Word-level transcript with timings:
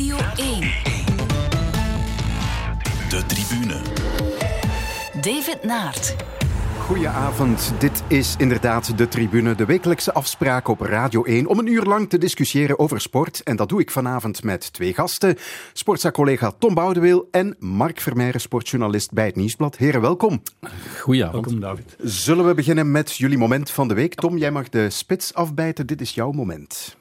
Radio 0.00 0.16
1. 0.36 0.60
De 3.08 3.24
tribune. 3.26 3.80
David 5.20 5.62
Naert. 5.62 6.16
Goedenavond, 6.78 7.72
dit 7.78 8.02
is 8.06 8.34
inderdaad 8.38 8.98
de 8.98 9.08
tribune, 9.08 9.54
de 9.54 9.64
wekelijkse 9.64 10.12
afspraak 10.12 10.68
op 10.68 10.80
Radio 10.80 11.24
1 11.24 11.46
om 11.46 11.58
een 11.58 11.66
uur 11.66 11.82
lang 11.82 12.08
te 12.08 12.18
discussiëren 12.18 12.78
over 12.78 13.00
sport. 13.00 13.42
En 13.42 13.56
dat 13.56 13.68
doe 13.68 13.80
ik 13.80 13.90
vanavond 13.90 14.42
met 14.42 14.72
twee 14.72 14.94
gasten. 14.94 15.36
Sportza-collega 15.72 16.52
Tom 16.58 16.74
Boudeweel 16.74 17.28
en 17.30 17.56
Mark 17.58 18.00
Vermeijren, 18.00 18.40
sportjournalist 18.40 19.12
bij 19.12 19.26
het 19.26 19.36
Nieuwsblad. 19.36 19.76
Heren, 19.76 20.00
welkom. 20.00 20.42
Goedenavond. 20.98 21.44
Welkom, 21.44 21.60
David. 21.60 21.96
Zullen 21.98 22.46
we 22.46 22.54
beginnen 22.54 22.90
met 22.90 23.16
jullie 23.16 23.38
moment 23.38 23.70
van 23.70 23.88
de 23.88 23.94
week? 23.94 24.14
Tom, 24.14 24.38
jij 24.38 24.50
mag 24.50 24.68
de 24.68 24.90
spits 24.90 25.34
afbijten. 25.34 25.86
Dit 25.86 26.00
is 26.00 26.14
jouw 26.14 26.30
moment. 26.30 26.98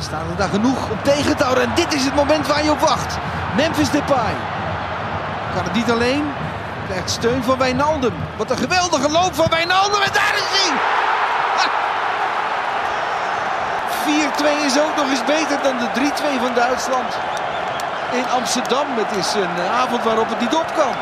Staan 0.00 0.30
er 0.30 0.36
daar 0.36 0.48
genoeg 0.48 0.90
om 0.90 1.02
tegen 1.02 1.36
te 1.36 1.42
houden. 1.42 1.64
En 1.64 1.74
dit 1.74 1.94
is 1.94 2.04
het 2.04 2.14
moment 2.14 2.46
waar 2.46 2.64
je 2.64 2.70
op 2.70 2.80
wacht. 2.80 3.18
Memphis 3.56 3.90
Depay. 3.90 4.34
Kan 5.54 5.64
het 5.64 5.72
niet 5.72 5.90
alleen. 5.90 6.24
Krijgt 6.88 7.10
steun 7.10 7.42
van 7.42 7.58
Wijnaldum. 7.58 8.14
Wat 8.36 8.50
een 8.50 8.56
geweldige 8.56 9.10
loop 9.10 9.34
van 9.34 9.46
Wijnaldum. 9.50 10.02
En 10.02 10.12
daar 10.12 10.34
is 10.34 10.48
hij. 10.56 10.78
Ha! 11.56 11.68
4-2 14.62 14.66
is 14.66 14.78
ook 14.80 14.96
nog 14.96 15.10
eens 15.10 15.24
beter 15.24 15.62
dan 15.62 15.78
de 15.78 15.88
3-2 16.38 16.40
van 16.40 16.54
Duitsland. 16.54 17.16
In 18.12 18.28
Amsterdam. 18.28 18.86
Het 18.94 19.16
is 19.16 19.34
een 19.34 19.60
avond 19.82 20.02
waarop 20.02 20.28
het 20.28 20.40
niet 20.40 20.54
op 20.54 20.72
kan. 20.76 20.94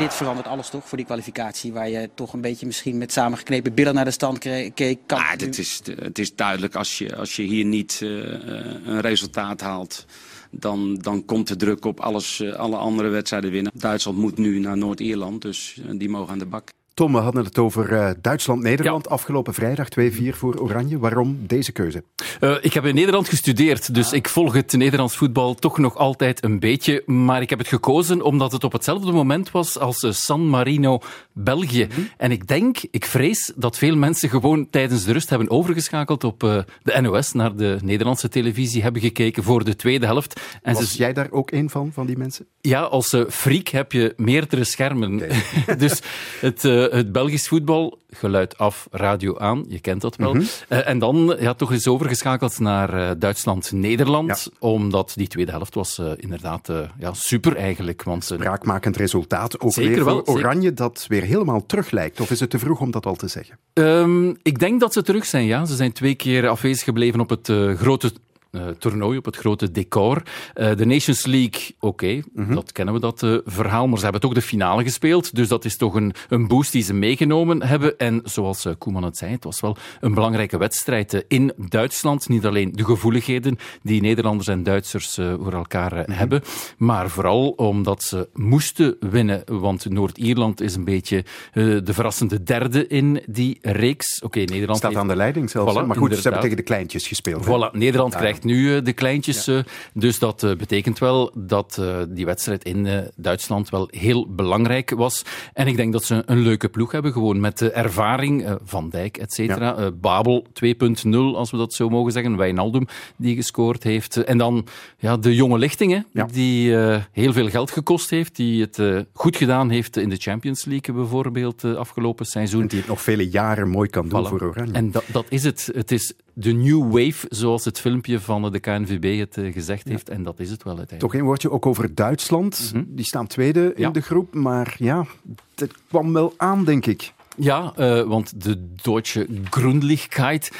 Dit 0.00 0.14
verandert 0.14 0.46
alles 0.46 0.68
toch 0.68 0.88
voor 0.88 0.98
die 0.98 1.06
kwalificatie, 1.06 1.72
waar 1.72 1.88
je 1.88 2.10
toch 2.14 2.32
een 2.32 2.40
beetje 2.40 2.66
misschien 2.66 2.98
met 2.98 3.12
samengeknepen 3.12 3.74
billen 3.74 3.94
naar 3.94 4.04
de 4.04 4.10
stand 4.10 4.38
keek. 4.38 4.98
Kan 5.06 5.18
Ah, 5.18 5.30
het 5.30 5.58
is, 5.58 5.80
het 5.96 6.18
is 6.18 6.34
duidelijk, 6.34 6.74
als 6.74 6.98
je, 6.98 7.16
als 7.16 7.36
je 7.36 7.42
hier 7.42 7.64
niet 7.64 7.98
eh, 8.02 8.08
een 8.08 9.00
resultaat 9.00 9.60
haalt, 9.60 10.06
dan, 10.50 10.94
dan 10.94 11.24
komt 11.24 11.48
de 11.48 11.56
druk 11.56 11.84
op 11.84 12.00
alles, 12.00 12.40
eh, 12.40 12.52
alle 12.52 12.76
andere 12.76 13.08
wedstrijden 13.08 13.50
winnen. 13.50 13.72
Duitsland 13.74 14.18
moet 14.18 14.38
nu 14.38 14.58
naar 14.58 14.76
Noord-Ierland, 14.76 15.42
dus 15.42 15.80
eh, 15.86 15.98
die 15.98 16.08
mogen 16.08 16.32
aan 16.32 16.38
de 16.38 16.46
bak. 16.46 16.70
Tom, 17.00 17.12
we 17.12 17.18
hadden 17.18 17.44
het 17.44 17.58
over 17.58 17.92
eh, 17.92 18.10
Duitsland-Nederland 18.20 19.08
afgelopen 19.08 19.54
vrijdag 19.54 19.88
2-4 20.00 20.02
voor 20.28 20.60
Oranje. 20.60 20.98
Waarom 20.98 21.38
deze 21.46 21.72
keuze? 21.72 22.04
Eh, 22.40 22.56
ik 22.60 22.72
heb 22.72 22.84
in 22.84 22.94
Nederland 22.94 23.28
gestudeerd, 23.28 23.94
dus 23.94 24.12
ik 24.12 24.28
volg 24.28 24.52
het 24.52 24.72
Nederlands 24.72 25.16
voetbal 25.16 25.54
toch 25.54 25.78
nog 25.78 25.96
altijd 25.96 26.44
een 26.44 26.58
beetje. 26.58 27.02
Maar 27.06 27.42
ik 27.42 27.50
heb 27.50 27.58
het 27.58 27.68
gekozen 27.68 28.22
omdat 28.22 28.52
het 28.52 28.64
op 28.64 28.72
hetzelfde 28.72 29.12
moment 29.12 29.50
was 29.50 29.78
als 29.78 30.02
eh, 30.02 30.12
San 30.12 30.48
Marino, 30.48 31.00
België. 31.32 31.88
En 32.16 32.30
ik 32.30 32.46
denk, 32.46 32.78
ik 32.90 33.04
vrees 33.04 33.52
dat 33.56 33.78
veel 33.78 33.96
mensen 33.96 34.28
gewoon 34.28 34.70
tijdens 34.70 35.04
de 35.04 35.12
rust 35.12 35.30
hebben 35.30 35.50
overgeschakeld 35.50 36.24
op 36.24 36.40
de 36.40 37.00
NOS, 37.00 37.32
naar 37.32 37.56
de 37.56 37.78
Nederlandse 37.82 38.28
televisie, 38.28 38.82
hebben 38.82 39.02
gekeken 39.02 39.42
voor 39.42 39.64
de 39.64 39.76
tweede 39.76 40.06
helft. 40.06 40.40
En 40.62 40.74
Was 40.74 40.92
jij 40.92 41.12
daar 41.12 41.30
ook 41.30 41.50
een 41.50 41.70
van, 41.70 41.92
van 41.92 42.06
die 42.06 42.16
mensen? 42.16 42.46
Ja, 42.60 42.82
als 42.82 43.16
freak 43.28 43.68
heb 43.68 43.92
je 43.92 44.12
meerdere 44.16 44.64
schermen. 44.64 45.22
dus 45.78 46.02
het, 46.40 46.64
het 46.90 47.12
Belgisch 47.12 47.48
voetbal, 47.48 47.98
geluid 48.10 48.58
af, 48.58 48.88
radio 48.90 49.38
aan, 49.38 49.64
je 49.68 49.80
kent 49.80 50.00
dat 50.00 50.16
wel. 50.16 50.36
Eh, 50.68 50.88
en 50.88 50.98
dan 50.98 51.36
ja, 51.40 51.54
toch 51.54 51.72
eens 51.72 51.88
overgeschakeld 51.88 52.58
naar 52.58 52.94
eh, 52.94 53.10
Duitsland-Nederland, 53.18 54.48
omdat 54.58 55.12
die 55.16 55.28
tweede 55.28 55.50
helft 55.50 55.74
was 55.74 55.98
eh, 55.98 56.12
inderdaad 56.16 56.68
eh, 56.68 56.78
ja, 56.98 57.12
super 57.12 57.56
eigenlijk. 57.56 58.02
Want, 58.02 58.30
eh, 58.30 58.38
Raakmakend 58.38 58.96
resultaat. 58.96 59.60
Ook 59.60 59.72
Zeker 59.72 59.94
weer 59.94 60.04
wel, 60.04 60.16
zeker. 60.16 60.32
Oranje 60.32 60.72
dat 60.72 61.04
weer 61.08 61.22
helemaal 61.22 61.66
terug 61.66 61.90
lijkt. 61.90 62.20
Of 62.20 62.30
is 62.30 62.40
het 62.40 62.50
te 62.50 62.58
vroeg 62.58 62.80
om 62.80 62.90
dat 62.90 63.06
al 63.06 63.16
te 63.16 63.28
zeggen? 63.28 63.58
Ehm, 63.72 64.28
ik 64.42 64.58
denk 64.58 64.80
dat 64.80 64.92
ze 64.92 65.02
terug 65.02 65.26
zijn, 65.26 65.44
ja. 65.44 65.64
Ze 65.64 65.74
zijn 65.74 65.92
twee 65.92 66.14
keer 66.14 66.48
afwezig 66.48 66.84
gebleven 66.84 67.20
op 67.20 67.28
het 67.30 67.48
eh, 67.48 67.74
grote 67.74 68.12
eh, 68.50 68.66
toernooi, 68.78 69.18
op 69.18 69.24
het 69.24 69.36
grote 69.36 69.70
decor. 69.70 70.22
Eh, 70.54 70.76
de 70.76 70.86
Nations 70.86 71.26
League, 71.26 71.74
oké, 71.78 72.20
dat 72.34 72.72
kennen 72.72 72.94
we, 72.94 73.00
dat 73.00 73.22
eh, 73.22 73.34
verhaal. 73.44 73.88
Maar 73.88 73.98
ze 73.98 74.04
hebben 74.04 74.22
ook 74.22 74.34
de 74.34 74.42
finale 74.42 74.82
gespeeld. 74.82 75.34
Dus 75.34 75.48
dat 75.48 75.64
is 75.64 75.76
toch 75.76 75.94
een, 75.94 76.12
een 76.28 76.48
boost 76.48 76.72
die 76.72 76.82
ze 76.82 76.94
meegenomen 76.94 77.62
hebben. 77.62 77.98
En 77.98 78.20
zoals 78.24 78.66
Koeman 78.78 79.02
het 79.02 79.16
zei, 79.16 79.32
het 79.32 79.44
was 79.44 79.60
wel 79.60 79.76
een 80.00 80.14
belangrijke 80.14 80.58
wedstrijd 80.58 81.24
in 81.28 81.52
Duitsland. 81.56 82.28
Niet 82.28 82.46
alleen 82.46 82.72
de 82.72 82.84
gevoeligheden 82.84 83.58
die 83.82 84.00
Nederlanders 84.00 84.48
en 84.48 84.62
Duitsers 84.62 85.14
voor 85.14 85.52
elkaar 85.52 85.92
eh, 85.92 86.16
hebben, 86.16 86.42
maar 86.76 87.10
vooral 87.10 87.48
omdat 87.48 88.02
ze 88.02 88.28
moesten 88.32 88.96
winnen. 89.00 89.42
Want 89.46 89.90
Noord-Ierland 89.90 90.60
is 90.60 90.74
een 90.74 90.84
beetje 90.84 91.24
de 91.52 91.82
verrassende 91.84 92.42
derde 92.42 92.86
in 92.86 93.22
die 93.26 93.58
reeks. 93.62 94.20
Oké, 94.22 94.38
Nederland 94.38 94.76
Staat 94.78 94.90
heeft- 94.90 95.02
aan 95.02 95.08
de 95.08 95.16
leiding 95.16 95.50
zelfs. 95.50 95.72
Voilà, 95.72 95.86
maar 95.86 95.96
goed, 95.96 96.14
ze 96.14 96.20
hebben 96.22 96.40
tegen 96.40 96.56
de 96.56 96.62
kleintjes 96.62 97.06
gespeeld. 97.06 97.44
Voilà, 97.44 97.72
Nederland 97.72 98.16
krijgt 98.16 98.39
nu 98.44 98.76
eh, 98.76 98.84
de 98.84 98.92
kleintjes. 98.92 99.46
eh, 99.46 99.58
dus 99.94 100.18
dat 100.18 100.42
eh, 100.42 100.56
betekent 100.56 100.98
wel 100.98 101.30
dat 101.34 101.82
die 102.08 102.24
wedstrijd 102.26 102.64
in 102.64 102.88
Duitsland 103.16 103.68
wel 103.68 103.88
heel 103.90 104.26
belangrijk 104.34 104.90
was. 104.90 105.22
En 105.52 105.66
ik 105.66 105.76
denk 105.76 105.92
dat 105.92 106.04
ze 106.04 106.22
een 106.26 106.38
leuke 106.40 106.68
ploeg 106.68 106.92
hebben, 106.92 107.12
gewoon 107.12 107.40
met 107.40 107.58
de 107.58 107.70
ervaring. 107.70 108.58
Van 108.64 108.88
Dijk, 108.90 109.16
et 109.16 109.32
cetera. 109.32 109.90
Babel 109.90 110.46
2.0, 110.64 111.10
als 111.34 111.50
we 111.50 111.56
dat 111.56 111.72
zo 111.74 111.88
mogen 111.88 112.12
zeggen. 112.12 112.36
Wijnaldum, 112.36 112.86
die 113.16 113.34
gescoord 113.36 113.82
heeft. 113.82 114.16
En 114.16 114.38
dan 114.38 114.66
ja, 114.98 115.16
de 115.16 115.34
jonge 115.34 115.58
lichting, 115.58 115.92
hè, 115.92 116.00
Ja. 116.12 116.26
die 116.32 116.74
heel 117.12 117.32
veel 117.32 117.48
geld 117.48 117.70
gekost 117.70 118.10
heeft. 118.10 118.36
Die 118.36 118.60
het 118.60 119.06
goed 119.12 119.36
gedaan 119.36 119.70
heeft 119.70 119.96
in 119.96 120.08
de 120.08 120.16
Champions 120.16 120.64
League 120.64 120.94
bijvoorbeeld, 120.94 121.64
afgelopen 121.64 122.26
seizoen. 122.26 122.66
Die 122.66 122.78
het 122.78 122.88
nog 122.88 123.02
vele 123.02 123.28
jaren 123.28 123.68
mooi 123.68 123.88
kan 123.88 124.08
doen 124.08 124.24
Voilà. 124.24 124.28
voor 124.28 124.42
Oranje. 124.42 124.72
En 124.72 124.90
dat, 124.90 125.04
dat 125.12 125.26
is 125.28 125.44
het. 125.44 125.70
Het 125.74 125.90
is 125.92 126.12
de 126.40 126.52
new 126.52 126.82
wave, 126.92 127.26
zoals 127.28 127.64
het 127.64 127.80
filmpje 127.80 128.20
van 128.20 128.52
de 128.52 128.58
KNVB 128.60 129.18
het 129.18 129.36
eh, 129.36 129.52
gezegd 129.52 129.88
heeft. 129.88 130.08
En 130.08 130.22
dat 130.22 130.40
is 130.40 130.50
het 130.50 130.62
wel 130.62 130.76
uiteindelijk. 130.76 131.12
Toch 131.12 131.20
een 131.20 131.26
woordje 131.26 131.50
ook 131.50 131.66
over 131.66 131.94
Duitsland. 131.94 132.72
Die 132.86 133.04
staan 133.04 133.26
tweede 133.26 133.72
in 133.74 133.82
Ja. 133.82 133.90
de 133.90 134.00
groep. 134.00 134.34
Maar 134.34 134.74
ja, 134.78 135.06
het 135.54 135.72
kwam 135.88 136.12
wel 136.12 136.34
aan, 136.36 136.64
denk 136.64 136.86
ik. 136.86 137.12
Ja, 137.36 137.72
eh, 137.76 138.02
want 138.02 138.42
de 138.44 138.66
Deutsche 138.82 139.26
Grundlichkeit. 139.50 140.50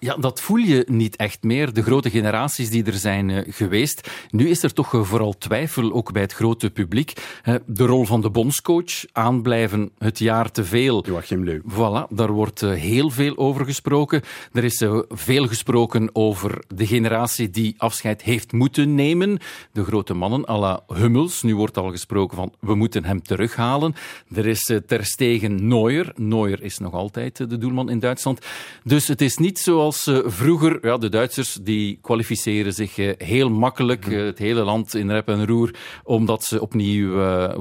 Ja, 0.00 0.16
dat 0.16 0.40
voel 0.40 0.56
je 0.56 0.84
niet 0.86 1.16
echt 1.16 1.42
meer. 1.42 1.72
De 1.72 1.82
grote 1.82 2.10
generaties 2.10 2.70
die 2.70 2.84
er 2.84 2.92
zijn 2.92 3.30
eh, 3.30 3.54
geweest. 3.54 4.10
Nu 4.30 4.48
is 4.48 4.62
er 4.62 4.72
toch 4.72 4.94
eh, 4.94 5.02
vooral 5.02 5.38
twijfel, 5.38 5.92
ook 5.92 6.12
bij 6.12 6.22
het 6.22 6.32
grote 6.32 6.70
publiek. 6.70 7.12
Eh, 7.42 7.54
de 7.66 7.86
rol 7.86 8.04
van 8.04 8.20
de 8.20 8.30
bondscoach, 8.30 9.04
aanblijven 9.12 9.90
het 9.98 10.18
jaar 10.18 10.50
te 10.50 10.64
veel. 10.64 11.06
Joachim 11.06 11.44
Leu. 11.44 11.60
Voilà, 11.70 12.08
daar 12.10 12.32
wordt 12.32 12.60
heel 12.60 13.10
veel 13.10 13.36
over 13.36 13.64
gesproken. 13.64 14.22
Er 14.52 14.64
is 14.64 14.84
veel 15.08 15.46
gesproken 15.46 16.10
over 16.12 16.64
de 16.74 16.86
generatie 16.86 17.50
die 17.50 17.74
afscheid 17.76 18.22
heeft 18.22 18.52
moeten 18.52 18.94
nemen. 18.94 19.38
De 19.72 19.84
grote 19.84 20.14
mannen 20.14 20.48
à 20.48 20.58
la 20.58 20.82
Hummels. 20.86 21.42
Nu 21.42 21.56
wordt 21.56 21.76
al 21.76 21.90
gesproken 21.90 22.36
van 22.36 22.52
we 22.60 22.74
moeten 22.74 23.04
hem 23.04 23.22
terughalen. 23.22 23.94
Er 24.34 24.46
is 24.46 24.72
Ter 24.86 25.04
Stegen 25.04 25.68
Neuer. 25.68 26.12
Neuer 26.16 26.62
is 26.62 26.78
nog 26.78 26.92
altijd 26.92 27.36
de 27.36 27.58
doelman 27.58 27.90
in 27.90 27.98
Duitsland. 27.98 28.46
Dus 28.84 29.08
het 29.08 29.20
is 29.20 29.36
niet 29.36 29.58
zoals 29.58 29.87
eh, 29.88 30.18
vroeger. 30.24 30.86
Ja, 30.86 30.96
de 30.98 31.08
Duitsers 31.08 31.58
die 31.62 31.98
kwalificeren 32.02 32.72
zich 32.72 32.98
eh, 32.98 33.12
heel 33.18 33.50
makkelijk. 33.50 34.06
eh, 34.06 34.24
het 34.24 34.38
hele 34.38 34.62
land 34.62 34.94
in 34.94 35.10
rep 35.10 35.28
en 35.28 35.46
roer. 35.46 35.74
Omdat 36.04 36.44
ze 36.44 36.60
opnieuw 36.60 37.12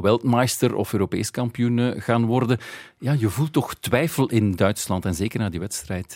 Weltmeister 0.02 0.76
of 0.76 0.94
Europees 0.94 1.32
kampioen 1.32 2.02
gaan 2.02 2.26
worden. 2.26 2.58
Ja, 3.00 3.16
je 3.20 3.30
voelt 3.30 3.54
toch 3.54 3.74
twijfel 3.74 4.30
in 4.30 4.56
Duitsland. 4.56 5.06
En 5.06 5.14
zeker 5.14 5.40
na 5.40 5.50
die 5.50 5.60
wedstrijd 5.60 6.16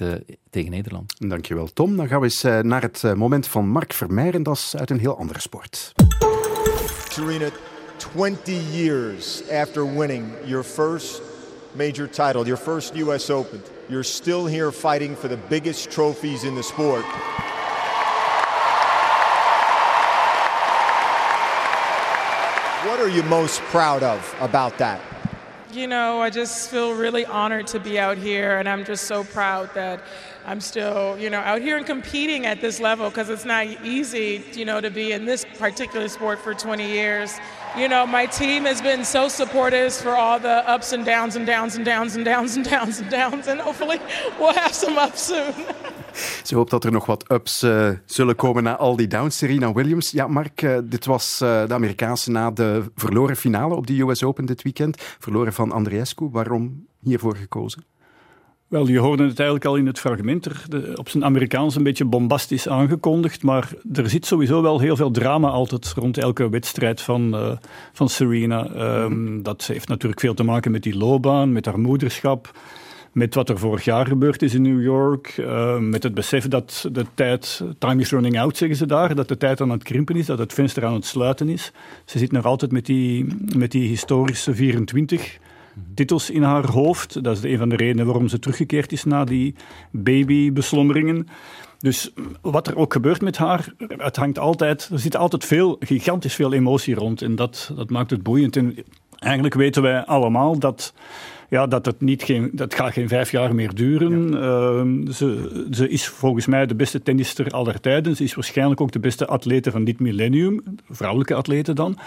tegen 0.49 0.71
Nederland. 0.71 1.13
Dankjewel, 1.29 1.73
Tom. 1.73 1.95
Dan 1.95 2.07
gaan 2.07 2.19
we 2.19 2.25
eens 2.25 2.41
naar 2.61 2.81
het 2.81 3.15
moment 3.15 3.47
van 3.47 3.67
Mark 3.67 3.93
Vermeijren. 3.93 4.43
Dat 4.43 4.55
is 4.55 4.75
uit 4.75 4.89
een 4.89 4.99
heel 4.99 5.17
andere 5.17 5.39
sport. 5.39 5.93
Serena, 7.09 7.49
20 7.97 8.75
years 8.75 9.41
after 9.49 9.97
winning 9.97 10.25
your 10.45 10.63
first 10.63 11.30
major 11.75 12.07
title, 12.07 12.47
your 12.47 12.57
first 12.57 12.95
US 12.95 13.29
Open, 13.29 13.61
you're 13.89 14.03
still 14.03 14.45
here 14.45 14.71
fighting 14.71 15.15
for 15.15 15.27
the 15.27 15.37
biggest 15.37 15.91
trophies 15.91 16.43
in 16.43 16.55
the 16.55 16.63
sport. 16.63 17.05
What 22.85 22.99
are 22.99 23.09
you 23.09 23.23
most 23.23 23.61
proud 23.63 24.03
of 24.03 24.35
about 24.39 24.77
that? 24.79 25.01
You 25.71 25.87
know, 25.87 26.21
I 26.21 26.29
just 26.29 26.69
feel 26.69 26.93
really 26.93 27.25
honored 27.25 27.67
to 27.67 27.79
be 27.79 27.97
out 27.97 28.17
here, 28.17 28.57
and 28.57 28.67
I'm 28.67 28.83
just 28.83 29.05
so 29.05 29.23
proud 29.23 29.73
that 29.73 30.03
I'm 30.45 30.59
still, 30.59 31.17
you 31.17 31.29
know, 31.29 31.39
out 31.39 31.61
here 31.61 31.77
and 31.77 31.85
competing 31.85 32.45
at 32.45 32.59
this 32.59 32.81
level 32.81 33.09
because 33.09 33.29
it's 33.29 33.45
not 33.45 33.67
easy, 33.85 34.43
you 34.51 34.65
know, 34.65 34.81
to 34.81 34.89
be 34.89 35.13
in 35.13 35.23
this 35.25 35.45
particular 35.57 36.09
sport 36.09 36.39
for 36.39 36.53
20 36.53 36.85
years. 36.85 37.39
You 37.77 37.87
know, 37.87 38.05
my 38.05 38.27
team 38.27 38.65
has 38.65 38.81
been 38.81 39.05
so 39.05 39.29
supportive 39.29 39.93
for 39.93 40.15
all 40.15 40.39
the 40.39 40.63
ups 40.67 40.93
and 40.93 41.05
downs 41.05 41.35
and 41.35 41.45
downs 41.45 41.75
and 41.75 41.85
downs 41.85 42.15
and 42.15 42.25
downs 42.25 42.55
and 42.55 42.69
downs 42.69 42.99
and 42.99 43.09
downs, 43.09 43.47
and 43.47 43.61
hopefully 43.61 43.99
we'll 44.39 44.53
have 44.53 44.73
some 44.73 44.97
ups 44.97 45.25
soon. 45.27 45.53
Ze 46.43 46.55
hoopt 46.55 46.69
dat 46.69 46.83
er 46.83 46.91
nog 46.91 47.05
wat 47.05 47.31
ups 47.31 47.61
eh, 47.61 47.89
zullen 48.05 48.35
komen 48.35 48.63
na 48.63 48.77
al 48.77 48.95
die 48.95 49.07
downs. 49.07 49.37
Serena 49.37 49.73
Williams. 49.73 50.11
Ja, 50.11 50.27
Mark, 50.27 50.61
eh, 50.61 50.77
dit 50.83 51.05
was 51.05 51.41
eh, 51.41 51.65
de 51.67 51.73
Amerikaanse 51.73 52.31
na 52.31 52.51
de 52.51 52.83
verloren 52.95 53.35
finale 53.35 53.75
op 53.75 53.87
de 53.87 54.01
US 54.01 54.23
Open 54.23 54.45
dit 54.45 54.61
weekend. 54.61 55.01
Verloren 55.19 55.53
van 55.53 55.71
Andreescu. 55.71 56.29
Waarom 56.31 56.87
hiervoor 56.99 57.35
gekozen? 57.35 57.85
Wel, 58.71 58.87
je 58.87 58.99
hoorde 58.99 59.23
het 59.23 59.39
eigenlijk 59.39 59.69
al 59.69 59.75
in 59.75 59.85
het 59.85 59.99
fragment, 59.99 60.45
er, 60.45 60.93
op 60.95 61.09
zijn 61.09 61.25
Amerikaans 61.25 61.75
een 61.75 61.83
beetje 61.83 62.05
bombastisch 62.05 62.67
aangekondigd, 62.67 63.43
maar 63.43 63.71
er 63.93 64.09
zit 64.09 64.25
sowieso 64.25 64.61
wel 64.61 64.79
heel 64.79 64.95
veel 64.95 65.11
drama 65.11 65.49
altijd 65.49 65.93
rond 65.95 66.17
elke 66.17 66.49
wedstrijd 66.49 67.01
van, 67.01 67.35
uh, 67.35 67.51
van 67.93 68.09
Serena. 68.09 68.69
Um, 69.03 69.43
dat 69.43 69.65
heeft 69.65 69.87
natuurlijk 69.87 70.21
veel 70.21 70.33
te 70.33 70.43
maken 70.43 70.71
met 70.71 70.83
die 70.83 70.97
loopbaan, 70.97 71.51
met 71.51 71.65
haar 71.65 71.79
moederschap, 71.79 72.51
met 73.11 73.35
wat 73.35 73.49
er 73.49 73.57
vorig 73.57 73.83
jaar 73.83 74.05
gebeurd 74.05 74.41
is 74.41 74.53
in 74.53 74.61
New 74.61 74.81
York, 74.83 75.37
uh, 75.37 75.77
met 75.77 76.03
het 76.03 76.13
besef 76.13 76.47
dat 76.47 76.89
de 76.91 77.05
tijd, 77.13 77.63
time 77.77 78.01
is 78.01 78.11
running 78.11 78.39
out 78.39 78.57
zeggen 78.57 78.77
ze 78.77 78.85
daar, 78.85 79.15
dat 79.15 79.27
de 79.27 79.37
tijd 79.37 79.61
aan 79.61 79.69
het 79.69 79.83
krimpen 79.83 80.15
is, 80.15 80.25
dat 80.25 80.39
het 80.39 80.53
venster 80.53 80.85
aan 80.85 80.93
het 80.93 81.05
sluiten 81.05 81.49
is. 81.49 81.71
Ze 82.05 82.17
zit 82.17 82.31
nog 82.31 82.45
altijd 82.45 82.71
met 82.71 82.85
die, 82.85 83.27
met 83.55 83.71
die 83.71 83.87
historische 83.87 84.55
24 84.55 85.39
titels 85.95 86.29
in 86.29 86.43
haar 86.43 86.65
hoofd. 86.65 87.23
Dat 87.23 87.37
is 87.37 87.43
een 87.43 87.57
van 87.57 87.69
de 87.69 87.75
redenen 87.75 88.05
waarom 88.05 88.27
ze 88.27 88.39
teruggekeerd 88.39 88.91
is 88.91 89.03
na 89.03 89.23
die 89.23 89.55
babybeslommeringen. 89.91 91.27
Dus 91.79 92.13
wat 92.41 92.67
er 92.67 92.77
ook 92.77 92.93
gebeurt 92.93 93.21
met 93.21 93.37
haar, 93.37 93.73
het 93.87 94.15
hangt 94.15 94.39
altijd, 94.39 94.89
er 94.91 94.99
zit 94.99 95.15
altijd 95.15 95.45
veel, 95.45 95.75
gigantisch 95.79 96.35
veel 96.35 96.53
emotie 96.53 96.95
rond. 96.95 97.21
En 97.21 97.35
dat, 97.35 97.71
dat 97.75 97.89
maakt 97.89 98.11
het 98.11 98.23
boeiend. 98.23 98.55
En 98.55 98.75
eigenlijk 99.19 99.53
weten 99.53 99.81
wij 99.81 100.05
allemaal 100.05 100.59
dat 100.59 100.93
ja, 101.51 101.67
dat 101.67 101.85
het 101.85 102.01
niet 102.01 102.23
geen, 102.23 102.49
dat 102.53 102.73
gaat 102.73 102.93
geen 102.93 103.07
vijf 103.07 103.31
jaar 103.31 103.55
meer 103.55 103.73
duren. 103.73 104.33
Uh, 104.33 105.13
ze, 105.13 105.65
ze 105.71 105.89
is 105.89 106.07
volgens 106.07 106.45
mij 106.45 106.65
de 106.65 106.75
beste 106.75 107.01
tennister 107.01 107.49
aller 107.49 107.79
tijden. 107.79 108.15
Ze 108.15 108.23
is 108.23 108.33
waarschijnlijk 108.33 108.81
ook 108.81 108.91
de 108.91 108.99
beste 108.99 109.27
atlete 109.27 109.71
van 109.71 109.83
dit 109.83 109.99
millennium. 109.99 110.63
Vrouwelijke 110.89 111.33
atlete 111.33 111.73
dan. 111.73 111.97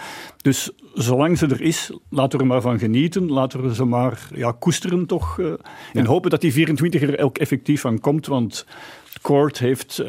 Dus 0.41 0.71
zolang 0.93 1.37
ze 1.37 1.47
er 1.47 1.61
is, 1.61 1.91
laten 2.09 2.37
we 2.37 2.43
er 2.43 2.49
maar 2.49 2.61
van 2.61 2.79
genieten. 2.79 3.31
Laten 3.31 3.61
we 3.61 3.75
ze 3.75 3.85
maar 3.85 4.27
ja, 4.35 4.55
koesteren 4.59 5.05
toch. 5.05 5.37
Uh, 5.37 5.53
en 5.93 6.05
hopen 6.05 6.29
dat 6.29 6.41
die 6.41 6.53
24 6.53 7.01
er 7.01 7.23
ook 7.23 7.37
effectief 7.37 7.81
van 7.81 7.99
komt. 7.99 8.27
Want 8.27 8.65
Court 9.25 9.59
heeft, 9.59 10.03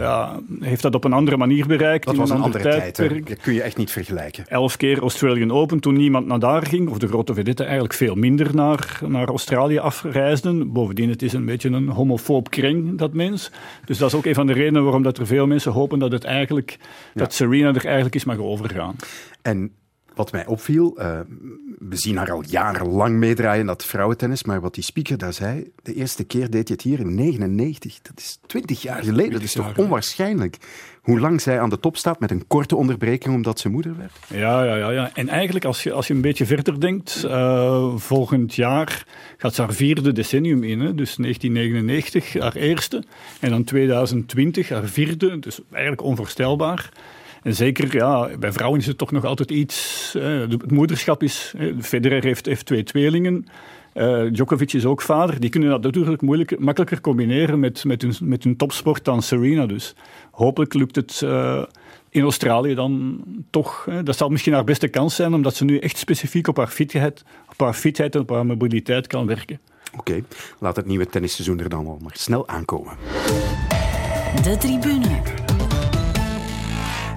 heeft 0.60 0.82
dat 0.82 0.94
op 0.94 1.04
een 1.04 1.12
andere 1.12 1.36
manier 1.36 1.66
bereikt. 1.66 2.04
Dat 2.04 2.16
was 2.16 2.30
een, 2.30 2.40
andere 2.40 2.62
tijd. 2.62 2.96
Dat 2.96 3.40
kun 3.40 3.54
je 3.54 3.62
echt 3.62 3.76
niet 3.76 3.90
vergelijken. 3.90 4.46
Elf 4.46 4.76
keer 4.76 5.00
Australian 5.00 5.50
Open 5.50 5.80
toen 5.80 5.96
niemand 5.96 6.26
naar 6.26 6.38
daar 6.38 6.66
ging, 6.66 6.88
of 6.88 6.98
de 6.98 7.08
grote 7.08 7.34
vedette 7.34 7.62
eigenlijk 7.62 7.94
veel 7.94 8.14
minder 8.14 8.54
naar, 8.54 9.00
naar 9.06 9.28
Australië 9.28 9.78
afreisden. 9.78 10.72
Bovendien, 10.72 11.08
het 11.08 11.22
is 11.22 11.32
een 11.32 11.44
beetje 11.44 11.68
een 11.68 11.88
homofoob 11.88 12.50
kring, 12.50 12.98
dat 12.98 13.12
mens. 13.12 13.50
Dus 13.84 13.98
dat 13.98 14.08
is 14.08 14.14
ook 14.14 14.26
een 14.26 14.34
van 14.34 14.46
de 14.46 14.52
redenen 14.52 14.82
waarom 14.82 15.02
dat 15.02 15.18
er 15.18 15.26
veel 15.26 15.46
mensen 15.46 15.72
hopen 15.72 15.98
dat, 15.98 16.12
het 16.12 16.24
eigenlijk, 16.24 16.78
dat 17.14 17.34
Serena 17.34 17.68
er 17.68 17.84
eigenlijk 17.84 18.14
is 18.14 18.24
mag 18.24 18.38
overgaan. 18.38 18.96
En 19.42 19.72
wat 20.16 20.32
mij 20.32 20.46
opviel, 20.46 20.94
uh, 20.98 21.18
we 21.78 21.96
zien 21.96 22.16
haar 22.16 22.32
al 22.32 22.44
jarenlang 22.46 23.16
meedraaien 23.16 23.66
dat 23.66 23.84
vrouwentennis, 23.84 24.44
maar 24.44 24.60
wat 24.60 24.74
die 24.74 24.84
speaker 24.84 25.18
daar 25.18 25.32
zei, 25.32 25.70
de 25.82 25.94
eerste 25.94 26.24
keer 26.24 26.50
deed 26.50 26.68
je 26.68 26.74
het 26.74 26.82
hier 26.82 27.00
in 27.00 27.14
99. 27.14 28.00
Dat 28.02 28.18
is 28.18 28.38
20 28.46 28.82
jaar 28.82 29.02
geleden. 29.02 29.32
Dat 29.32 29.42
is 29.42 29.52
toch 29.52 29.78
onwaarschijnlijk 29.78 30.58
hoe 31.06 31.20
lang 31.20 31.40
zij 31.40 31.60
aan 31.60 31.70
de 31.70 31.80
top 31.80 31.96
staat 31.96 32.20
met 32.20 32.30
een 32.30 32.46
korte 32.46 32.76
onderbreking 32.76 33.34
omdat 33.34 33.60
ze 33.60 33.68
moeder 33.68 33.96
werd? 33.96 34.12
Ja, 34.28 34.64
ja, 34.64 34.76
ja. 34.76 34.90
ja. 34.90 35.10
En 35.14 35.28
eigenlijk, 35.28 35.64
als 35.64 35.82
je, 35.82 35.92
als 35.92 36.06
je 36.06 36.14
een 36.14 36.20
beetje 36.20 36.46
verder 36.46 36.80
denkt, 36.80 37.22
uh, 37.24 37.96
volgend 37.96 38.54
jaar 38.54 39.04
gaat 39.36 39.54
ze 39.54 39.62
haar 39.62 39.72
vierde 39.72 40.12
decennium 40.12 40.64
in. 40.64 40.80
Hè? 40.80 40.94
Dus 40.94 41.16
1999, 41.16 42.32
haar 42.32 42.54
eerste. 42.54 43.02
En 43.40 43.50
dan 43.50 43.64
2020, 43.64 44.68
haar 44.68 44.86
vierde. 44.86 45.38
Dus 45.38 45.60
eigenlijk 45.70 46.02
onvoorstelbaar. 46.02 46.92
En 47.46 47.54
zeker 47.54 47.94
ja, 47.94 48.28
bij 48.38 48.52
vrouwen 48.52 48.80
is 48.80 48.86
het 48.86 48.98
toch 48.98 49.10
nog 49.10 49.24
altijd 49.24 49.50
iets. 49.50 50.14
het 50.18 50.70
moederschap 50.70 51.22
is. 51.22 51.54
Federer 51.80 52.24
heeft, 52.24 52.46
heeft 52.46 52.66
twee 52.66 52.82
tweelingen. 52.82 53.46
Uh, 53.94 54.22
Djokovic 54.32 54.72
is 54.72 54.84
ook 54.84 55.02
vader. 55.02 55.40
Die 55.40 55.50
kunnen 55.50 55.70
dat 55.70 55.82
natuurlijk 55.82 56.22
moeilijk, 56.22 56.58
makkelijker 56.58 57.00
combineren 57.00 57.60
met, 57.60 57.84
met, 57.84 58.02
hun, 58.02 58.14
met 58.20 58.44
hun 58.44 58.56
topsport 58.56 59.04
dan 59.04 59.22
Serena. 59.22 59.66
Dus 59.66 59.94
hopelijk 60.30 60.74
lukt 60.74 60.96
het 60.96 61.20
uh, 61.24 61.62
in 62.10 62.22
Australië 62.22 62.74
dan 62.74 63.24
toch. 63.50 63.88
dat 64.04 64.16
zal 64.16 64.28
misschien 64.28 64.52
haar 64.52 64.64
beste 64.64 64.88
kans 64.88 65.14
zijn, 65.14 65.34
omdat 65.34 65.54
ze 65.54 65.64
nu 65.64 65.78
echt 65.78 65.98
specifiek 65.98 66.48
op 66.48 66.56
haar 66.56 66.68
fitheid, 66.68 67.24
op 67.50 67.60
haar 67.60 67.74
fitheid 67.74 68.14
en 68.14 68.20
op 68.20 68.30
haar 68.30 68.46
mobiliteit 68.46 69.06
kan 69.06 69.26
werken. 69.26 69.60
Oké, 69.96 70.22
laat 70.58 70.76
het 70.76 70.86
nieuwe 70.86 71.06
tennisseizoen 71.06 71.60
er 71.60 71.68
dan 71.68 71.86
al 71.86 71.98
maar 72.02 72.16
snel 72.16 72.48
aankomen. 72.48 72.96
De 74.42 74.56
tribune. 74.58 75.45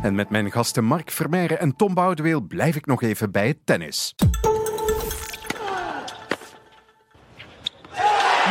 En 0.02 0.16
met 0.16 0.30
mijn 0.30 0.52
gasten 0.52 0.84
Mark 0.84 1.12
Vermeijren 1.12 1.60
en 1.60 1.76
Tom 1.76 1.94
Boudeweel 1.94 2.42
blijf 2.42 2.76
ik 2.76 2.86
nog 2.86 3.02
even 3.02 3.32
bij 3.32 3.48
het 3.48 3.58
tennis. 3.66 4.16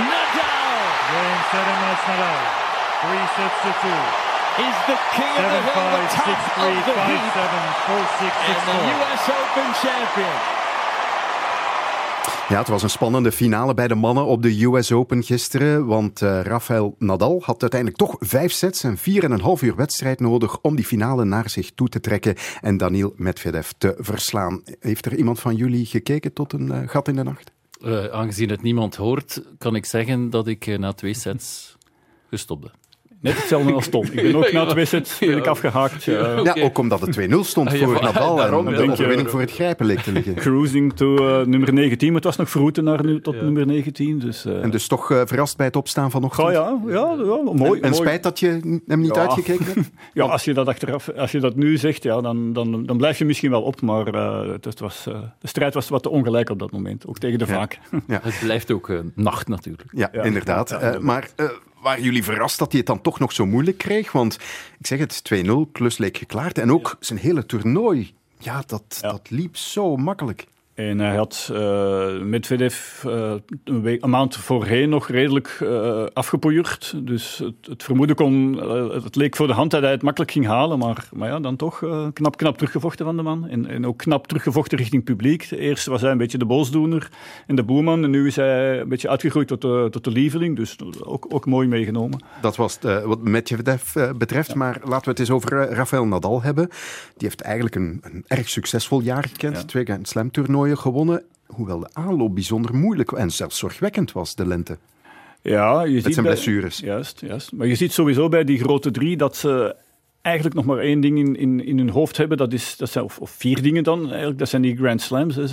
Nadal! 0.09 0.27
Seven 1.50 1.77
minutes 1.81 2.06
Nadal. 2.06 2.41
Three 3.00 3.27
sets 3.37 3.59
to 3.62 3.71
two. 3.83 4.00
Is 4.67 4.79
the 4.91 4.99
king 5.17 5.35
of 5.39 5.50
the 5.55 5.62
hill, 5.69 5.91
the 5.95 6.06
top 6.17 6.27
6, 6.27 6.55
3, 6.55 6.67
of 6.67 6.85
the 6.85 6.93
5, 6.93 7.06
heat. 7.06 7.33
7, 7.33 7.49
4, 7.87 8.06
6, 8.19 8.35
6, 8.47 8.55
and 8.55 8.65
the 8.69 8.79
US 8.94 9.23
Open 9.29 9.71
champion. 9.83 10.57
Ja, 12.49 12.59
het 12.59 12.69
was 12.69 12.83
een 12.83 12.91
spannende 12.91 13.33
finale 13.33 13.75
bij 13.75 13.89
de 13.89 13.95
mannen 13.95 14.25
op 14.25 14.43
de 14.43 14.65
US 14.65 14.93
Open 14.93 15.23
gisteren. 15.23 15.87
Want 15.87 16.21
uh, 16.21 16.41
Rafael 16.41 16.95
Nadal 16.99 17.43
had 17.45 17.61
uiteindelijk 17.61 18.00
toch 18.00 18.17
vijf 18.19 18.53
sets 18.53 18.85
en 18.85 18.97
vier 18.97 19.25
en 19.25 19.31
een 19.31 19.41
half 19.41 19.62
uur 19.62 19.77
wedstrijd 19.77 20.21
nodig 20.21 20.61
om 20.61 20.77
die 20.77 20.85
finale 20.85 21.25
naar 21.25 21.50
zich 21.50 21.71
toe 21.71 21.89
te 21.89 22.00
trekken 22.00 22.35
en 22.61 22.77
Daniel 22.77 23.12
Medvedev 23.17 23.71
te 23.79 23.95
verslaan. 23.99 24.62
Heeft 24.81 25.06
er 25.06 25.17
iemand 25.17 25.41
van 25.41 25.55
jullie 25.55 25.87
gekeken 25.87 26.33
tot 26.33 26.53
een 26.53 26.67
uh, 26.67 26.79
gat 26.87 27.09
in 27.09 27.17
de 27.17 27.23
nacht? 27.23 27.53
Uh, 27.81 28.05
aangezien 28.05 28.51
het 28.51 28.62
niemand 28.62 28.97
hoort, 28.97 29.43
kan 29.59 29.75
ik 29.75 29.85
zeggen 29.85 30.31
dat 30.31 30.47
ik 30.47 30.79
na 30.79 30.93
twee 30.93 31.15
sets 31.15 31.77
gestopt 32.31 32.61
ben. 32.61 32.88
Net 33.20 33.37
hetzelfde 33.37 33.73
als 33.73 33.88
Tom. 33.88 34.05
Ik 34.05 34.23
ben 34.23 34.37
ook 34.37 34.53
na 34.53 34.67
twee 34.67 34.85
sets 34.85 35.19
ben 35.19 35.37
ik 35.37 35.47
afgehaakt. 35.47 36.05
Ja, 36.05 36.41
ja 36.43 36.62
ook 36.62 36.79
omdat 36.79 37.00
het 37.00 37.19
2-0 37.20 37.35
stond 37.41 37.76
voor 37.76 37.94
ja, 37.94 38.00
Nadal 38.00 38.43
en 38.43 38.65
de 38.65 38.91
overwinning 38.91 39.31
voor 39.31 39.41
het 39.41 39.50
grijpen 39.50 39.87
leek 39.87 40.00
te 40.00 40.12
liggen. 40.12 40.35
Cruising 40.35 40.93
to 40.93 41.41
uh, 41.41 41.47
nummer 41.47 41.73
19, 41.73 42.06
maar 42.06 42.17
het 42.17 42.25
was 42.25 42.37
nog 42.37 42.50
verroeten 42.50 42.85
naar 42.85 43.05
nu, 43.05 43.20
tot 43.20 43.43
nummer 43.43 43.67
19. 43.67 44.19
Dus, 44.19 44.47
uh... 44.47 44.62
En 44.62 44.70
dus 44.70 44.87
toch 44.87 45.11
uh, 45.11 45.23
verrast 45.25 45.56
bij 45.56 45.67
het 45.67 45.76
opstaan 45.76 46.11
vanochtend? 46.11 46.47
Oh, 46.47 46.53
ja, 46.53 46.81
ja, 46.87 47.17
ja, 47.25 47.53
mooi. 47.53 47.81
En, 47.81 47.88
en 47.88 47.94
spijt 47.94 48.23
dat 48.23 48.38
je 48.38 48.81
hem 48.87 49.00
niet 49.00 49.17
uitgekeken 49.17 49.65
hebt? 49.65 49.91
ja, 50.15 50.25
als 50.25 50.44
je 50.44 50.55
dat 50.55 50.69
achteraf, 50.69 51.11
als 51.17 51.32
je 51.32 51.41
dat 51.41 51.56
nu 51.56 51.76
zegt, 51.76 52.03
ja, 52.03 52.20
dan, 52.20 52.53
dan, 52.53 52.87
dan 52.87 52.97
blijf 52.97 53.19
je 53.19 53.25
misschien 53.25 53.50
wel 53.50 53.62
op, 53.62 53.81
maar 53.81 54.06
het, 54.06 54.65
het 54.65 54.81
was, 54.81 55.05
de 55.38 55.49
strijd 55.49 55.75
was 55.75 55.88
wat 55.88 56.03
te 56.03 56.09
ongelijk 56.09 56.50
op 56.50 56.59
dat 56.59 56.70
moment, 56.70 57.06
ook 57.06 57.19
tegen 57.19 57.38
de 57.38 57.47
vaak. 57.47 57.79
Het 58.06 58.38
blijft 58.41 58.70
ook 58.70 58.93
nacht 59.15 59.49
natuurlijk. 59.49 59.88
Ja, 59.93 60.12
inderdaad. 60.12 61.00
maar 61.00 61.29
waren 61.83 62.03
jullie 62.03 62.25
verrast 62.25 62.59
dat 62.59 62.69
hij 62.71 62.79
het 62.79 62.89
dan 62.89 63.01
toch 63.01 63.19
nog 63.19 63.33
zo 63.33 63.47
moeilijk 63.47 63.79
kreeg? 63.79 64.13
Want 64.13 64.35
ik 64.79 64.87
zeg 64.87 64.99
het, 64.99 65.23
2-0, 65.35 65.51
klus 65.73 65.99
leek 65.99 66.17
geklaard. 66.17 66.59
En 66.59 66.73
ook 66.73 66.97
zijn 67.01 67.19
hele 67.19 67.47
toernooi, 67.47 68.15
ja, 68.39 68.63
dat, 68.67 68.99
dat 69.01 69.31
liep 69.31 69.56
zo 69.56 69.97
makkelijk. 69.97 70.47
En 70.79 70.99
hij 70.99 71.17
had 71.17 71.51
uh, 71.53 72.20
Medvedev 72.20 73.05
uh, 73.06 73.35
een, 73.65 73.82
week, 73.82 74.05
een, 74.05 74.11
maand 74.11 74.37
voorheen 74.37 74.89
nog 74.89 75.08
redelijk 75.08 75.58
uh, 75.63 76.05
afgepoeierd. 76.13 76.94
Dus 76.97 77.39
het, 77.39 77.55
het, 77.61 77.82
vermoeden 77.82 78.17
kon, 78.17 78.53
het 78.93 79.17
leek 79.17 79.37
voor 79.37 79.47
de 79.47 79.53
hand 79.53 79.70
dat 79.70 79.82
hij 79.82 79.91
het 79.91 80.03
makkelijk 80.03 80.31
ging 80.31 80.47
halen. 80.47 80.79
Maar, 80.79 81.08
maar 81.13 81.29
ja, 81.29 81.41
dan 81.41 81.56
toch 81.56 81.79
knap, 82.13 82.37
knap 82.37 82.56
teruggevochten 82.56 83.05
van 83.05 83.17
de 83.17 83.23
man. 83.23 83.49
En, 83.49 83.67
en 83.67 83.87
ook 83.87 83.99
knap 83.99 84.27
teruggevochten 84.27 84.79
richting 84.79 85.05
publiek. 85.05 85.51
Eerst 85.51 85.87
was 85.87 86.01
hij 86.01 86.11
een 86.11 86.19
beetje 86.19 86.39
de 86.39 86.44
boosdoener 86.44 87.08
en 87.47 87.56
de 87.56 87.63
boeman. 87.63 88.05
En 88.05 88.11
nu 88.11 88.27
is 88.27 88.37
hij 88.37 88.81
een 88.81 88.89
beetje 88.89 89.08
uitgegroeid 89.08 89.49
tot 89.49 89.61
de, 89.61 89.89
tot 89.91 90.05
de 90.05 90.11
lieveling. 90.11 90.56
Dus 90.56 90.77
ook, 91.05 91.27
ook 91.29 91.47
mooi 91.47 91.69
meegenomen. 91.69 92.23
Dat 92.41 92.56
was 92.56 92.79
het, 92.81 93.05
wat 93.05 93.23
Medvedev 93.23 93.94
betreft. 94.17 94.55
Maar 94.55 94.81
laten 94.85 95.05
we 95.05 95.11
het 95.11 95.19
eens 95.19 95.31
over 95.31 95.70
Rafael 95.70 96.06
Nadal 96.06 96.43
hebben. 96.43 96.69
Die 97.17 97.29
heeft 97.29 97.41
eigenlijk 97.41 97.75
een, 97.75 98.01
een 98.03 98.25
erg 98.27 98.49
succesvol 98.49 99.01
jaar 99.01 99.25
gekend. 99.25 99.56
Ja. 99.56 99.65
Twee 99.65 99.85
Grand 99.85 100.08
Slam 100.08 100.31
toernooien 100.31 100.68
gewonnen, 100.77 101.22
hoewel 101.46 101.79
de 101.79 101.89
aanloop 101.93 102.34
bijzonder 102.34 102.75
moeilijk 102.75 103.13
en 103.13 103.31
zelfs 103.31 103.58
zorgwekkend 103.58 104.13
was, 104.13 104.34
de 104.34 104.46
lente. 104.46 104.79
Ja, 105.43 105.82
je 105.82 105.94
Met 105.94 106.03
ziet 106.05 106.13
zijn 106.13 106.27
bij, 106.27 106.34
blessures. 106.34 106.79
Juist, 106.79 107.20
juist. 107.20 107.53
Maar 107.53 107.67
je 107.67 107.75
ziet 107.75 107.93
sowieso 107.93 108.29
bij 108.29 108.44
die 108.44 108.58
grote 108.58 108.91
drie 108.91 109.17
dat 109.17 109.37
ze 109.37 109.77
eigenlijk 110.22 110.56
nog 110.56 110.65
maar 110.65 110.79
één 110.79 111.01
ding 111.01 111.19
in, 111.19 111.37
in, 111.37 111.67
in 111.67 111.79
hun 111.79 111.89
hoofd 111.89 112.17
hebben. 112.17 112.37
Dat, 112.37 112.53
is, 112.53 112.77
dat 112.77 112.91
zijn, 112.91 113.05
of, 113.05 113.19
of 113.19 113.31
vier 113.31 113.63
dingen 113.63 113.84
dan 113.84 114.08
eigenlijk. 114.08 114.39
Dat 114.39 114.48
zijn 114.48 114.63
die 114.63 114.77
Grand 114.77 115.01
Slams. 115.01 115.37
Hè. 115.37 115.46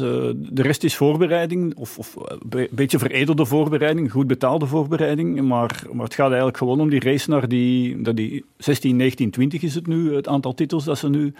de 0.53 0.61
rest 0.61 0.83
is 0.83 0.95
voorbereiding, 0.95 1.75
of, 1.75 1.97
of 1.97 2.15
een 2.49 2.67
beetje 2.71 2.99
veredelde 2.99 3.45
voorbereiding, 3.45 4.11
goed 4.11 4.27
betaalde 4.27 4.65
voorbereiding. 4.65 5.41
Maar, 5.41 5.83
maar 5.91 6.05
het 6.05 6.13
gaat 6.13 6.27
eigenlijk 6.27 6.57
gewoon 6.57 6.79
om 6.79 6.89
die 6.89 6.99
race 6.99 7.29
naar 7.29 7.47
die, 7.47 8.01
dat 8.01 8.15
die 8.15 8.45
16, 8.57 8.95
19, 8.95 9.31
20 9.31 9.61
is 9.61 9.75
het 9.75 9.87
nu, 9.87 10.15
het 10.15 10.27
aantal 10.27 10.53
titels 10.53 10.83
dat 10.83 10.97
ze 10.97 11.09
nu 11.09 11.33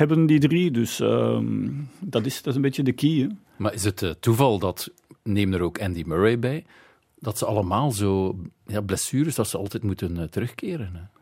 hebben 0.00 0.26
die 0.26 0.40
drie. 0.40 0.70
Dus 0.70 1.00
ehm, 1.00 1.68
dat, 1.98 2.26
is, 2.26 2.42
dat 2.42 2.54
een 2.54 2.60
beetje 2.60 2.82
de 2.82 2.92
key. 2.92 3.10
Hè. 3.10 3.26
Maar 3.56 3.74
is 3.74 3.84
het 3.84 4.02
uh, 4.02 4.10
toeval 4.10 4.58
dat, 4.58 4.90
neem 5.22 5.52
er 5.52 5.60
ook 5.60 5.80
Andy 5.80 6.02
Murray 6.06 6.38
bij, 6.38 6.64
dat 7.18 7.38
ze 7.38 7.46
allemaal 7.46 7.90
zo 7.90 8.38
ja, 8.66 8.80
blessures, 8.80 9.34
dat 9.34 9.48
ze 9.48 9.58
altijd 9.58 9.82
moeten 9.82 10.16
uh, 10.16 10.22
terugkeren? 10.22 10.90
Hè? 10.94 11.19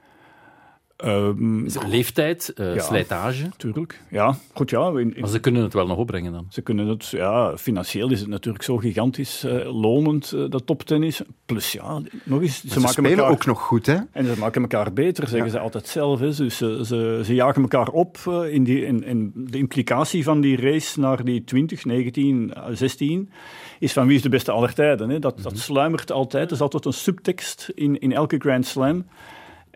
Um, 1.05 1.67
leeftijd, 1.87 2.53
uh, 2.57 2.75
ja, 2.75 2.83
slijtage. 2.83 3.49
Tuurlijk, 3.57 4.01
ja. 4.11 4.37
Goed, 4.53 4.71
ja. 4.71 4.89
In, 4.89 4.99
in, 4.99 5.21
maar 5.21 5.29
ze 5.29 5.41
kunnen 5.41 5.63
het 5.63 5.73
wel 5.73 5.87
nog 5.87 5.99
opbrengen 5.99 6.33
dan? 6.33 6.47
Ze 6.51 6.63
kunnen 6.63 6.87
het, 6.87 7.09
ja. 7.09 7.57
Financieel 7.57 8.11
is 8.11 8.21
het 8.21 8.29
natuurlijk 8.29 8.65
zo 8.65 8.77
gigantisch 8.77 9.45
uh, 9.45 9.81
lonend, 9.81 10.33
uh, 10.35 10.51
dat 10.51 10.67
toptennis. 10.67 11.21
Plus, 11.47 11.73
ja, 11.73 12.01
nog 12.23 12.41
eens... 12.41 12.61
Ze, 12.61 12.69
ze 12.69 12.81
maken 12.81 12.93
spelen 12.93 13.11
elkaar, 13.11 13.31
ook 13.31 13.47
nog 13.47 13.61
goed, 13.61 13.87
hè? 13.87 13.97
En 14.13 14.25
ze 14.25 14.39
maken 14.39 14.63
elkaar 14.63 14.93
beter, 14.93 15.29
zeggen 15.29 15.47
ja. 15.47 15.53
ze 15.53 15.59
altijd 15.59 15.87
zelf. 15.87 16.21
Hè. 16.21 16.35
Dus 16.35 16.57
ze, 16.57 16.81
ze, 16.85 17.21
ze 17.25 17.35
jagen 17.35 17.63
elkaar 17.63 17.89
op 17.89 18.19
in, 18.51 18.65
die, 18.65 18.85
in, 18.85 19.05
in 19.05 19.33
de 19.35 19.59
implicatie 19.59 20.25
van 20.25 20.41
die 20.41 20.61
race 20.61 21.01
naar 21.01 21.25
die 21.25 21.45
20, 21.45 21.85
19, 21.85 22.53
16 22.73 23.31
is 23.79 23.93
van 23.93 24.07
wie 24.07 24.17
is 24.17 24.23
de 24.23 24.29
beste 24.29 24.53
aller 24.53 24.75
tijden. 24.75 25.09
Hè. 25.09 25.19
Dat, 25.19 25.37
mm 25.37 25.43
-hmm. 25.43 25.53
dat 25.53 25.63
sluimert 25.63 26.13
altijd. 26.13 26.47
Er 26.47 26.53
is 26.53 26.61
altijd 26.61 26.85
een 26.85 26.93
subtekst 26.93 27.73
in, 27.75 27.99
in 27.99 28.13
elke 28.13 28.39
Grand 28.39 28.67
Slam. 28.67 29.05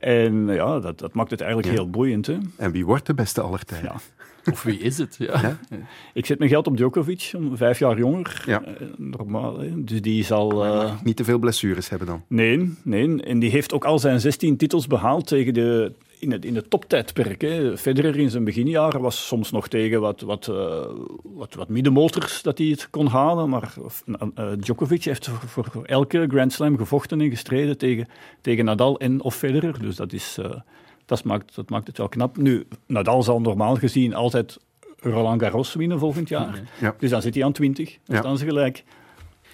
En 0.02 0.46
ja, 0.46 0.80
dat, 0.80 0.98
dat 0.98 1.14
maakt 1.14 1.30
het 1.30 1.40
eigenlijk 1.40 1.70
ja. 1.70 1.80
heel 1.80 1.90
boeiend. 1.90 2.26
Hè? 2.26 2.38
En 2.56 2.72
wie 2.72 2.86
wordt 2.86 3.06
de 3.06 3.14
beste 3.14 3.40
aller 3.40 3.64
tijden? 3.64 3.92
Ja. 3.92 4.00
Of 4.52 4.62
wie 4.62 4.78
is 4.78 4.98
het? 4.98 5.16
Ja. 5.18 5.40
ja. 5.40 5.58
Ik 6.14 6.26
zet 6.26 6.38
mijn 6.38 6.50
geld 6.50 6.66
op 6.66 6.76
Djokovic, 6.76 7.32
vijf 7.52 7.78
jaar 7.78 7.98
jonger. 7.98 8.42
Ja. 8.46 8.62
Uh, 8.62 8.88
normaal, 8.96 9.58
hè. 9.58 9.84
dus 9.84 10.02
die 10.02 10.24
zal... 10.24 10.64
Uh... 10.66 10.92
Niet 11.04 11.16
te 11.16 11.24
veel 11.24 11.38
blessures 11.38 11.88
hebben 11.88 12.08
dan? 12.08 12.22
Nee, 12.26 12.74
nee, 12.82 13.22
en 13.22 13.38
die 13.38 13.50
heeft 13.50 13.72
ook 13.72 13.84
al 13.84 13.98
zijn 13.98 14.20
16 14.20 14.56
titels 14.56 14.86
behaald 14.86 15.26
tegen 15.26 15.54
de, 15.54 15.92
in 16.22 16.32
het, 16.32 16.44
in 16.44 16.56
het 16.56 16.70
toptijdperk. 16.70 17.40
Hè. 17.40 17.78
Federer 17.78 18.18
in 18.18 18.30
zijn 18.30 18.44
beginjaren 18.44 19.00
was 19.00 19.26
soms 19.26 19.50
nog 19.50 19.68
tegen 19.68 20.00
wat, 20.00 20.20
wat, 20.20 20.46
uh, 20.46 20.84
wat, 21.22 21.54
wat 21.54 21.68
middenmotors 21.68 22.42
dat 22.42 22.58
hij 22.58 22.66
het 22.66 22.90
kon 22.90 23.06
halen. 23.06 23.48
Maar 23.48 23.74
uh, 24.06 24.52
Djokovic 24.58 25.04
heeft 25.04 25.28
voor, 25.28 25.66
voor, 25.70 25.84
elke 25.84 26.26
Grand 26.28 26.52
Slam 26.52 26.76
gevochten 26.76 27.20
en 27.20 27.30
gestreden 27.30 27.78
tegen, 27.78 28.08
tegen 28.40 28.64
Nadal 28.64 28.98
en 28.98 29.20
of 29.20 29.36
Federer. 29.36 29.80
Dus 29.80 29.96
dat, 29.96 30.12
is, 30.12 30.36
uh, 30.40 30.54
dat, 31.06 31.24
maakt, 31.24 31.54
dat 31.54 31.70
maakt 31.70 31.86
het 31.86 31.98
wel 31.98 32.08
knap. 32.08 32.36
Nu, 32.36 32.66
Nadal 32.86 33.22
zal 33.22 33.40
normaal 33.40 33.76
gezien 33.76 34.14
altijd 34.14 34.58
Roland 34.98 35.42
Garros 35.42 35.74
winnen 35.74 35.98
volgend 35.98 36.28
jaar. 36.28 36.60
Ja. 36.80 36.94
Dus 36.98 37.10
dan 37.10 37.22
zit 37.22 37.34
hij 37.34 37.44
aan 37.44 37.52
20. 37.52 37.98
Dan 38.04 38.16
ja. 38.16 38.22
staan 38.22 38.38
ze 38.38 38.44
gelijk. 38.44 38.84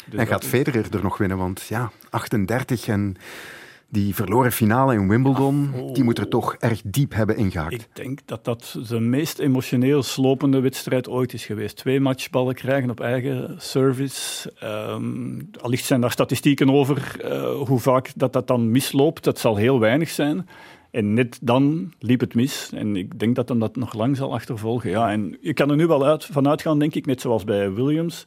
Dus 0.06 0.20
en 0.20 0.26
gaat 0.26 0.44
Federer 0.44 0.86
er 0.94 1.02
nog 1.02 1.18
winnen? 1.18 1.38
Want 1.38 1.66
ja, 1.68 1.90
38 2.10 2.88
en 2.88 3.16
die 3.90 4.14
verloren 4.14 4.52
finale 4.52 4.94
in 4.94 5.08
Wimbledon, 5.08 5.70
ah, 5.74 5.82
oh. 5.82 5.94
die 5.94 6.04
moet 6.04 6.18
er 6.18 6.28
toch 6.28 6.54
erg 6.54 6.80
diep 6.84 7.14
hebben 7.14 7.36
ingehakt. 7.36 7.72
Ik 7.72 7.88
denk 7.92 8.20
dat 8.24 8.44
dat 8.44 8.78
de 8.88 9.00
meest 9.00 9.38
emotioneel 9.38 10.02
slopende 10.02 10.60
wedstrijd 10.60 11.08
ooit 11.08 11.32
is 11.32 11.46
geweest. 11.46 11.76
Twee 11.76 12.00
matchballen 12.00 12.54
krijgen 12.54 12.90
op 12.90 13.00
eigen 13.00 13.54
service. 13.58 14.52
Um, 14.64 15.50
allicht 15.60 15.84
zijn 15.84 16.00
daar 16.00 16.10
statistieken 16.10 16.70
over 16.70 17.16
uh, 17.24 17.66
hoe 17.66 17.78
vaak 17.78 18.12
dat, 18.16 18.32
dat 18.32 18.46
dan 18.46 18.70
misloopt. 18.70 19.24
Dat 19.24 19.38
zal 19.38 19.56
heel 19.56 19.80
weinig 19.80 20.08
zijn. 20.08 20.48
En 20.90 21.14
net 21.14 21.38
dan 21.42 21.92
liep 21.98 22.20
het 22.20 22.34
mis. 22.34 22.70
En 22.74 22.96
ik 22.96 23.18
denk 23.18 23.36
dat 23.36 23.48
hem 23.48 23.58
dat 23.58 23.76
nog 23.76 23.94
lang 23.94 24.16
zal 24.16 24.34
achtervolgen. 24.34 24.90
Ja, 24.90 25.10
en 25.10 25.36
je 25.40 25.52
kan 25.52 25.70
er 25.70 25.76
nu 25.76 25.86
wel 25.86 26.06
uit, 26.06 26.24
van 26.24 26.48
uitgaan, 26.48 26.78
denk 26.78 26.94
ik, 26.94 27.06
net 27.06 27.20
zoals 27.20 27.44
bij 27.44 27.72
Williams 27.72 28.26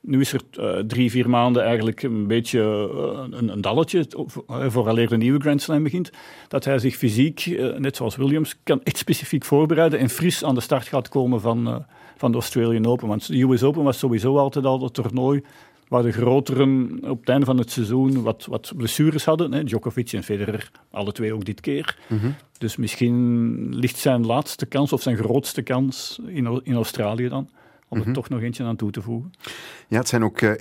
nu 0.00 0.20
is 0.20 0.32
er 0.32 0.40
uh, 0.60 0.78
drie, 0.78 1.10
vier 1.10 1.30
maanden 1.30 1.62
eigenlijk 1.64 2.02
een 2.02 2.26
beetje 2.26 2.90
uh, 2.94 3.38
een, 3.38 3.48
een, 3.48 3.60
dalletje, 3.60 4.06
vooraleer 4.46 5.08
de 5.08 5.16
nieuwe 5.16 5.40
Grand 5.40 5.62
Slam 5.62 5.82
begint, 5.82 6.10
dat 6.48 6.64
hij 6.64 6.78
zich 6.78 6.96
fysiek, 6.96 7.46
net 7.78 7.96
zoals 7.96 8.16
Williams, 8.16 8.56
kan 8.62 8.82
echt 8.82 8.96
specifiek 8.96 9.44
voorbereiden 9.44 9.98
en 9.98 10.08
fris 10.08 10.44
aan 10.44 10.54
de 10.54 10.60
start 10.60 10.88
gaat 10.88 11.08
komen 11.08 11.40
van, 11.40 11.86
van 12.16 12.30
de 12.30 12.36
Australian 12.38 12.86
Open. 12.86 13.08
Want 13.08 13.26
de 13.26 13.42
US 13.42 13.62
Open 13.62 13.82
was 13.82 13.98
sowieso 13.98 14.36
altijd 14.36 14.64
al 14.64 14.82
het 14.82 14.94
toernooi 14.94 15.42
waar 15.88 16.02
de 16.02 16.12
groteren 16.12 16.98
op 17.02 17.20
het 17.20 17.28
einde 17.28 17.46
van 17.46 17.58
het 17.58 17.70
seizoen 17.70 18.22
wat, 18.22 18.46
wat 18.46 18.72
blessures 18.76 19.24
hadden. 19.24 19.52
Hè. 19.52 19.64
Djokovic 19.64 20.12
en 20.12 20.22
Federer, 20.22 20.70
alle 20.90 21.12
twee 21.12 21.34
ook 21.34 21.44
dit 21.44 21.60
keer. 21.60 21.98
Mm 22.06 22.18
-hmm. 22.18 22.34
Dus 22.58 22.76
misschien 22.76 23.76
ligt 23.76 23.98
zijn 23.98 24.26
laatste 24.26 24.66
kans 24.66 24.92
of 24.92 25.02
zijn 25.02 25.16
grootste 25.16 25.62
kans 25.62 26.18
in, 26.26 26.60
in 26.62 26.74
Australië 26.74 27.28
dan 27.28 27.48
om 27.88 27.96
er 27.96 27.98
mm 27.98 28.02
-hmm. 28.04 28.12
toch 28.12 28.28
nog 28.28 28.40
eentje 28.40 28.64
aan 28.64 28.76
toe 28.76 28.90
te 28.90 29.02
voegen. 29.02 29.32
Ja, 29.88 29.98
het 29.98 30.08
zijn 30.08 30.24
ook 30.24 30.40
uh, 30.40 30.52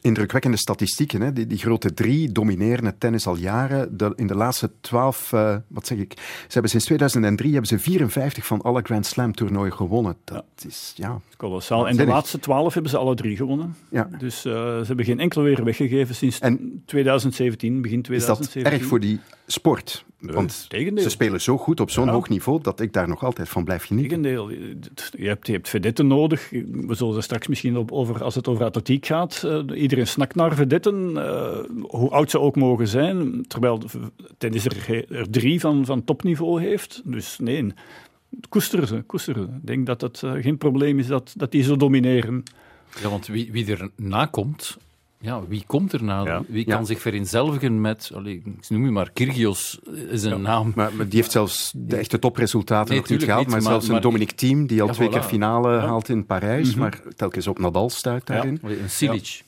indrukwekkende 0.00 0.56
statistieken. 0.56 1.20
Hè? 1.20 1.32
Die, 1.32 1.46
die, 1.46 1.58
grote 1.58 1.94
drie 1.94 2.32
domineren 2.32 2.84
het 2.84 3.00
tennis 3.00 3.26
al 3.26 3.36
jaren. 3.36 3.96
De, 3.96 4.12
in 4.16 4.26
de 4.26 4.34
laatste 4.34 4.70
twaalf, 4.80 5.32
uh, 5.32 5.56
wat 5.68 5.86
zeg 5.86 5.98
ik, 5.98 6.12
ze 6.16 6.52
hebben 6.52 6.70
sinds 6.70 6.86
2003 6.86 7.52
hebben 7.52 7.68
ze 7.68 7.78
54 7.78 8.46
van 8.46 8.62
alle 8.62 8.80
Grand 8.82 9.06
Slam 9.06 9.34
toernooien 9.34 9.72
gewonnen. 9.72 10.16
Dat 10.24 10.44
ja. 10.56 10.68
is, 10.68 10.92
ja... 10.96 11.20
Kolossaal. 11.36 11.88
En 11.88 11.96
de 11.96 12.06
laatste 12.06 12.38
twaalf 12.38 12.72
hebben 12.74 12.90
ze 12.90 12.96
alle 12.96 13.14
drie 13.14 13.36
gewonnen. 13.36 13.76
Ja. 13.90 14.08
Dus 14.18 14.46
uh, 14.46 14.52
ze 14.52 14.84
hebben 14.86 15.04
geen 15.04 15.20
enkele 15.20 15.44
weer 15.44 15.64
weggegeven 15.64 16.14
sinds 16.14 16.38
en 16.38 16.82
2017, 16.86 17.82
begin 17.82 18.02
2017. 18.02 18.60
Is 18.60 18.64
dat 18.64 18.72
erg 18.72 18.88
voor 18.88 19.00
die 19.00 19.20
sport? 19.46 20.04
Want 20.18 20.66
Tegendeel. 20.68 21.02
ze 21.02 21.10
spelen 21.10 21.40
zo 21.40 21.58
goed 21.58 21.80
op 21.80 21.90
zo'n 21.90 22.06
ja. 22.06 22.12
hoog 22.12 22.28
niveau 22.28 22.62
dat 22.62 22.80
ik 22.80 22.92
daar 22.92 23.08
nog 23.08 23.24
altijd 23.24 23.48
van 23.48 23.64
blijf 23.64 23.84
genieten. 23.84 24.22
Tegendeel. 24.22 24.50
Je 24.50 25.28
hebt, 25.28 25.46
je 25.46 25.52
hebt 25.52 25.68
vedetten 25.68 26.06
nodig. 26.06 26.50
We 26.70 26.94
zullen 26.94 27.16
er 27.16 27.22
straks 27.22 27.46
misschien 27.46 27.76
op 27.76 27.92
over, 27.92 28.24
als 28.24 28.34
het 28.34 28.48
over 28.48 28.64
atletiek 28.64 29.06
gaat. 29.06 29.42
Uh, 29.44 29.62
iedereen 29.74 30.06
snakt 30.06 30.34
naar 30.34 30.54
vedetten, 30.54 31.10
uh, 31.10 31.58
hoe 31.88 32.10
oud 32.10 32.30
ze 32.30 32.40
ook 32.40 32.56
mogen 32.56 32.88
zijn. 32.88 33.44
Terwijl 33.48 33.82
tennis 34.38 34.64
er, 34.64 35.04
er 35.10 35.30
drie 35.30 35.60
van, 35.60 35.84
van 35.84 36.04
topniveau 36.04 36.60
heeft. 36.60 37.02
Dus 37.04 37.38
nee, 37.38 37.74
koesteren 38.48 38.86
ze, 38.86 39.02
koesteren 39.06 39.42
ze. 39.42 39.48
Ik 39.48 39.66
denk 39.66 39.86
dat 39.86 40.00
het 40.00 40.22
uh, 40.24 40.32
geen 40.32 40.58
probleem 40.58 40.98
is 40.98 41.06
dat, 41.06 41.34
dat 41.36 41.50
die 41.50 41.62
zo 41.62 41.76
domineren. 41.76 42.42
Ja, 43.02 43.08
want 43.08 43.26
wie, 43.26 43.52
wie 43.52 43.70
er 43.70 43.90
nakomt, 43.96 44.76
ja, 45.20 45.46
wie 45.48 45.64
komt 45.66 45.92
er? 45.92 46.04
Ja. 46.04 46.42
Wie 46.48 46.64
kan 46.64 46.78
ja. 46.78 46.84
zich 46.84 47.00
vereenzelvigen 47.00 47.80
met, 47.80 48.10
allee, 48.14 48.34
ik 48.34 48.68
noem 48.68 48.84
je 48.84 48.90
maar, 48.90 49.10
Kyrgios 49.10 49.80
is 50.10 50.22
een 50.22 50.30
ja. 50.30 50.36
naam. 50.36 50.72
Maar, 50.74 50.94
maar, 50.94 51.08
die 51.08 51.18
heeft 51.18 51.30
zelfs 51.30 51.72
de 51.76 51.96
echte 51.96 52.18
topresultaten 52.18 52.90
nee, 52.90 53.00
nog 53.00 53.08
niet 53.08 53.24
gehaald, 53.24 53.40
niet, 53.40 53.50
maar, 53.50 53.62
maar, 53.62 53.70
zelfs 53.70 53.88
een 53.88 54.00
Dominic 54.00 54.30
Thiem, 54.30 54.66
die 54.66 54.82
al 54.82 54.88
twee 54.88 55.08
voilà. 55.08 55.12
keer 55.12 55.22
finale 55.22 55.78
haalt 55.78 56.08
in 56.08 56.26
Parijs, 56.26 56.66
mm 56.66 56.72
-hmm. 56.72 56.80
maar 56.80 57.00
telkens 57.16 57.46
op 57.46 57.58
Nadal 57.58 57.90
stuit 57.90 58.26
daarin. 58.26 58.60
Een 58.62 58.90
Silic. 58.90 59.44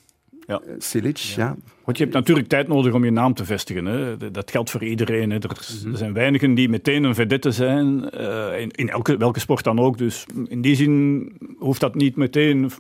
Ja. 0.47 0.61
Silic, 0.79 1.17
ja. 1.17 1.57
Want 1.85 1.99
je 1.99 2.03
hebt 2.03 2.17
natuurlijk 2.17 2.49
tijd 2.49 2.69
nodig 2.69 2.93
om 2.93 3.05
je 3.05 3.11
naam 3.11 3.35
te 3.35 3.45
vestigen. 3.45 3.85
Hè. 3.85 4.31
Dat 4.31 4.51
geldt 4.51 4.71
voor 4.71 4.85
iedereen. 4.85 5.31
Hè. 5.31 5.37
Er, 5.37 5.51
er, 5.51 5.97
zijn 5.97 6.13
weinigen 6.13 6.55
die 6.55 6.69
meteen 6.69 7.05
een 7.05 7.15
vedette 7.15 7.51
zijn, 7.51 8.11
uh, 8.15 8.61
in, 8.61 8.71
in 8.71 8.89
elke, 8.89 9.17
welke 9.17 9.41
sport 9.41 9.65
dan 9.65 9.79
ook. 9.79 9.99
Dus 9.99 10.27
in 10.49 10.61
die 10.61 10.77
zin 10.77 11.33
hoeft 11.59 11.81
dat 11.81 11.95
niet 11.95 12.17
meteen 12.17 12.71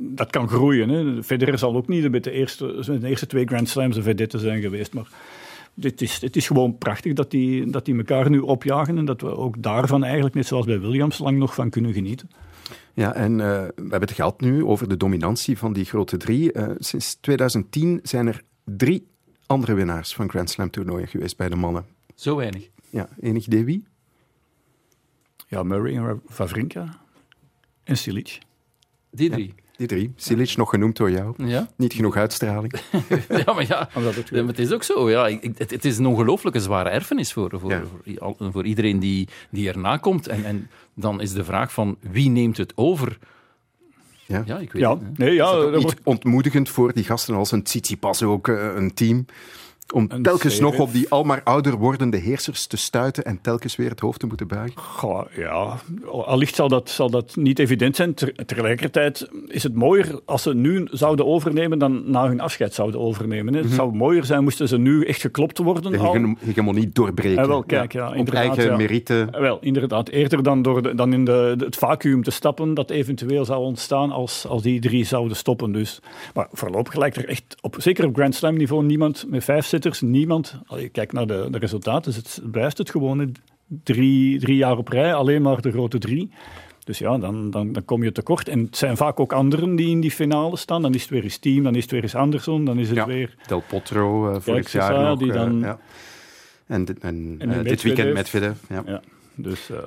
dat 0.00 0.30
kan 0.30 0.48
groeien. 0.48 0.88
Hè. 0.88 1.22
Federer 1.22 1.58
zal 1.58 1.76
ook 1.76 1.88
niet 1.88 2.10
met 2.10 2.24
de 2.24 2.30
eerste, 2.30 2.98
de 3.00 3.08
eerste 3.08 3.26
twee 3.26 3.46
Grand 3.46 3.68
Slams 3.68 3.96
een 3.96 4.02
vedette 4.02 4.38
zijn 4.38 4.60
geweest. 4.60 4.94
Maar 4.94 5.08
dit 5.74 6.00
is, 6.00 6.20
het 6.20 6.36
is 6.36 6.46
gewoon 6.46 6.78
prachtig 6.78 7.12
dat 7.12 7.30
die, 7.30 7.70
dat 7.70 7.84
die 7.84 7.96
elkaar 7.96 8.30
nu 8.30 8.38
opjagen. 8.38 8.98
En 8.98 9.04
dat 9.04 9.20
we 9.20 9.36
ook 9.36 9.62
daarvan 9.62 10.04
eigenlijk, 10.04 10.34
net 10.34 10.46
zoals 10.46 10.66
bij 10.66 10.80
Williams, 10.80 11.18
lang 11.18 11.38
nog 11.38 11.54
van 11.54 11.70
kunnen 11.70 11.92
genieten. 11.92 12.30
Ja, 12.94 13.14
en 13.14 13.32
uh, 13.32 13.38
we 13.38 13.72
hebben 13.76 14.00
het 14.00 14.12
gehad 14.12 14.40
nu 14.40 14.64
over 14.64 14.88
de 14.88 14.96
dominantie 14.96 15.58
van 15.58 15.72
die 15.72 15.84
grote 15.84 16.16
drie. 16.16 16.54
Uh, 16.54 16.70
sinds 16.78 17.14
2010 17.14 18.00
zijn 18.02 18.26
er 18.26 18.42
drie 18.64 19.06
andere 19.46 19.74
winnaars 19.74 20.14
van 20.14 20.28
Grand 20.28 20.50
Slam 20.50 20.70
toernooien 20.70 21.08
geweest 21.08 21.36
bij 21.36 21.48
de 21.48 21.56
mannen. 21.56 21.86
Zo 22.14 22.36
weinig? 22.36 22.68
Ja, 22.90 23.08
enig 23.20 23.46
idee 23.46 23.64
wie? 23.64 23.84
Ja, 25.48 25.62
Murray 25.62 25.96
en 25.96 26.22
Vavrinka 26.26 27.00
en 27.84 27.96
Silic. 27.96 28.38
Die 29.10 29.30
drie? 29.30 29.54
Ja. 29.56 29.65
Die 29.76 29.86
drie. 29.86 30.12
Silic 30.16 30.56
nog 30.56 30.70
genoemd 30.70 30.96
door 30.96 31.10
jou. 31.10 31.46
Ja? 31.46 31.68
Niet 31.76 31.92
genoeg 31.92 32.16
uitstraling. 32.16 32.72
ja, 33.46 33.52
maar 33.52 33.66
ja, 33.66 33.88
het 34.46 34.58
is 34.58 34.72
ook 34.72 34.82
zo. 34.82 35.10
Ja. 35.10 35.30
Het, 35.56 35.70
het 35.70 35.84
is 35.84 35.98
een 35.98 36.06
ongelooflijke 36.06 36.60
zware 36.60 36.88
erfenis 36.88 37.32
voor, 37.32 37.50
voor, 37.60 37.70
ja. 37.70 37.82
voor, 38.18 38.52
voor, 38.52 38.64
iedereen 38.64 38.98
die, 38.98 39.28
die 39.50 39.68
erna 39.68 39.96
komt. 39.96 40.28
En, 40.28 40.44
en 40.44 40.70
dan 40.94 41.20
is 41.20 41.32
de 41.32 41.44
vraag 41.44 41.72
van 41.72 41.96
wie 42.00 42.30
neemt 42.30 42.56
het 42.56 42.72
over? 42.74 43.18
Ja, 44.26 44.42
ja 44.46 44.58
ik 44.58 44.72
weet 44.72 44.82
ja. 44.82 44.90
het. 44.90 45.18
Nee, 45.18 45.34
ja, 45.34 45.70
dat 45.70 45.82
wordt... 45.82 46.00
ontmoedigend 46.02 46.68
voor 46.68 46.92
die 46.92 47.04
gasten 47.04 47.34
als 47.34 47.52
een 47.52 47.62
Tsitsipas 47.62 48.22
ook, 48.22 48.48
eh, 48.48 48.74
een 48.74 48.94
team. 48.94 49.26
Om 49.94 50.06
een 50.08 50.22
telkens 50.22 50.60
nog 50.60 50.78
op 50.78 50.92
die 50.92 51.08
almaar 51.08 51.40
ouder 51.44 51.76
wordende 51.76 52.16
heersers 52.16 52.66
te 52.66 52.76
stuiten 52.76 53.24
en 53.24 53.38
telkens 53.40 53.76
weer 53.76 53.90
het 53.90 54.00
hoofd 54.00 54.20
te 54.20 54.26
moeten 54.26 54.46
buigen? 54.46 54.82
Goh, 54.82 55.22
ja, 55.36 55.78
allicht 56.10 56.54
zal 56.54 56.68
dat, 56.68 56.90
zal 56.90 57.10
dat 57.10 57.36
niet 57.36 57.58
evident 57.58 57.96
zijn. 57.96 58.14
Ter, 58.14 58.46
tegelijkertijd 58.46 59.28
is 59.46 59.62
het 59.62 59.74
mooier 59.74 60.20
als 60.24 60.42
ze 60.42 60.54
nu 60.54 60.88
zouden 60.90 61.26
overnemen 61.26 61.78
dan 61.78 62.10
na 62.10 62.28
hun 62.28 62.40
afscheid 62.40 62.74
zouden 62.74 63.00
overnemen. 63.00 63.52
Hè. 63.52 63.58
Het 63.58 63.68
mm 63.68 63.76
-hmm. 63.76 63.86
zou 63.86 63.96
mooier 63.96 64.24
zijn 64.24 64.42
moesten 64.42 64.68
ze 64.68 64.78
nu 64.78 65.04
echt 65.04 65.20
geklopt 65.20 65.58
worden. 65.58 65.92
De 65.92 65.98
hege 65.98 66.34
hegemonie 66.38 66.90
doorbreken. 66.92 67.42
Ja, 67.42 67.48
wel, 67.48 67.62
kijk, 67.62 67.92
ja, 67.92 68.12
ja 68.14 68.20
op 68.20 68.30
eigen 68.30 68.64
ja. 68.64 68.76
merite. 68.76 69.28
Wel, 69.30 69.58
inderdaad. 69.60 70.08
Eerder 70.08 70.42
dan, 70.42 70.62
door 70.62 70.82
de, 70.82 70.94
dan 70.94 71.12
in 71.12 71.24
de, 71.24 71.54
de, 71.56 71.64
het 71.64 71.76
vacuüm 71.76 72.22
te 72.22 72.30
stappen 72.30 72.74
dat 72.74 72.90
eventueel 72.90 73.44
zou 73.44 73.64
ontstaan 73.64 74.10
als, 74.12 74.46
als 74.46 74.62
die 74.62 74.80
drie 74.80 75.04
zouden 75.04 75.36
stoppen. 75.36 75.72
Dus. 75.72 76.00
Maar 76.34 76.48
voorlopig 76.52 76.94
lijkt 76.94 77.16
er 77.16 77.28
echt, 77.28 77.56
op, 77.60 77.76
zeker 77.78 78.06
op 78.06 78.14
Grand 78.16 78.34
Slam 78.34 78.56
niveau, 78.56 78.84
niemand 78.84 79.24
met 79.28 79.44
vijf 79.44 79.66
zitters, 79.76 80.00
niemand. 80.00 80.60
Je 80.76 80.88
kijkt 80.88 81.12
naar 81.12 81.26
de, 81.26 81.48
de 81.50 81.58
resultaten, 81.58 82.12
dus 82.12 82.16
het 82.16 82.50
blijft 82.50 82.78
het 82.78 82.90
gewoon 82.90 83.34
drie, 83.82 84.38
drie 84.38 84.56
jaar 84.56 84.76
op 84.76 84.88
rij, 84.88 85.14
alleen 85.14 85.42
maar 85.42 85.60
de 85.60 85.70
grote 85.70 85.98
drie. 85.98 86.30
Dus 86.84 86.98
ja, 86.98 87.18
dan, 87.18 87.50
dan, 87.50 87.72
dan 87.72 87.84
kom 87.84 88.02
je 88.02 88.12
tekort. 88.12 88.48
En 88.48 88.60
het 88.60 88.76
zijn 88.76 88.96
vaak 88.96 89.20
ook 89.20 89.32
anderen 89.32 89.76
die 89.76 89.88
in 89.88 90.00
die 90.00 90.10
finale 90.10 90.56
staan. 90.56 90.82
Dan 90.82 90.94
is 90.94 91.00
het 91.02 91.10
weer 91.10 91.22
eens 91.22 91.38
Team, 91.38 91.62
dan 91.62 91.74
is 91.74 91.82
het 91.82 91.90
weer 91.90 92.02
eens 92.02 92.14
Anderson, 92.14 92.64
dan 92.64 92.78
is 92.78 92.88
het 92.88 92.96
ja, 92.96 93.06
weer... 93.06 93.34
Del 93.46 93.62
Potro 93.68 94.30
uh, 94.30 94.40
vorig 94.40 94.72
jaar 94.72 95.02
nog. 95.08 95.18
Die 95.18 95.32
dan, 95.32 95.56
uh, 95.56 95.62
ja. 95.62 95.78
En, 96.66 96.84
dit- 96.84 96.98
en, 96.98 97.36
En 97.38 97.50
eh, 97.50 97.62
dit 97.62 97.82
weekend 97.82 98.12
Medvedev. 98.14 98.54
Medvedev. 98.68 98.86
Ja. 98.86 98.92
Ja, 98.92 99.00
dus... 99.34 99.70
eh, 99.70 99.78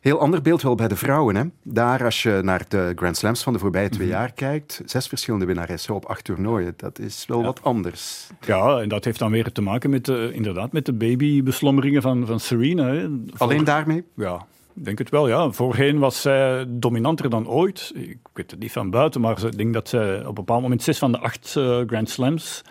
Heel 0.00 0.20
ander 0.20 0.42
beeld 0.42 0.62
wel 0.62 0.74
bij 0.74 0.88
de 0.88 0.96
vrouwen. 0.96 1.36
Hè? 1.36 1.42
Daar, 1.62 2.04
als 2.04 2.22
je 2.22 2.40
naar 2.42 2.64
de 2.68 2.92
Grand 2.96 3.16
Slams 3.16 3.42
van 3.42 3.52
de 3.52 3.58
voorbije 3.58 3.88
twee 3.88 4.08
jaar 4.08 4.32
kijkt, 4.32 4.82
zes 4.84 5.06
verschillende 5.06 5.46
winnaressen 5.46 5.94
op 5.94 6.04
acht 6.04 6.24
toernooien. 6.24 6.74
Dat 6.76 6.98
is 6.98 7.24
wel 7.26 7.42
wat 7.42 7.62
anders. 7.62 8.26
Ja, 8.46 8.80
en 8.80 8.88
dat 8.88 9.04
heeft 9.04 9.18
dan 9.18 9.30
weer 9.30 9.52
te 9.52 9.60
maken 9.62 9.90
met 9.90 10.04
de, 10.04 10.30
inderdaad 10.32 10.72
met 10.72 10.86
de 10.86 10.92
babybeslommeringen 10.92 12.02
van, 12.02 12.26
van 12.26 12.40
Serena. 12.40 12.86
Hè. 12.86 13.08
Voor- 13.26 13.46
Alleen 13.48 13.64
daarmee? 13.64 14.04
Ja, 14.16 14.46
ik 14.74 14.84
denk 14.84 14.98
het 14.98 15.10
wel. 15.10 15.28
Ja. 15.28 15.50
Voorheen 15.50 15.98
was 15.98 16.20
zij 16.20 16.64
dominanter 16.68 17.30
dan 17.30 17.48
ooit. 17.48 17.92
Ik 17.94 18.18
weet 18.32 18.50
het 18.50 18.60
niet 18.60 18.72
van 18.72 18.90
buiten, 18.90 19.20
maar 19.20 19.44
ik 19.44 19.56
denk 19.58 19.74
dat 19.74 19.88
zij 19.88 20.20
op 20.20 20.26
een 20.28 20.34
bepaald 20.34 20.62
moment 20.62 20.82
zes 20.82 20.98
van 20.98 21.12
de 21.12 21.18
acht 21.18 21.54
eh, 21.56 21.80
Grand 21.86 22.10
Slams 22.10 22.62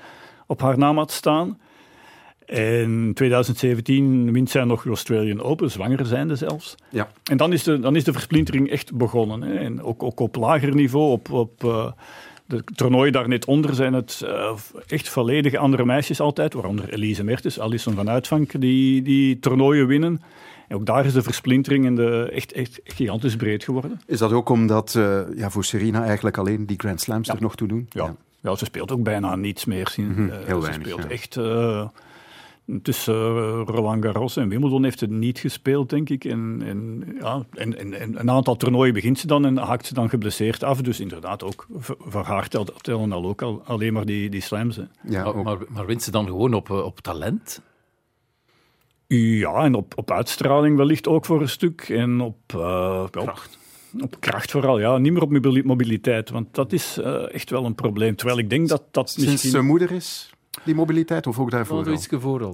op 0.48 0.62
haar 0.62 0.78
naam 0.78 0.98
had 0.98 1.12
staan. 1.12 1.60
En 2.48 2.82
in 2.82 3.14
2017 3.14 4.32
wint 4.32 4.50
zij 4.50 4.64
nog 4.64 4.86
Australian 4.86 5.42
Open, 5.42 5.72
zwanger 5.72 6.06
zijnde 6.06 6.36
zelfs. 6.36 6.76
Ja. 6.90 7.10
En 7.24 7.38
dan 7.38 7.54
is 7.54 7.64
de, 7.64 7.80
dan 7.80 7.96
is 7.96 8.04
de 8.04 8.12
versplintering 8.12 8.70
echt 8.70 8.94
begonnen. 8.94 9.42
Hè. 9.42 9.56
En 9.56 9.84
ook, 9.84 10.04
ook 10.04 10.20
op 10.20 10.36
lager 10.36 10.76
niveau, 10.76 11.12
op, 11.12 11.32
op 11.32 11.64
eh, 11.64 11.92
de 12.46 12.64
toernooien 12.76 13.14
daar 13.14 13.28
net 13.28 13.46
onder, 13.46 13.76
zijn 13.76 13.94
het 13.94 14.22
eh, 14.26 14.54
echt 14.88 15.10
volledig 15.10 15.56
andere 15.56 15.86
meisjes 15.86 16.20
altijd. 16.20 16.54
Waaronder 16.54 16.94
Elise 16.94 17.24
Mertens, 17.24 17.60
Alison 17.60 17.94
van 17.94 18.10
Uitvank, 18.10 18.62
die, 18.62 19.02
die 19.02 19.40
toernooien 19.40 19.88
winnen. 19.88 20.22
En 20.68 20.76
ook 20.76 20.86
daar 20.86 21.06
is 21.06 21.14
de 21.14 21.22
versplintering 21.22 21.86
en 21.86 21.96
de, 21.96 22.30
echt, 22.34 22.52
echt 22.52 22.80
gigantisch 22.84 23.36
breed 23.36 23.64
geworden. 23.64 24.02
Is 24.06 24.20
dat 24.20 24.32
ook 24.32 24.50
omdat 24.50 24.96
eh, 24.96 25.22
ja, 25.36 25.50
voor 25.50 25.64
Serena 25.64 26.04
eigenlijk 26.06 26.38
alleen 26.38 26.66
die 26.66 26.80
Grand 26.80 27.02
Slams 27.02 27.30
er 27.30 27.38
nog 27.40 27.56
toe 27.56 27.68
doen? 27.68 27.86
Ja. 27.90 28.16
Ja, 28.42 28.56
ze 28.56 28.66
speelt 28.66 28.92
ook 28.92 29.04
bijna 29.04 29.36
niets 29.36 29.66
meer. 29.66 29.90
Zien. 29.90 30.08
Mhm, 30.08 30.30
heel 30.46 30.62
ze 30.62 30.68
weinig, 30.68 30.88
speelt 30.88 31.04
ja. 31.04 31.10
echt... 31.10 31.38
tussen 32.82 33.16
eh, 33.16 33.62
Roland 33.66 34.04
Garros 34.04 34.38
en 34.38 34.50
Wimbledon 34.50 34.84
heeft 34.84 35.00
ze 35.00 35.08
niet 35.08 35.40
gespeeld, 35.40 35.90
denk 35.90 36.10
ik. 36.10 36.26
En, 36.26 36.62
en, 36.66 37.04
ja, 37.20 37.46
en, 37.54 37.78
en, 37.78 37.94
en 37.94 38.20
een 38.20 38.30
aantal 38.30 38.56
toernooien 38.56 38.94
begint 38.94 39.20
ze 39.20 39.28
dan 39.28 39.46
en 39.46 39.58
haakt 39.58 39.86
ze 39.86 39.94
dan 39.94 40.10
geblesseerd 40.10 40.64
af. 40.64 40.82
Dus 40.82 41.00
inderdaad, 41.00 41.44
ook 41.44 41.68
voor, 41.78 42.24
haar 42.24 42.48
tellen 42.82 43.12
al 43.12 43.26
ook 43.26 43.42
al, 43.42 43.62
alleen 43.66 43.94
maar 43.94 44.06
die, 44.06 44.30
die 44.30 44.42
slams. 44.42 44.76
Hè. 44.76 44.84
Ja, 45.04 45.24
maar, 45.24 45.44
maar, 45.44 45.58
maar 45.68 45.86
wint 45.86 46.04
ze 46.04 46.12
dan 46.12 46.26
gewoon 46.26 46.54
op, 46.54 46.70
eh, 46.70 46.86
op 46.86 47.00
talent? 47.00 47.62
Ja, 49.08 49.64
en 49.64 49.76
op, 49.76 49.94
op 49.98 50.12
uitstraling 50.12 50.78
wellicht 50.78 51.08
ook 51.08 51.26
voor 51.26 51.42
een 51.42 51.50
stuk. 51.50 51.90
En 51.90 52.22
op 52.22 52.38
eh, 52.48 53.06
kracht. 53.10 53.58
Op 54.00 54.20
kracht 54.20 54.52
vooral, 54.52 54.80
ja. 54.80 54.98
Niet 54.98 55.14
meer 55.14 55.22
op 55.22 55.32
mobili- 55.32 55.64
mobiliteit, 55.64 56.30
want 56.30 56.56
dat 56.56 56.74
is 56.74 56.98
eh, 56.98 57.34
echt 57.34 57.50
wel 57.50 57.66
een 57.66 57.76
probleem. 57.76 58.16
Terwijl 58.16 58.40
ik 58.40 58.50
denk 58.50 58.68
dat 58.68 58.84
dat 58.92 59.10
Sinds 59.10 59.32
misschien... 59.32 59.52
ze 59.52 59.62
moeder 59.62 59.92
is, 59.92 60.30
die 60.64 60.76
mobiliteit, 60.76 61.28
of 61.28 61.40
ook 61.40 61.52
daarvoor 61.52 61.92
iets 61.92 62.08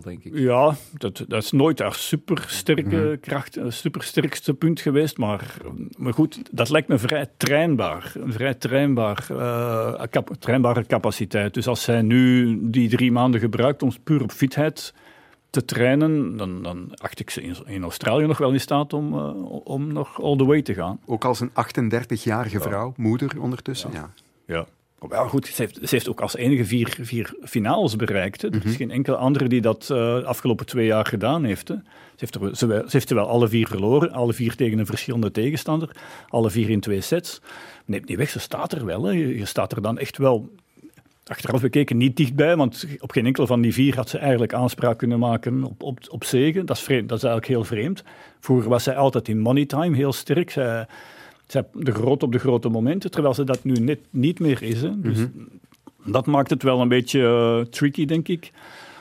denk 0.04 0.24
ik. 0.24 0.38
Ja, 0.38 0.76
dat, 0.98 1.26
dat 1.28 1.44
is 1.44 1.52
nooit 1.52 1.80
haar 1.80 1.94
supersterke 1.94 3.18
kracht, 3.22 3.58
eh, 3.58 3.66
supersterkste 3.70 4.54
punt 4.54 4.82
geweest. 4.82 5.18
Maar, 5.18 5.58
maar 5.98 6.14
goed, 6.14 6.40
dat 6.52 6.70
lijkt 6.70 6.88
me 6.88 6.98
vrij 6.98 7.28
trainbaar. 7.38 8.14
Een 8.20 8.34
vrij 8.34 8.54
trainbaar, 8.54 9.26
eh, 9.30 10.22
trainbare 10.40 10.86
capaciteit. 10.86 11.54
Dus 11.54 11.68
als 11.68 11.84
zij 11.84 12.02
nu 12.02 12.58
die 12.62 12.90
drie 12.90 13.12
maanden 13.12 13.40
gebruikt 13.40 13.84
om 13.84 13.92
puur 14.04 14.22
op 14.22 14.32
fitheid 14.32 14.94
te 15.54 15.66
trainen, 15.66 16.38
dan, 16.38 16.64
dan 16.64 16.90
acht 16.96 17.20
ik 17.20 17.30
ze 17.30 17.42
in, 17.42 17.56
in 17.66 17.84
Australië 17.84 18.26
nog 18.26 18.38
wel 18.38 18.52
in 18.52 18.60
staat 18.60 18.94
om, 18.94 19.14
eh, 19.14 19.66
om 19.66 19.94
nog 19.94 20.22
all 20.22 20.38
the 20.38 20.46
way 20.46 20.62
te 20.62 20.74
gaan. 20.74 21.00
Ook 21.06 21.26
als 21.26 21.40
een 21.40 21.52
38-jarige 21.54 22.60
vrouw, 22.60 22.94
moeder 22.98 23.42
ondertussen. 23.42 23.90
Ja. 23.94 24.14
Ja. 24.46 24.66
Ja, 25.10 25.28
goed, 25.28 25.48
ze 25.48 25.62
heeft, 25.62 25.76
ze 25.82 25.88
heeft 25.90 26.10
ook 26.10 26.22
als 26.22 26.36
enige 26.36 26.66
vier, 26.66 26.98
vier 27.02 27.34
finales 27.44 27.96
bereikt. 27.96 28.42
Hè. 28.42 28.48
Er 28.50 28.66
is 28.66 28.76
geen 28.76 28.92
enkele 28.92 29.16
andere 29.16 29.48
die 29.48 29.62
dat 29.62 29.82
eh, 29.82 29.88
de 29.88 30.24
afgelopen 30.26 30.66
twee 30.66 30.86
jaar 30.86 31.06
gedaan 31.06 31.44
heeft. 31.44 31.68
Hè. 31.68 31.76
Ze, 31.76 31.82
heeft 32.18 32.36
er, 32.36 32.42
wel- 32.42 32.56
ze, 32.56 32.66
wel- 32.66 32.84
ze 32.84 32.90
heeft 32.92 33.10
er 33.10 33.16
wel 33.16 33.28
alle 33.28 33.48
vier 33.48 33.68
verloren, 33.68 34.12
alle 34.12 34.34
vier 34.34 34.56
tegen 34.56 34.80
een 34.80 34.86
verschillende 34.86 35.32
tegenstander, 35.32 35.90
alle 36.28 36.50
vier 36.50 36.70
in 36.70 36.80
twee 36.80 37.02
sets. 37.02 37.42
Neemt 37.86 38.08
niet 38.08 38.18
weg, 38.18 38.30
ze 38.30 38.40
staat 38.40 38.72
er 38.72 38.86
wel. 38.86 39.04
Hè. 39.04 39.12
Je, 39.12 39.38
je 39.38 39.46
staat 39.46 39.72
er 39.72 39.82
dan 39.82 39.98
echt 39.98 40.18
wel, 40.18 40.50
achteraf 41.26 41.62
bekeken, 41.62 41.98
niet 41.98 42.18
dichtbij, 42.18 42.56
want 42.56 42.86
op 43.00 43.12
geen 43.12 43.26
enkel 43.26 43.48
van 43.48 43.62
die 43.62 43.74
vier 43.74 43.96
had 43.96 44.10
ze 44.10 44.18
eigenlijk 44.18 44.54
aanspraak 44.54 44.98
kunnen 44.98 45.20
maken 45.20 45.64
op, 45.64 45.84
op, 45.84 46.00
op 46.10 46.24
zegen. 46.24 46.66
Dat 46.66 46.78
is, 46.78 46.84
vreemd, 46.84 47.10
dat 47.10 47.18
is 47.18 47.24
eigenlijk 47.24 47.54
heel 47.54 47.64
vreemd. 47.78 48.04
Vroeger 48.40 48.70
was 48.70 48.84
zij 48.84 48.96
altijd 48.96 49.28
in 49.28 49.40
money 49.40 49.66
time 49.66 49.96
heel 49.96 50.14
sterk. 50.14 50.50
Zij, 50.50 50.88
zij 51.48 51.66
de 51.74 51.92
groot 51.92 52.24
op 52.24 52.32
de 52.32 52.40
grote 52.40 52.70
momenten, 52.70 53.12
terwijl 53.12 53.34
ze 53.34 53.44
dat 53.44 53.64
nu 53.64 53.74
net 53.74 54.00
niet 54.10 54.40
meer 54.40 54.62
is. 54.64 54.82
Hè. 54.82 55.02
Dus 55.02 55.18
dat 56.06 56.26
maakt 56.26 56.50
het 56.50 56.64
wel 56.64 56.82
een 56.82 56.88
beetje 56.88 57.22
eh, 57.22 57.72
tricky, 57.72 58.06
denk 58.06 58.28
ik. 58.28 58.52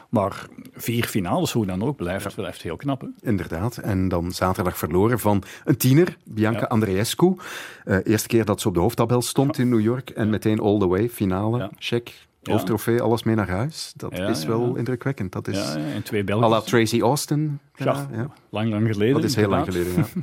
Maar 0.08 0.46
vier 0.74 1.04
finales, 1.04 1.52
hoe 1.52 1.66
dan 1.66 1.82
ook, 1.82 1.96
blijft, 1.96 2.34
blijft 2.34 2.62
heel 2.62 2.76
knap. 2.76 3.00
Hè. 3.00 3.06
Inderdaad. 3.28 3.76
En 3.76 4.08
dan 4.08 4.32
zaterdag 4.32 4.78
verloren 4.78 5.18
van 5.18 5.42
een 5.64 5.76
tiener, 5.76 6.16
Bianca 6.24 6.60
Ja. 6.60 6.66
Andreescu. 6.66 7.36
Eh 7.84 7.96
eerste 8.04 8.28
keer 8.28 8.44
dat 8.44 8.60
ze 8.60 8.68
op 8.68 8.74
de 8.74 8.80
hoofdtabel 8.80 9.22
stond 9.22 9.58
in 9.58 9.68
New 9.68 9.80
York. 9.80 10.10
En 10.10 10.30
meteen 10.30 10.60
all 10.60 10.78
the 10.78 10.86
way, 10.86 11.08
finale, 11.08 11.70
check, 11.78 12.26
hoofdtrofee, 12.42 13.00
alles 13.02 13.22
mee 13.22 13.34
naar 13.34 13.48
huis. 13.48 13.92
Dat 13.96 14.12
is 14.18 14.44
wel 14.44 14.76
indrukwekkend. 14.76 15.32
Dat 15.32 15.48
is 15.48 15.56
Ja, 15.56 15.76
ja, 15.78 15.92
en 15.92 16.02
twee 16.02 16.20
à 16.20 16.24
Belgen. 16.24 16.48
la 16.48 16.60
Tracy 16.60 17.00
Austin. 17.00 17.58
Ja, 17.74 18.08
ja. 18.12 18.30
lang, 18.50 18.70
lang 18.70 18.86
geleden. 18.92 19.14
Dat 19.14 19.24
is 19.24 19.36
heel 19.36 19.48
lang 19.48 19.64
geleden, 19.64 19.92
ja. 19.96 20.04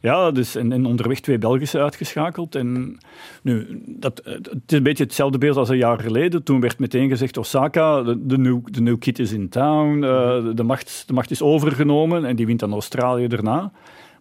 Ja, 0.00 0.30
dus 0.30 0.54
en, 0.54 0.72
en 0.72 0.86
onderweg 0.86 1.20
twee 1.20 1.38
Belgische 1.38 1.78
uitgeschakeld. 1.80 2.54
En 2.54 2.98
nu, 3.42 3.82
dat, 3.86 4.20
het 4.24 4.48
is 4.66 4.76
een 4.76 4.82
beetje 4.82 5.04
hetzelfde 5.04 5.38
beeld 5.38 5.56
als 5.56 5.68
een 5.68 5.76
jaar 5.76 6.00
geleden. 6.00 6.42
Toen 6.42 6.60
werd 6.60 6.78
meteen 6.78 7.08
gezegd, 7.08 7.36
Osaka, 7.36 8.02
de, 8.02 8.26
de, 8.26 8.38
new, 8.38 8.58
de 8.64 8.80
new 8.80 8.98
kid 8.98 9.18
is 9.18 9.32
in 9.32 9.48
town, 9.48 10.04
eh, 10.04 10.44
de, 10.54 10.62
macht, 10.62 11.02
de 11.06 11.12
macht 11.12 11.30
is 11.30 11.42
overgenomen 11.42 12.24
en 12.24 12.36
die 12.36 12.46
wint 12.46 12.60
dan 12.60 12.72
Australië 12.72 13.26
daarna. 13.28 13.72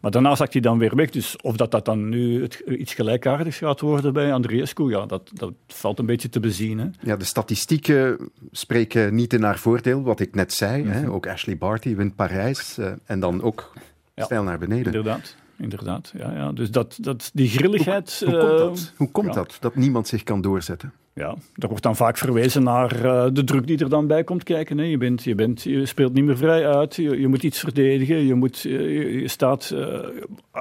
Maar 0.02 0.12
daarna 0.12 0.36
zakt 0.36 0.54
hij 0.54 0.62
dan 0.62 0.78
weer 0.78 0.96
weg. 0.96 1.10
Dus 1.10 1.36
of 1.42 1.56
dat, 1.58 1.72
dat 1.72 1.86
dan 1.86 2.10
nu 2.10 2.42
het, 2.42 2.64
iets 2.68 2.94
gelijkaardigs 2.94 3.58
gaat 3.58 3.80
worden 3.80 4.14
bij 4.14 4.34
Andreescu, 4.34 4.90
ja, 4.90 5.06
dat, 5.06 5.32
dat 5.34 5.54
valt 5.68 6.00
een 6.00 6.06
beetje 6.06 6.30
te 6.30 6.40
bezien. 6.40 6.80
Hè. 6.80 6.86
Ja, 7.02 7.16
de 7.16 7.26
statistieken 7.26 8.30
spreken 8.52 9.16
niet 9.16 9.34
in 9.34 9.44
haar 9.44 9.58
voordeel, 9.60 10.02
wat 10.04 10.20
ik 10.20 10.36
net 10.36 10.54
zei. 10.54 10.88
hè. 10.88 11.02
Mhm. 11.02 11.12
Ook 11.12 11.28
Ashley 11.28 11.58
Barty 11.58 11.96
wint 11.96 12.16
Parijs 12.16 12.78
eh, 12.78 12.92
en 13.06 13.20
dan 13.20 13.42
ook 13.42 13.74
Ja. 14.16 14.24
stijl 14.24 14.44
naar 14.44 14.60
beneden. 14.60 14.86
Inderdaad, 14.86 15.36
inderdaad. 15.60 16.14
Ja, 16.18 16.32
ja. 16.32 16.52
Dus 16.52 16.72
dat, 16.72 16.98
dat, 17.02 17.30
die 17.34 17.50
grilligheid... 17.50 18.22
Hoe 18.26 18.38
komt 18.38 18.52
eh, 18.52 18.58
dat? 18.58 18.94
Hoe 18.98 19.12
komt 19.12 19.28
ja. 19.28 19.34
dat, 19.34 19.58
dat 19.60 19.76
niemand 19.76 20.08
zich 20.08 20.24
kan 20.24 20.42
doorzetten? 20.42 20.94
Ja, 21.14 21.36
er 21.56 21.68
wordt 21.68 21.84
dan 21.84 21.96
vaak 21.96 22.18
verwezen 22.18 22.64
naar 22.64 23.06
eh, 23.06 23.28
de 23.34 23.44
druk 23.44 23.68
die 23.68 23.78
er 23.78 23.90
dan 23.90 24.08
bij 24.08 24.24
komt 24.24 24.44
kijken. 24.44 24.78
Hè. 24.78 24.84
Je, 24.84 24.98
bent, 24.98 25.24
je, 25.24 25.36
bent, 25.36 25.64
je 25.64 25.86
speelt 25.86 26.14
niet 26.14 26.24
meer 26.24 26.38
vrij 26.38 26.68
uit, 26.68 26.96
je, 26.96 27.20
je 27.20 27.28
moet 27.28 27.44
iets 27.44 27.60
verdedigen, 27.60 28.26
je, 28.26 28.34
moet, 28.34 28.66
eh, 28.66 28.72
je, 28.72 29.22
je 29.22 29.28
staat 29.28 29.76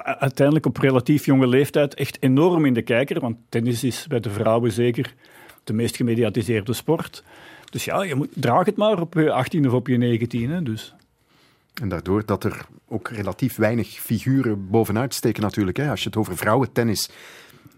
uiteindelijk 0.02 0.66
op 0.66 0.76
relatief 0.76 1.24
jonge 1.24 1.46
leeftijd 1.46 1.94
echt 1.94 2.16
enorm 2.20 2.64
in 2.64 2.74
de 2.74 2.82
kijker, 2.82 3.20
want 3.20 3.36
tennis 3.48 3.84
is 3.84 4.06
bij 4.06 4.20
de 4.20 4.30
vrouwen 4.30 4.72
zeker 4.72 5.14
de 5.64 5.72
meest 5.72 5.96
gemediatiseerde 5.96 6.72
sport. 6.72 7.24
Dus 7.70 7.84
ja, 7.84 8.02
je 8.02 8.14
moet, 8.14 8.28
draag 8.34 8.66
het 8.66 8.76
maar 8.76 9.00
op 9.00 9.14
je 9.14 9.32
18 9.32 9.66
of 9.66 9.72
op 9.72 9.86
je 9.86 10.18
19e. 10.18 10.62
Dus. 10.62 10.94
En 11.80 11.88
daardoor 11.88 12.22
dat 12.26 12.44
er 12.44 12.60
ook 12.88 13.08
relatief 13.08 13.56
weinig 13.56 13.88
figuren 13.88 14.68
bovenuit 14.70 15.14
steken 15.14 15.42
natuurlijk. 15.42 15.76
Hè. 15.76 15.90
Als 15.90 16.00
je 16.02 16.06
het 16.08 16.16
over 16.18 16.36
vrouwentennis 16.36 17.10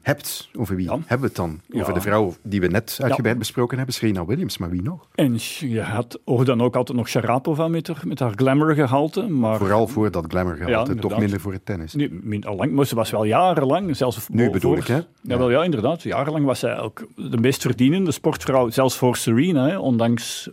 hebt, 0.00 0.48
over 0.58 0.76
wie 0.76 0.90
hebben 0.90 1.18
we 1.20 1.26
het 1.26 1.34
dan? 1.36 1.60
Ja. 1.66 1.80
Over 1.80 1.94
de 1.94 2.00
vrouw 2.00 2.34
die 2.42 2.60
we 2.60 2.66
net 2.66 2.98
uitgebreid 3.02 3.38
besproken 3.38 3.76
hebben, 3.76 3.94
Serena 3.94 4.24
Williams, 4.24 4.58
maar 4.58 4.70
wie 4.70 4.82
nog? 4.82 5.08
En 5.14 5.36
je 5.58 5.80
had 5.82 6.18
ook 6.24 6.46
dan 6.46 6.60
ook 6.62 6.76
altijd 6.76 6.98
nog 6.98 7.08
Sharapova 7.08 7.68
met 7.68 7.86
haar, 7.86 8.00
met 8.04 8.18
haar 8.18 8.32
glamour 8.36 8.74
gehalte. 8.74 9.22
Maar 9.28 9.58
Vooral 9.58 9.86
voor 9.86 10.10
dat 10.10 10.24
glamour 10.28 10.56
gehalte, 10.56 10.94
toch 10.94 11.18
minder 11.18 11.40
voor 11.40 11.52
het 11.52 11.66
tennis. 11.66 11.94
Nee, 11.94 12.08
min- 12.22 12.44
al 12.44 12.56
lang, 12.56 12.72
maar 12.72 12.86
ze 12.86 12.94
was 12.94 13.10
wel 13.10 13.24
jarenlang, 13.24 13.96
zelfs 13.96 14.28
Nu 14.28 14.42
voor- 14.44 14.52
bedoel 14.52 14.76
ik, 14.76 14.86
hè? 14.86 15.00
Ja, 15.22 15.38
wel, 15.38 15.50
ja, 15.50 15.62
inderdaad. 15.64 16.02
Jarenlang 16.02 16.44
was 16.44 16.58
zij 16.58 16.78
ook 16.78 17.06
de 17.16 17.38
meest 17.38 17.62
verdienende 17.62 18.10
sportvrouw, 18.12 18.70
zelfs 18.70 18.96
voor 18.96 19.16
Serena, 19.16 19.66
hè, 19.68 19.78
ondanks 19.78 20.48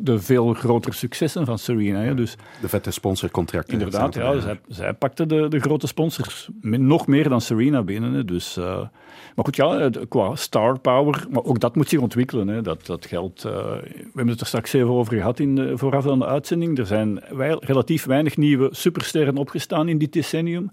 de 0.00 0.18
veel 0.18 0.52
grotere 0.54 0.94
successen 0.94 1.46
van 1.46 1.58
Serena. 1.58 2.00
Hè, 2.00 2.14
dus 2.14 2.36
De 2.60 2.68
vette 2.68 2.90
sponsorcontracten. 2.90 3.72
inderdaad, 3.72 4.14
ja, 4.14 4.40
zij, 4.40 4.60
zij 4.68 4.94
pakte 4.94 5.26
de, 5.26 5.48
de 5.48 5.60
grote 5.60 5.86
sponsors 5.86 6.48
nog 6.60 7.06
meer 7.06 7.28
dan 7.28 7.40
Serena 7.40 7.82
binnen. 7.82 8.12
Hè, 8.12 8.24
dus, 8.24 8.56
eh, 8.56 8.80
maar 9.34 9.44
goed, 9.44 9.56
ja, 9.56 9.90
qua 10.08 10.34
star 10.36 10.78
power, 10.78 11.26
maar 11.30 11.44
ook 11.44 11.60
dat 11.60 11.76
moet 11.76 11.88
zich 11.88 12.00
ontwikkelen. 12.00 12.48
Hè, 12.48 12.62
dat, 12.62 12.86
dat 12.86 13.06
geldt. 13.06 13.44
eh, 13.44 13.52
we 13.52 14.00
hebben 14.04 14.28
het 14.28 14.40
er 14.40 14.46
straks 14.46 14.72
even 14.72 14.90
over 14.90 15.16
gehad 15.16 15.38
in 15.38 15.54
de, 15.54 15.78
vooraf 15.78 16.06
aan 16.08 16.18
de 16.18 16.26
uitzending. 16.26 16.78
Er 16.78 16.86
zijn 16.86 17.20
wij, 17.30 17.56
relatief 17.60 18.04
weinig 18.04 18.36
nieuwe 18.36 18.68
supersterren 18.72 19.36
opgestaan 19.36 19.88
in 19.88 19.98
dit 19.98 20.12
decennium. 20.12 20.70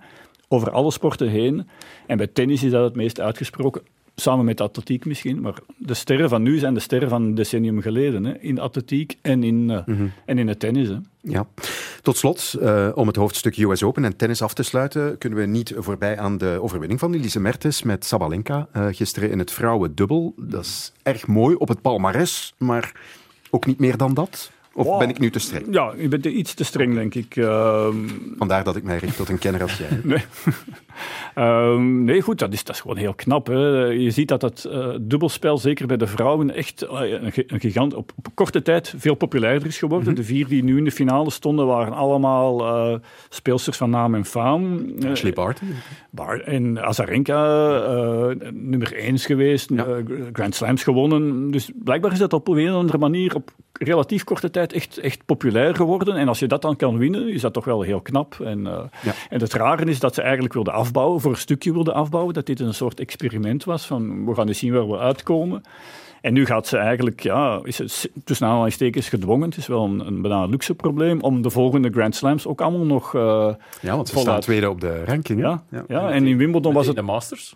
Over 0.52 0.72
alle 0.72 0.92
sporten 0.92 1.28
heen. 1.30 1.68
En 2.08 2.18
bij 2.18 2.28
tennis 2.28 2.64
is 2.64 2.72
dat 2.72 2.84
het 2.84 2.96
meest 2.96 3.20
uitgesproken. 3.20 3.82
Samen 4.20 4.46
met 4.46 4.58
de 4.58 4.64
atletiek 4.64 5.06
misschien. 5.06 5.42
Maar 5.42 5.54
de 5.78 5.94
sterren 5.94 6.30
van 6.30 6.42
nu 6.42 6.58
zijn 6.58 6.74
de 6.74 6.80
sterren 6.80 7.10
van 7.10 7.24
een 7.24 7.36
decennium 7.36 7.82
geleden. 7.82 8.24
Hè, 8.24 8.38
in 8.40 8.56
de 8.56 8.62
atletiek 8.62 9.18
en 9.22 9.44
in, 9.44 9.70
eh, 9.70 9.96
en 10.26 10.38
in 10.38 10.48
het 10.48 10.60
tennis. 10.60 10.88
Hè. 10.88 10.96
Ja. 11.22 11.48
Tot 12.02 12.18
slot, 12.18 12.54
eh, 12.62 12.90
om 12.96 13.08
het 13.08 13.16
hoofdstuk 13.16 13.58
US 13.58 13.84
Open 13.84 14.06
en 14.06 14.16
tennis 14.16 14.42
af 14.42 14.54
te 14.54 14.64
sluiten, 14.64 15.18
kunnen 15.18 15.40
we 15.40 15.46
niet 15.46 15.74
voorbij 15.78 16.20
aan 16.20 16.38
de 16.38 16.60
overwinning 16.62 17.00
van 17.00 17.14
Elise 17.14 17.40
Mertens 17.40 17.84
met 17.84 18.06
Sabalenka 18.06 18.68
eh, 18.72 18.88
gisteren 18.92 19.32
in 19.32 19.40
het 19.40 19.52
vrouwendubbel. 19.52 20.34
Dat 20.38 20.64
is 20.64 20.94
erg 21.04 21.28
mooi 21.28 21.56
op 21.56 21.68
het 21.68 21.82
palmares, 21.82 22.54
maar 22.58 22.92
ook 23.50 23.66
niet 23.66 23.80
meer 23.80 23.98
dan 23.98 24.14
dat. 24.14 24.52
Of 24.80 24.98
ben 24.98 25.10
ik 25.10 25.20
nu 25.20 25.30
te 25.30 25.40
streng? 25.40 25.66
Ja, 25.72 25.94
je 25.98 26.08
bent 26.08 26.26
iets 26.26 26.54
te 26.54 26.64
streng, 26.64 26.94
denk 26.94 27.16
ik. 27.16 27.36
Ehm, 27.36 27.96
Vandaar 28.38 28.64
dat 28.64 28.76
ik 28.76 28.84
mij 28.84 28.98
richt 28.98 29.18
tot 29.18 29.30
een 29.30 29.38
kenner 29.38 29.62
als 29.62 29.78
jij. 29.78 30.00
nee. 30.04 30.24
Ehm, 31.36 32.04
nee, 32.04 32.22
goed, 32.22 32.40
dat 32.40 32.54
is, 32.54 32.64
dat 32.64 32.76
is 32.76 32.82
gewoon 32.82 32.98
heel 32.98 33.14
knap. 33.14 33.48
Hè. 33.48 33.86
Je 33.86 34.12
ziet 34.12 34.28
dat 34.28 34.42
het 34.42 34.68
uh, 34.72 34.88
dubbelspel, 35.02 35.58
zeker 35.58 35.88
bij 35.88 35.98
de 35.98 36.08
vrouwen, 36.08 36.56
echt 36.56 36.84
uh, 36.84 37.02
een, 37.02 37.32
een, 37.48 37.60
gigant 37.60 37.94
op, 37.94 38.12
op, 38.16 38.28
korte 38.34 38.62
tijd 38.62 38.94
veel 38.98 39.16
populairder 39.16 39.68
is 39.68 39.78
geworden. 39.78 40.10
Mm 40.10 40.16
-hmm. 40.16 40.24
De 40.24 40.28
vier 40.28 40.48
die 40.48 40.64
nu 40.64 40.78
in 40.78 40.84
de 40.84 40.92
finale 40.92 41.32
stonden, 41.32 41.66
waren 41.66 41.94
allemaal 41.94 42.62
uh, 42.92 42.98
speelsters 43.30 43.78
van 43.78 43.90
naam 43.90 44.16
en 44.16 44.26
faam. 44.26 44.86
Ashley 45.12 45.34
Barty. 45.34 45.64
Bar 46.10 46.42
en 46.42 46.84
Azarenka, 46.84 47.42
nummer 48.54 48.96
één 48.96 49.20
geweest, 49.20 49.70
ja. 49.70 49.86
Grand 50.34 50.56
Slams 50.56 50.84
gewonnen. 50.84 51.52
Dus 51.52 51.72
blijkbaar 51.76 52.12
is 52.12 52.20
dat 52.20 52.34
op 52.34 52.48
een 52.48 52.70
of 52.70 52.76
andere 52.76 52.98
manier 52.98 53.36
op 53.36 53.52
relatief 53.80 54.24
korte 54.24 54.50
tijd 54.50 54.69
echt, 54.74 54.98
echt 54.98 55.26
populair 55.26 55.76
geworden. 55.76 56.16
En 56.16 56.28
als 56.28 56.40
je 56.40 56.48
dat 56.48 56.62
dan 56.62 56.76
kan 56.76 56.98
winnen, 56.98 57.34
is 57.34 57.42
dat 57.42 57.54
toch 57.54 57.66
wel 57.66 57.82
heel 57.82 58.02
knap. 58.02 58.40
En, 58.40 58.62
ja. 58.62 59.14
en 59.30 59.42
het 59.42 59.54
rare 59.54 59.86
is 59.86 60.00
dat 60.00 60.14
ze 60.14 60.22
eigenlijk 60.22 60.54
wilden 60.54 60.74
afbouwen, 60.74 61.22
voor 61.22 61.32
een 61.32 61.38
stukje 61.38 61.74
wilden 61.74 61.94
afbouwen, 61.94 62.34
dat 62.34 62.46
dit 62.46 62.60
een 62.60 62.74
soort 62.74 63.00
experiment 63.00 63.64
was 63.64 63.86
van 63.86 64.26
we 64.26 64.36
gaan 64.36 64.48
eens 64.48 64.60
zien 64.60 64.74
waar 64.74 64.90
we 64.90 64.98
uitkomen. 64.98 65.64
En 66.22 66.34
nu 66.34 66.46
gaat 66.46 66.68
ze 66.68 66.78
eigenlijk, 66.78 67.20
ja, 67.20 67.60
is 67.64 67.78
het 67.78 68.10
tussen 68.24 68.48
aanhalingstekens 68.48 69.10
gedwongen, 69.10 69.50
het 69.50 69.58
is 69.58 69.68
wel 69.68 69.84
een, 69.84 70.08
een 70.08 70.22
bijna 70.22 70.46
luxe 70.46 70.76
probleem, 70.76 71.22
om 71.22 71.42
de 71.42 71.50
volgende 71.50 71.90
Grand 71.90 72.16
Slams 72.16 72.48
ook 72.48 72.62
allemaal 72.62 72.86
nog 72.86 73.14
uh, 73.14 73.54
Ja, 73.82 73.96
want 73.96 74.08
ze 74.08 74.18
staan 74.18 74.40
tweede 74.40 74.70
op 74.70 74.82
de 74.82 75.04
ranking. 75.06 75.40
Ja, 75.40 75.64
ja. 75.70 75.84
ja 75.88 76.12
en 76.12 76.28
in 76.28 76.38
Wimbledon 76.38 76.74
was 76.74 76.88
het... 76.88 76.96
De 76.96 77.02
Masters? 77.02 77.56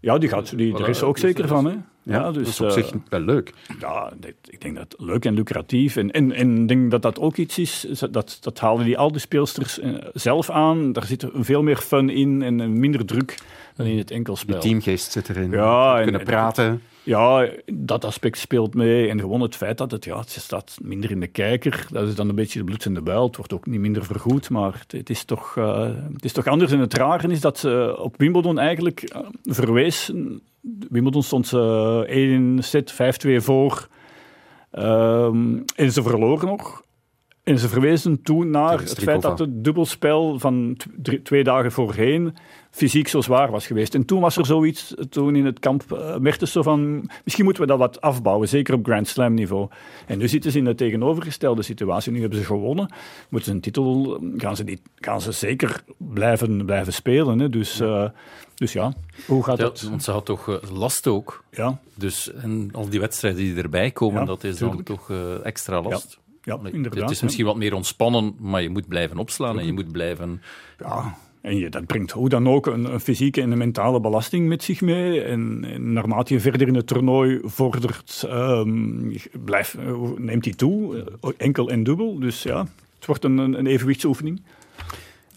Ja, 0.00 0.18
die 0.18 0.28
gaat, 0.28 0.56
die, 0.56 0.78
er 0.78 0.88
is 0.88 1.02
ook 1.02 1.18
zeker 1.18 1.48
van, 1.48 1.64
hè. 1.64 1.74
Ja, 2.02 2.32
dus, 2.32 2.34
dat 2.34 2.46
is 2.46 2.60
op 2.60 2.66
uh, 2.66 2.72
zich 2.72 3.00
wel 3.08 3.20
leuk. 3.20 3.52
Ja, 3.80 4.12
ik 4.48 4.60
denk 4.60 4.76
dat 4.76 4.94
leuk 4.98 5.24
en 5.24 5.34
lucratief. 5.34 5.96
En 5.96 6.08
ik 6.08 6.14
en, 6.14 6.32
en 6.32 6.66
denk 6.66 6.90
dat 6.90 7.02
dat 7.02 7.18
ook 7.18 7.36
iets 7.36 7.58
is, 7.58 7.86
dat, 8.10 8.38
dat 8.40 8.58
halen 8.58 8.84
die 8.84 8.98
al 8.98 9.12
die 9.12 9.20
speelsters 9.20 9.78
zelf 10.12 10.50
aan. 10.50 10.92
Daar 10.92 11.04
zit 11.04 11.26
veel 11.34 11.62
meer 11.62 11.76
fun 11.76 12.10
in 12.10 12.42
en 12.42 12.78
minder 12.78 13.06
druk 13.06 13.38
dan 13.76 13.86
in 13.86 13.98
het 13.98 14.10
enkelspel. 14.10 14.54
De 14.54 14.60
teamgeest 14.60 15.12
zit 15.12 15.28
erin. 15.28 15.50
Ja, 15.50 15.96
en, 15.96 16.02
kunnen 16.02 16.24
praten. 16.24 16.82
Ja, 17.04 17.48
dat 17.72 18.04
aspect 18.04 18.38
speelt 18.38 18.74
mee. 18.74 19.08
En 19.08 19.20
gewoon 19.20 19.40
het 19.40 19.56
feit 19.56 19.78
dat 19.78 19.90
het, 19.90 20.04
ja, 20.04 20.18
het 20.18 20.30
staat 20.30 20.76
minder 20.82 21.10
in 21.10 21.20
de 21.20 21.26
kijker. 21.26 21.86
Dat 21.90 22.08
is 22.08 22.14
dan 22.14 22.28
een 22.28 22.34
beetje 22.34 22.58
de 22.58 22.64
bloed 22.64 22.84
in 22.84 22.94
de 22.94 23.02
buil. 23.02 23.26
Het 23.26 23.36
wordt 23.36 23.52
ook 23.52 23.66
niet 23.66 23.80
minder 23.80 24.04
vergoed. 24.04 24.50
Maar 24.50 24.72
het, 24.78 24.92
het 24.92 25.10
is, 25.10 25.24
toch, 25.24 25.56
uh, 25.56 25.88
het 26.12 26.24
is 26.24 26.32
toch 26.32 26.46
anders. 26.46 26.72
En 26.72 26.78
het 26.78 26.94
rare 26.94 27.28
is 27.28 27.40
dat 27.40 27.58
ze 27.58 27.96
op 27.98 28.16
Wimbledon 28.16 28.58
eigenlijk 28.58 29.14
verwees. 29.42 30.12
Wimbledon 30.90 31.22
stond 31.22 31.46
ze 31.46 32.04
uh, 32.08 32.14
1 32.14 32.62
set 32.62 32.92
5-2 32.92 32.96
voor. 33.36 33.88
Um, 34.72 35.64
en 35.76 35.92
ze 35.92 36.02
verloren 36.02 36.46
nog. 36.46 36.82
En 37.42 37.58
ze 37.58 37.68
verwezen 37.68 38.22
toen 38.22 38.50
naar 38.50 38.78
het 38.78 38.98
feit 38.98 39.22
dat 39.22 39.38
het 39.38 39.64
dubbelspel 39.64 40.38
van 40.38 40.76
twee 41.22 41.44
dagen 41.44 41.72
voorheen 41.72 42.34
fysiek 42.72 43.08
zo 43.08 43.20
zwaar 43.20 43.50
was 43.50 43.66
geweest. 43.66 43.94
En 43.94 44.04
toen 44.04 44.20
was 44.20 44.36
er 44.36 44.46
zoiets, 44.46 44.94
toen 45.10 45.36
in 45.36 45.44
het 45.44 45.58
kamp 45.58 45.84
uh, 45.92 46.16
Mertens 46.16 46.52
zo 46.52 46.62
van, 46.62 47.10
misschien 47.24 47.44
moeten 47.44 47.62
we 47.62 47.68
dat 47.68 47.78
wat 47.78 48.00
afbouwen, 48.00 48.48
zeker 48.48 48.74
op 48.74 48.84
Grand 48.84 49.08
Slam 49.08 49.34
niveau. 49.34 49.68
En 50.06 50.18
nu 50.18 50.28
zitten 50.28 50.52
ze 50.52 50.58
in 50.58 50.64
de 50.64 50.74
tegenovergestelde 50.74 51.62
situatie. 51.62 52.12
Nu 52.12 52.20
hebben 52.20 52.38
ze 52.38 52.44
gewonnen. 52.44 52.92
Moeten 53.28 53.50
ze 53.50 53.54
een 53.54 53.62
titel, 53.62 54.20
gaan 54.36 54.56
ze, 54.56 54.64
niet, 54.64 54.80
gaan 54.94 55.20
ze 55.20 55.32
zeker 55.32 55.84
blijven, 55.96 56.64
blijven 56.64 56.92
spelen. 56.92 57.38
Hè? 57.38 57.48
Dus, 57.48 57.80
uh, 57.80 58.08
dus 58.54 58.72
ja, 58.72 58.92
hoe 59.26 59.44
gaat 59.44 59.58
ja, 59.58 59.64
dat? 59.64 59.82
Want 59.82 60.02
ze 60.02 60.10
had 60.10 60.24
toch 60.24 60.48
uh, 60.48 60.56
last 60.72 61.06
ook. 61.06 61.44
Ja. 61.50 61.80
Dus, 61.94 62.32
en 62.32 62.70
al 62.72 62.88
die 62.88 63.00
wedstrijden 63.00 63.40
die 63.40 63.62
erbij 63.62 63.90
komen, 63.90 64.20
ja, 64.20 64.26
dat 64.26 64.44
is 64.44 64.56
tuurlijk. 64.56 64.86
dan 64.86 64.96
toch 64.96 65.10
extra 65.42 65.82
last. 65.82 66.10
Ja. 66.10 66.20
Ja, 66.44 66.58
inderdaad. 66.72 67.00
Het 67.00 67.10
is 67.10 67.22
misschien 67.22 67.44
wat 67.44 67.56
meer 67.56 67.74
ontspannen, 67.74 68.34
maar 68.38 68.62
je 68.62 68.68
moet 68.70 68.88
blijven 68.88 69.18
opslaan 69.18 69.58
en 69.58 69.66
je 69.66 69.72
moet 69.72 69.92
blijven... 69.92 70.42
Ja, 70.78 71.16
en 71.42 71.56
je, 71.56 71.68
dat 71.68 71.86
brengt 71.86 72.10
hoe 72.10 72.28
dan 72.28 72.48
ook 72.48 72.66
een, 72.66 73.00
fysieke 73.00 73.40
en 73.40 73.50
een 73.50 73.58
mentale 73.58 74.00
belasting 74.00 74.48
met 74.48 74.62
zich 74.62 74.80
mee. 74.80 75.22
En, 75.22 75.64
en 75.64 75.92
naarmate 75.92 76.34
je 76.34 76.40
verder 76.40 76.68
in 76.68 76.74
het 76.74 76.86
toernooi 76.86 77.40
vordert, 77.44 78.26
um, 78.28 79.12
blijf, 79.44 79.76
neemt 80.16 80.44
die 80.44 80.54
toe, 80.54 81.04
enkel 81.36 81.70
en 81.70 81.82
dubbel. 81.82 82.18
Dus 82.18 82.42
ja, 82.42 82.66
het 82.96 83.06
wordt 83.06 83.24
een, 83.24 83.38
een 83.38 83.66
evenwichtsoefening. 83.66 84.42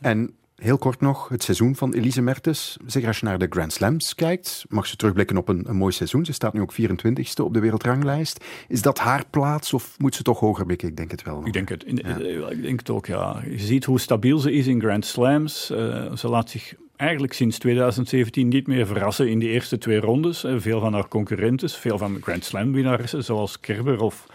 En 0.02 0.32
Heel 0.56 0.78
kort 0.78 1.02
nog, 1.02 1.30
het 1.30 1.44
seizoen 1.44 1.76
van 1.76 1.94
Elise 1.94 2.22
Mertens. 2.22 2.78
Zeg, 2.86 3.06
als 3.06 3.20
je 3.20 3.26
naar 3.26 3.40
de 3.40 3.48
Grand 3.50 3.74
Slams 3.74 4.16
kijkt, 4.16 4.66
mag 4.70 4.88
ze 4.88 4.96
terugblikken 4.96 5.38
op 5.38 5.48
een, 5.48 5.70
een 5.70 5.76
mooi 5.76 5.92
seizoen. 5.92 6.26
Ze 6.26 6.34
staat 6.34 6.54
nu 6.54 6.62
ook 6.62 6.74
24ste 6.74 7.44
op 7.44 7.54
de 7.54 7.60
wereldranglijst. 7.60 8.46
Is 8.68 8.82
dat 8.82 9.00
haar 9.00 9.24
plaats 9.30 9.74
of 9.74 9.96
moet 9.98 10.16
ze 10.16 10.24
toch 10.24 10.40
hoger 10.40 10.66
blikken? 10.66 10.88
Ik 10.88 10.98
denk 10.98 11.12
het 11.12 11.24
wel. 11.24 11.46
Ik 11.46 11.54
denk 11.54 11.70
het, 11.70 11.84
ja. 11.86 12.50
ik 12.50 12.62
denk 12.62 12.80
het 12.80 12.90
ook, 12.90 13.06
ja. 13.06 13.42
Je 13.50 13.60
ziet 13.60 13.86
hoe 13.86 14.00
stabiel 14.00 14.40
ze 14.40 14.52
is 14.52 14.68
in 14.68 14.82
Grand 14.82 15.06
Slams. 15.06 15.72
Uh, 15.72 16.16
ze 16.16 16.28
laat 16.28 16.50
zich 16.50 16.74
eigenlijk 16.96 17.34
sinds 17.34 17.58
2017 17.58 18.48
niet 18.48 18.68
meer 18.68 18.88
verrassen 18.88 19.30
in 19.30 19.40
de 19.40 19.48
eerste 19.48 19.78
twee 19.78 20.00
rondes. 20.00 20.46
Veel 20.56 20.80
van 20.80 20.94
haar 20.94 21.08
concurrenten, 21.08 21.70
veel 21.70 21.98
van 21.98 22.18
Grand 22.22 22.44
Slam 22.44 22.72
winnaressen, 22.72 23.24
zoals 23.24 23.60
Kerber 23.60 24.02
of 24.02 24.26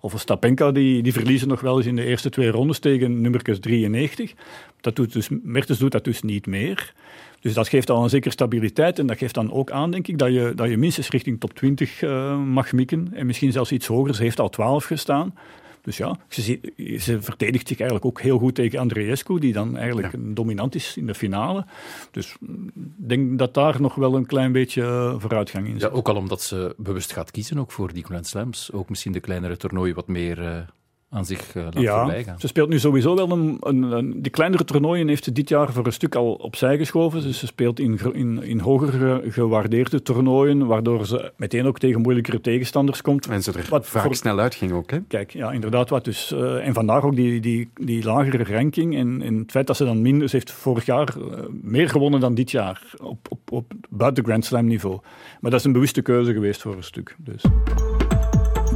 of 0.00 0.20
Stapenka, 0.20 0.72
die, 0.72 1.02
die 1.02 1.12
verliezen 1.12 1.48
nog 1.48 1.60
wel 1.60 1.76
eens 1.76 1.86
in 1.86 1.96
de 1.96 2.04
eerste 2.04 2.30
twee 2.30 2.50
rondes 2.50 2.78
tegen 2.78 3.20
nummertjes 3.20 3.60
93. 3.60 4.34
Dat 4.80 4.96
doet 4.96 5.12
dus, 5.12 5.28
Mertens 5.42 5.78
doet 5.78 5.92
dat 5.92 6.04
dus 6.04 6.22
niet 6.22 6.46
meer. 6.46 6.94
Dus 7.40 7.54
dat 7.54 7.68
geeft 7.68 7.90
al 7.90 8.02
een 8.02 8.10
zekere 8.10 8.32
stabiliteit 8.32 8.98
en 8.98 9.06
dat 9.06 9.18
geeft 9.18 9.34
dan 9.34 9.52
ook 9.52 9.70
aan, 9.70 9.90
denk 9.90 10.08
ik, 10.08 10.18
dat 10.18 10.32
je, 10.32 10.52
dat 10.54 10.68
je 10.68 10.76
minstens 10.76 11.08
richting 11.08 11.40
top 11.40 11.54
20 11.54 12.02
uh, 12.02 12.38
mag 12.38 12.72
mikken. 12.72 13.08
En 13.12 13.26
misschien 13.26 13.52
zelfs 13.52 13.72
iets 13.72 13.86
hoger. 13.86 14.14
Ze 14.14 14.22
heeft 14.22 14.40
al 14.40 14.48
12 14.48 14.84
gestaan. 14.84 15.34
Dus 15.82 15.96
ja, 15.96 16.18
ze, 16.28 16.60
ze, 16.98 17.22
verdedigt 17.22 17.68
zich 17.68 17.78
eigenlijk 17.78 18.08
ook 18.08 18.20
heel 18.20 18.38
goed 18.38 18.54
tegen 18.54 18.78
Andreescu, 18.78 19.38
die 19.38 19.52
dan 19.52 19.76
eigenlijk 19.76 20.12
ja. 20.12 20.18
dominant 20.22 20.74
is 20.74 20.96
in 20.96 21.06
de 21.06 21.14
finale. 21.14 21.64
Dus 22.10 22.36
ik 22.74 23.08
denk 23.08 23.38
dat 23.38 23.54
daar 23.54 23.80
nog 23.80 23.94
wel 23.94 24.14
een 24.14 24.26
klein 24.26 24.52
beetje 24.52 25.14
vooruitgang 25.18 25.66
in 25.66 25.80
zit. 25.80 25.90
Ja, 25.90 25.96
ook 25.96 26.08
al 26.08 26.16
omdat 26.16 26.42
ze 26.42 26.74
bewust 26.76 27.12
gaat 27.12 27.30
kiezen 27.30 27.58
ook 27.58 27.72
voor 27.72 27.92
die 27.92 28.04
Grand 28.04 28.26
Slams. 28.26 28.72
Ook 28.72 28.88
misschien 28.88 29.12
de 29.12 29.20
kleinere 29.20 29.56
toernooien 29.56 29.94
wat 29.94 30.08
meer... 30.08 30.66
Aan 31.10 31.24
zich 31.24 31.54
uh, 31.54 31.62
laat 31.62 31.78
ja, 31.78 31.98
voorbij 31.98 32.24
gaan. 32.24 32.40
Ze 32.40 32.46
speelt 32.46 32.68
nu 32.68 32.78
sowieso 32.78 33.14
wel 33.14 33.30
een, 33.30 33.56
een, 33.60 33.82
een, 33.82 34.22
Die 34.22 34.30
kleinere 34.30 34.64
toernooien 34.64 35.08
heeft 35.08 35.24
ze 35.24 35.32
dit 35.32 35.48
jaar 35.48 35.72
voor 35.72 35.86
een 35.86 35.92
stuk 35.92 36.14
al 36.14 36.32
opzij 36.32 36.76
geschoven. 36.76 37.22
Dus 37.22 37.38
ze 37.38 37.46
speelt 37.46 37.80
in, 37.80 37.98
in, 38.12 38.42
in 38.42 38.58
hoger 38.58 39.22
gewaardeerde 39.32 40.02
toernooien, 40.02 40.66
waardoor 40.66 41.06
ze 41.06 41.32
meteen 41.36 41.66
ook 41.66 41.78
tegen 41.78 42.00
moeilijkere 42.00 42.40
tegenstanders 42.40 43.02
komt. 43.02 43.26
En 43.26 43.42
ze 43.42 43.52
er 43.52 43.66
wat 43.68 43.86
vaak 43.86 44.02
voor... 44.02 44.14
snel 44.14 44.38
uitging 44.38 44.72
ook, 44.72 44.90
hè? 44.90 45.00
Kijk, 45.00 45.32
ja, 45.32 45.52
inderdaad. 45.52 45.88
Wat 45.88 46.04
dus, 46.04 46.32
uh, 46.32 46.66
en 46.66 46.74
vandaar 46.74 47.04
ook 47.04 47.16
die, 47.16 47.40
die, 47.40 47.70
die 47.74 48.04
lagere 48.04 48.44
ranking. 48.54 48.96
En, 48.96 49.22
en 49.22 49.36
het 49.36 49.50
feit 49.50 49.66
dat 49.66 49.76
ze 49.76 49.84
dan 49.84 50.02
minder... 50.02 50.28
Ze 50.28 50.36
heeft 50.36 50.50
vorig 50.50 50.86
jaar 50.86 51.14
uh, 51.18 51.38
meer 51.62 51.88
gewonnen 51.88 52.20
dan 52.20 52.34
dit 52.34 52.50
jaar, 52.50 52.82
op, 53.02 53.26
op, 53.28 53.52
op 53.52 53.72
buiten 53.88 54.24
Grand 54.24 54.44
Slam 54.44 54.66
niveau. 54.66 54.98
Maar 55.40 55.50
dat 55.50 55.60
is 55.60 55.66
een 55.66 55.72
bewuste 55.72 56.02
keuze 56.02 56.32
geweest 56.32 56.62
voor 56.62 56.76
een 56.76 56.84
stuk. 56.84 57.16
Dus. 57.18 57.42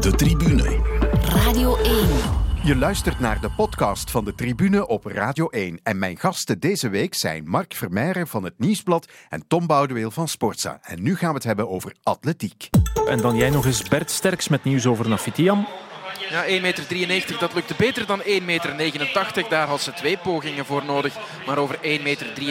De 0.01 0.13
tribune. 0.17 0.92
Radio 1.35 1.77
1. 1.77 2.07
Je 2.63 2.77
luistert 2.77 3.21
naar 3.21 3.41
de 3.41 3.51
podcast 3.51 4.11
van 4.11 4.25
de 4.25 4.35
Tribune 4.35 4.87
op 4.87 5.05
Radio 5.05 5.49
1. 5.49 5.81
En 5.83 5.99
mijn 5.99 6.19
gasten 6.19 6.61
deze 6.61 6.89
week 6.89 7.15
zijn 7.15 7.49
Mark 7.49 7.75
Vermeijeren 7.75 8.29
van 8.29 8.45
het 8.45 8.59
Nieuwsblad 8.59 9.09
en 9.29 9.47
Tom 9.47 9.67
Boudeweel 9.67 10.11
van 10.11 10.29
Sportza. 10.29 10.79
En 10.83 11.03
nu 11.03 11.17
gaan 11.17 11.29
we 11.29 11.35
het 11.35 11.45
hebben 11.45 11.69
over 11.69 11.95
atletiek. 12.03 12.71
En 13.07 13.19
dan 13.19 13.37
jij 13.37 13.51
nog 13.51 13.67
eens 13.67 13.89
Bert 13.89 14.11
Sterks 14.11 14.49
met 14.49 14.65
nieuws 14.65 14.87
over 14.87 15.09
Nafitiam. 15.09 15.67
Ja, 16.31 16.45
1,93 16.45 17.07
meter, 17.07 17.39
dat 17.39 17.55
lukte 17.55 17.75
beter 17.77 18.07
dan 18.07 18.23
1,89 18.23 18.27
meter. 18.45 18.71
Daar 19.49 19.67
had 19.67 19.81
ze 19.81 19.93
twee 19.93 20.17
pogingen 20.17 20.65
voor 20.65 20.85
nodig. 20.85 21.15
Maar 21.47 21.59
over 21.59 21.77
1,93 21.77 21.81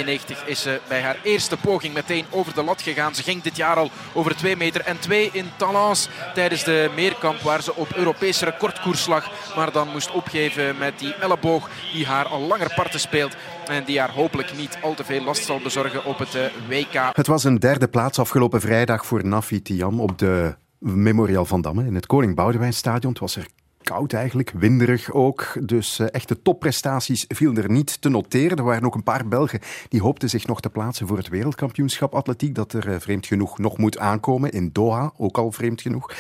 meter 0.05 0.43
is 0.45 0.61
ze 0.61 0.79
bij 0.87 1.01
haar 1.01 1.17
eerste 1.23 1.57
poging 1.57 1.93
meteen 1.93 2.25
over 2.29 2.53
de 2.53 2.63
lat 2.63 2.81
gegaan. 2.81 3.15
Ze 3.15 3.23
ging 3.23 3.41
dit 3.41 3.55
jaar 3.55 3.75
al 3.75 3.89
over 4.13 4.35
2 4.35 4.57
meter 4.57 4.81
en 4.81 4.99
2 4.99 5.29
in 5.33 5.51
Talence 5.57 6.09
tijdens 6.33 6.63
de 6.63 6.91
meerkamp 6.95 7.39
waar 7.39 7.63
ze 7.63 7.75
op 7.75 7.93
Europese 7.95 8.45
recordkoers 8.45 9.07
lag. 9.07 9.55
Maar 9.55 9.71
dan 9.71 9.87
moest 9.91 10.11
opgeven 10.11 10.77
met 10.77 10.99
die 10.99 11.13
elleboog 11.15 11.69
die 11.93 12.05
haar 12.05 12.25
al 12.25 12.39
langer 12.39 12.73
parten 12.75 12.99
speelt. 12.99 13.35
En 13.67 13.83
die 13.83 13.99
haar 13.99 14.11
hopelijk 14.11 14.57
niet 14.57 14.77
al 14.81 14.93
te 14.93 15.03
veel 15.03 15.23
last 15.23 15.45
zal 15.45 15.59
bezorgen 15.59 16.05
op 16.05 16.17
het 16.17 16.37
WK. 16.67 17.15
Het 17.15 17.27
was 17.27 17.43
een 17.43 17.59
derde 17.59 17.87
plaats 17.87 18.19
afgelopen 18.19 18.61
vrijdag 18.61 19.05
voor 19.05 19.25
Nafi 19.25 19.61
Tiam 19.61 19.99
op 19.99 20.17
de 20.17 20.55
Memorial 20.81 21.45
van 21.45 21.61
Damme 21.61 21.85
in 21.85 21.95
het 21.95 22.05
Koning 22.05 22.35
Boudewijnstadion. 22.35 23.11
Het 23.11 23.21
was 23.21 23.35
er 23.35 23.47
koud 23.81 24.13
eigenlijk, 24.13 24.51
winderig 24.51 25.11
ook. 25.11 25.57
Dus 25.61 25.99
uh, 25.99 26.07
echte 26.11 26.41
topprestaties 26.41 27.25
vielen 27.27 27.63
er 27.63 27.71
niet 27.71 28.01
te 28.01 28.09
noteren. 28.09 28.57
Er 28.57 28.63
waren 28.63 28.83
ook 28.83 28.95
een 28.95 29.03
paar 29.03 29.27
Belgen 29.27 29.59
die 29.89 30.01
hoopten 30.01 30.29
zich 30.29 30.47
nog 30.47 30.61
te 30.61 30.69
plaatsen 30.69 31.07
voor 31.07 31.17
het 31.17 31.29
wereldkampioenschap 31.29 32.15
atletiek, 32.15 32.55
dat 32.55 32.73
er 32.73 32.87
uh, 32.87 32.95
vreemd 32.99 33.25
genoeg 33.25 33.57
nog 33.57 33.77
moet 33.77 33.97
aankomen 33.97 34.51
in 34.51 34.69
Doha, 34.73 35.13
ook 35.17 35.37
al 35.37 35.51
vreemd 35.51 35.81
genoeg. 35.81 36.13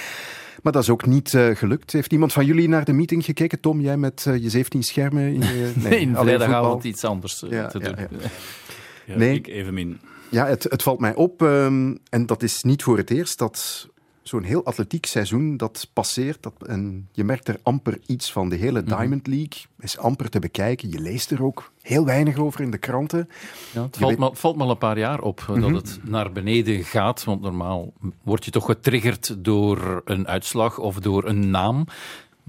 Maar 0.63 0.71
dat 0.71 0.81
is 0.81 0.89
ook 0.89 1.05
niet 1.05 1.33
uh, 1.33 1.55
gelukt. 1.55 1.91
Heeft 1.91 2.11
iemand 2.11 2.33
van 2.33 2.45
jullie 2.45 2.67
naar 2.67 2.85
de 2.85 2.93
meeting 2.93 3.25
gekeken? 3.25 3.59
Tom, 3.59 3.81
jij 3.81 3.97
met 3.97 4.21
je 4.23 4.49
17 4.49 4.83
schermen? 4.83 5.23
In 5.23 5.39
je, 5.39 5.71
nee, 5.89 5.99
in 5.99 6.15
vrijdagavond 6.15 6.83
iets 6.83 7.03
anders 7.03 7.43
ja, 7.49 7.67
te 7.67 7.79
doen. 7.79 7.95
Ja, 7.97 8.07
ja. 9.05 9.17
nee. 9.17 9.35
ik 9.35 9.47
even 9.47 9.73
min. 9.73 9.99
Ja, 10.29 10.45
het, 10.45 10.63
het 10.63 10.83
valt 10.83 10.99
mij 10.99 11.15
op, 11.15 11.41
um, 11.41 11.97
en 12.09 12.25
dat 12.25 12.43
is 12.43 12.63
niet 12.63 12.83
voor 12.83 12.97
het 12.97 13.09
eerst, 13.09 13.37
dat 13.37 13.89
zo'n 14.23 14.43
heel 14.43 14.65
atletiek 14.65 15.05
seizoen 15.05 15.57
dat 15.57 15.89
passeert. 15.93 16.43
Dat, 16.43 16.53
en 16.67 17.07
je 17.11 17.23
merkt 17.23 17.47
er 17.47 17.59
amper 17.63 17.99
iets 18.05 18.31
van. 18.31 18.49
De 18.49 18.55
hele 18.55 18.81
Mhm. 18.81 18.97
Diamond 18.97 19.27
League 19.27 19.61
is 19.79 19.97
amper 19.97 20.29
te 20.29 20.39
bekijken. 20.39 20.89
Je 20.91 20.99
leest 20.99 21.31
er 21.31 21.43
ook 21.43 21.71
heel 21.81 22.05
weinig 22.05 22.37
over 22.37 22.61
in 22.61 22.71
de 22.71 22.77
kranten. 22.77 23.29
Ja, 23.73 23.81
het 23.83 23.97
valt, 23.97 24.09
weet- 24.11 24.19
me, 24.19 24.29
het 24.29 24.39
valt 24.39 24.55
me 24.55 24.63
al 24.63 24.69
een 24.69 24.77
paar 24.77 24.97
jaar 24.97 25.21
op 25.21 25.39
eh, 25.39 25.49
Mhm. 25.49 25.61
dat 25.61 25.71
het 25.71 25.99
naar 26.03 26.31
beneden 26.31 26.83
gaat. 26.83 27.23
Want 27.23 27.41
normaal 27.41 27.93
word 28.23 28.45
je 28.45 28.51
toch 28.51 28.65
getriggerd 28.65 29.35
door 29.37 30.01
een 30.05 30.27
uitslag 30.27 30.77
of 30.79 30.99
door 30.99 31.27
een 31.27 31.49
naam. 31.49 31.85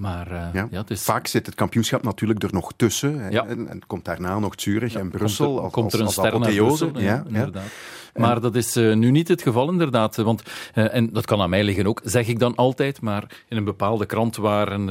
Maar 0.02 0.30
eh, 0.30 0.46
ja. 0.52 0.68
Ja. 0.70 0.78
het 0.80 0.90
is, 0.90 1.02
Vaak 1.02 1.26
zit 1.26 1.46
het 1.46 1.54
kampioenschap 1.54 2.02
natuurlijk 2.02 2.42
er 2.42 2.52
nog 2.52 2.72
tussen. 2.76 3.30
Ja. 3.30 3.46
En, 3.46 3.68
en 3.68 3.86
komt 3.86 4.04
daarna 4.04 4.38
nog 4.38 4.52
Zurich 4.56 4.94
en 4.94 5.10
Brussel. 5.10 5.46
komt 5.46 5.58
er, 5.58 5.62
als- 5.64 5.72
komt 5.72 5.92
er 5.92 5.98
een 6.00 6.06
als- 6.06 6.18
als 6.18 6.26
ster 6.26 6.38
naar 6.38 6.48
apotheose. 6.48 6.86
Brussel, 6.86 7.00
ja, 7.08 7.14
Ja, 7.14 7.22
ja. 7.28 7.36
inderdaad. 7.38 7.70
Maar 8.14 8.40
dat 8.40 8.54
is 8.54 8.76
eh, 8.76 8.94
nu 8.94 9.10
niet 9.10 9.28
het 9.28 9.42
geval, 9.42 9.70
inderdaad. 9.70 10.16
Want, 10.16 10.42
eh, 10.74 10.94
en 10.94 11.12
dat 11.12 11.24
kan 11.26 11.40
aan 11.40 11.50
mij 11.50 11.64
liggen 11.64 11.86
ook, 11.86 12.00
zeg 12.04 12.28
ik 12.28 12.38
dan 12.38 12.54
altijd. 12.54 13.00
Maar 13.00 13.24
in 13.48 13.56
een 13.56 13.64
bepaalde 13.64 14.06
krant 14.06 14.36
waren 14.36 14.86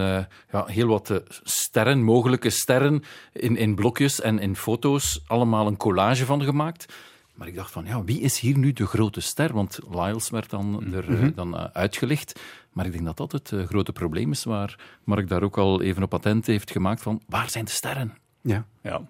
ja, 0.52 0.66
heel 0.66 0.88
wat 0.88 1.22
sterren, 1.44 2.04
mogelijke 2.04 2.50
sterren, 2.50 3.04
in, 3.34 3.58
in 3.58 3.76
blokjes 3.76 4.22
en 4.22 4.40
in 4.40 4.56
foto's, 4.56 5.22
allemaal 5.28 5.68
een 5.68 5.78
collage 5.78 6.26
van 6.26 6.44
gemaakt. 6.44 6.94
Maar 7.36 7.48
ik 7.50 7.56
dacht 7.56 7.72
van, 7.72 7.86
ja, 7.86 8.04
wie 8.04 8.20
is 8.22 8.40
hier 8.40 8.58
nu 8.58 8.74
de 8.74 8.86
grote 8.86 9.22
ster? 9.22 9.54
Want 9.54 9.80
Lyles 9.92 10.30
werd 10.30 10.50
dan, 10.50 10.84
er, 10.94 11.04
eh, 11.04 11.10
Mhm. 11.20 11.32
dan 11.36 11.58
uitgelicht. 11.74 12.40
Maar 12.72 12.86
ik 12.86 12.92
denk 12.92 13.06
dat 13.06 13.18
dat 13.18 13.32
het 13.32 13.52
eh, 13.52 13.64
grote 13.66 13.92
probleem 13.92 14.32
is, 14.32 14.44
waar 14.44 14.80
Mark 15.04 15.28
daar 15.28 15.44
ook 15.44 15.58
al 15.58 15.82
even 15.82 16.04
op 16.04 16.14
attent 16.14 16.46
heeft 16.46 16.72
gemaakt 16.72 17.02
van, 17.02 17.22
waar 17.28 17.50
zijn 17.50 17.66
de 17.66 17.72
sterren? 17.72 18.14
Ja. 18.42 18.66
Ja, 18.82 19.02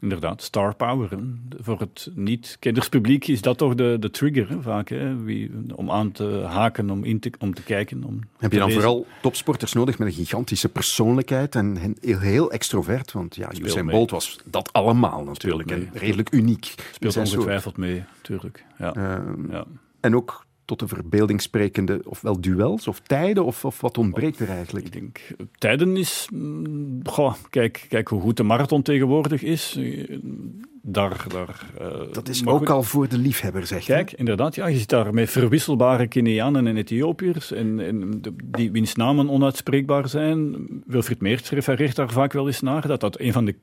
inderdaad. 0.00 0.42
Star 0.42 0.74
power. 0.74 1.10
Hè. 1.10 1.16
Voor 1.58 1.80
het 1.80 2.10
niet-kinderspubliek 2.14 3.26
is 3.26 3.42
dat 3.42 3.58
toch 3.58 3.74
de, 3.74 3.96
de 4.00 4.10
trigger 4.10 4.48
hè, 4.48 4.62
vaak. 4.62 4.88
Hè. 4.88 5.22
Wie, 5.22 5.50
om 5.74 5.90
aan 5.90 6.12
te 6.12 6.24
haken, 6.48 6.90
om, 6.90 7.04
in 7.04 7.20
te, 7.20 7.32
om 7.38 7.54
te 7.54 7.62
kijken. 7.62 8.04
Om 8.04 8.20
Heb 8.38 8.50
te 8.50 8.56
je 8.56 8.60
dan 8.60 8.68
lezen. 8.68 8.82
vooral 8.82 9.06
topsporters 9.22 9.72
nodig 9.72 9.98
met 9.98 10.08
een 10.08 10.14
gigantische 10.14 10.68
persoonlijkheid 10.68 11.54
en 11.54 11.96
heel, 12.00 12.18
heel 12.18 12.52
extrovert? 12.52 13.12
Want 13.12 13.34
ja, 13.34 13.50
Usain 13.60 13.84
mee. 13.84 13.94
Bolt 13.94 14.10
was 14.10 14.38
dat 14.44 14.72
allemaal 14.72 15.24
natuurlijk. 15.24 15.70
En 15.70 15.90
redelijk 15.92 16.32
uniek. 16.32 16.74
Speelt 16.92 17.12
soort. 17.12 17.28
ongetwijfeld 17.28 17.76
mee, 17.76 18.04
natuurlijk. 18.16 18.64
Ja. 18.78 18.94
Ehm, 18.94 19.50
ja. 19.52 19.64
En 20.00 20.16
ook 20.16 20.46
tot 20.68 20.78
de 20.78 20.88
verbeelding 20.88 21.42
sprekende, 21.42 22.00
ofwel 22.04 22.40
duels 22.40 22.88
of 22.88 23.00
tijden, 23.00 23.44
of, 23.44 23.64
of 23.64 23.80
wat 23.80 23.98
ontbreekt 23.98 24.38
er 24.40 24.48
eigenlijk? 24.48 24.86
Ik 24.86 24.92
denk, 24.92 25.20
tijden 25.58 25.96
is... 25.96 26.28
mm, 26.32 27.00
Goh, 27.04 27.34
kijk, 27.50 27.86
kijk 27.88 28.08
hoe 28.08 28.20
goed 28.20 28.36
de 28.36 28.42
marathon 28.42 28.82
tegenwoordig 28.82 29.42
is. 29.42 29.74
Eh, 29.78 30.18
Daar, 30.82 31.24
daar, 31.28 31.70
eh, 31.78 32.12
Dat 32.12 32.28
is 32.28 32.46
ook 32.46 32.68
al 32.70 32.82
voor 32.82 33.08
de 33.08 33.18
liefhebber, 33.18 33.66
zeg. 33.66 33.84
Kijk, 33.84 34.12
inderdaad, 34.12 34.54
ja, 34.54 34.66
je 34.66 34.78
zit 34.78 34.88
daar 34.88 35.14
met 35.14 35.30
verwisselbare 35.30 36.06
Kenianen 36.06 36.66
en 36.66 36.76
Ethiopiërs 36.76 37.52
en, 37.52 37.80
en 37.80 38.18
de- 38.20 38.34
die 38.44 38.70
wiens 38.72 38.94
namen 38.94 39.28
onuitspreekbaar 39.30 40.08
zijn. 40.08 40.56
Wilfried 40.86 41.20
Meerts 41.20 41.50
refereert 41.50 41.96
daar 41.96 42.10
vaak 42.10 42.32
wel 42.32 42.46
eens 42.46 42.60
naar, 42.60 42.86
dat 42.86 43.00
dat 43.00 43.20
een 43.20 43.32
van 43.32 43.44
de 43.44 43.54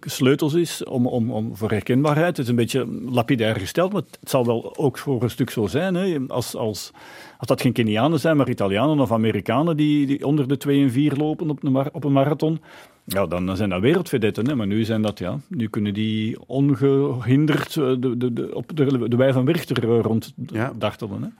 sleutels 0.00 0.54
is 0.54 0.84
om, 0.84 1.06
om, 1.06 1.30
om 1.30 1.56
voor 1.56 1.70
herkenbaarheid. 1.70 2.36
Het 2.36 2.38
is 2.38 2.48
een 2.48 2.56
beetje 2.56 2.86
lapidair 3.10 3.56
gesteld, 3.56 3.92
maar 3.92 4.02
het 4.20 4.30
zal 4.30 4.46
wel 4.46 4.76
ook 4.76 4.98
voor 4.98 5.22
een 5.22 5.30
stuk 5.30 5.50
zo 5.50 5.66
zijn. 5.66 5.94
Hè. 5.94 6.18
Als, 6.28 6.56
als, 6.56 6.90
als 7.38 7.48
dat 7.48 7.60
geen 7.60 7.72
Kenianen 7.72 8.20
zijn, 8.20 8.36
maar 8.36 8.48
Italianen 8.48 9.00
of 9.00 9.12
Amerikanen 9.12 9.76
die, 9.76 10.06
die 10.06 10.26
onder 10.26 10.48
de 10.48 10.56
2 10.56 10.82
en 10.82 10.90
4 10.90 11.16
lopen 11.16 11.50
op 11.50 11.62
een, 11.62 11.94
op 11.94 12.04
een 12.04 12.12
marathon, 12.12 12.60
ja, 13.08 13.26
dan 13.26 13.56
zijn 13.56 13.68
dat 13.70 13.80
wereldvedetten. 13.80 14.46
Hè. 14.48 14.54
Maar 14.54 14.66
nu 14.66 14.84
zijn 14.84 15.02
dat, 15.02 15.18
ja, 15.18 15.38
nu 15.48 15.68
kunnen 15.68 15.94
die 15.94 16.38
ongehinderd 16.46 17.76
eh, 17.76 17.94
de, 17.98 18.16
de, 18.16 18.32
de, 18.32 18.54
op 18.54 18.76
de, 18.76 19.08
de 19.08 19.16
wei 19.16 19.32
van 19.32 19.44
Werchter 19.44 19.90
eh, 19.90 20.00
rond 20.00 20.32
Ja. 20.46 20.72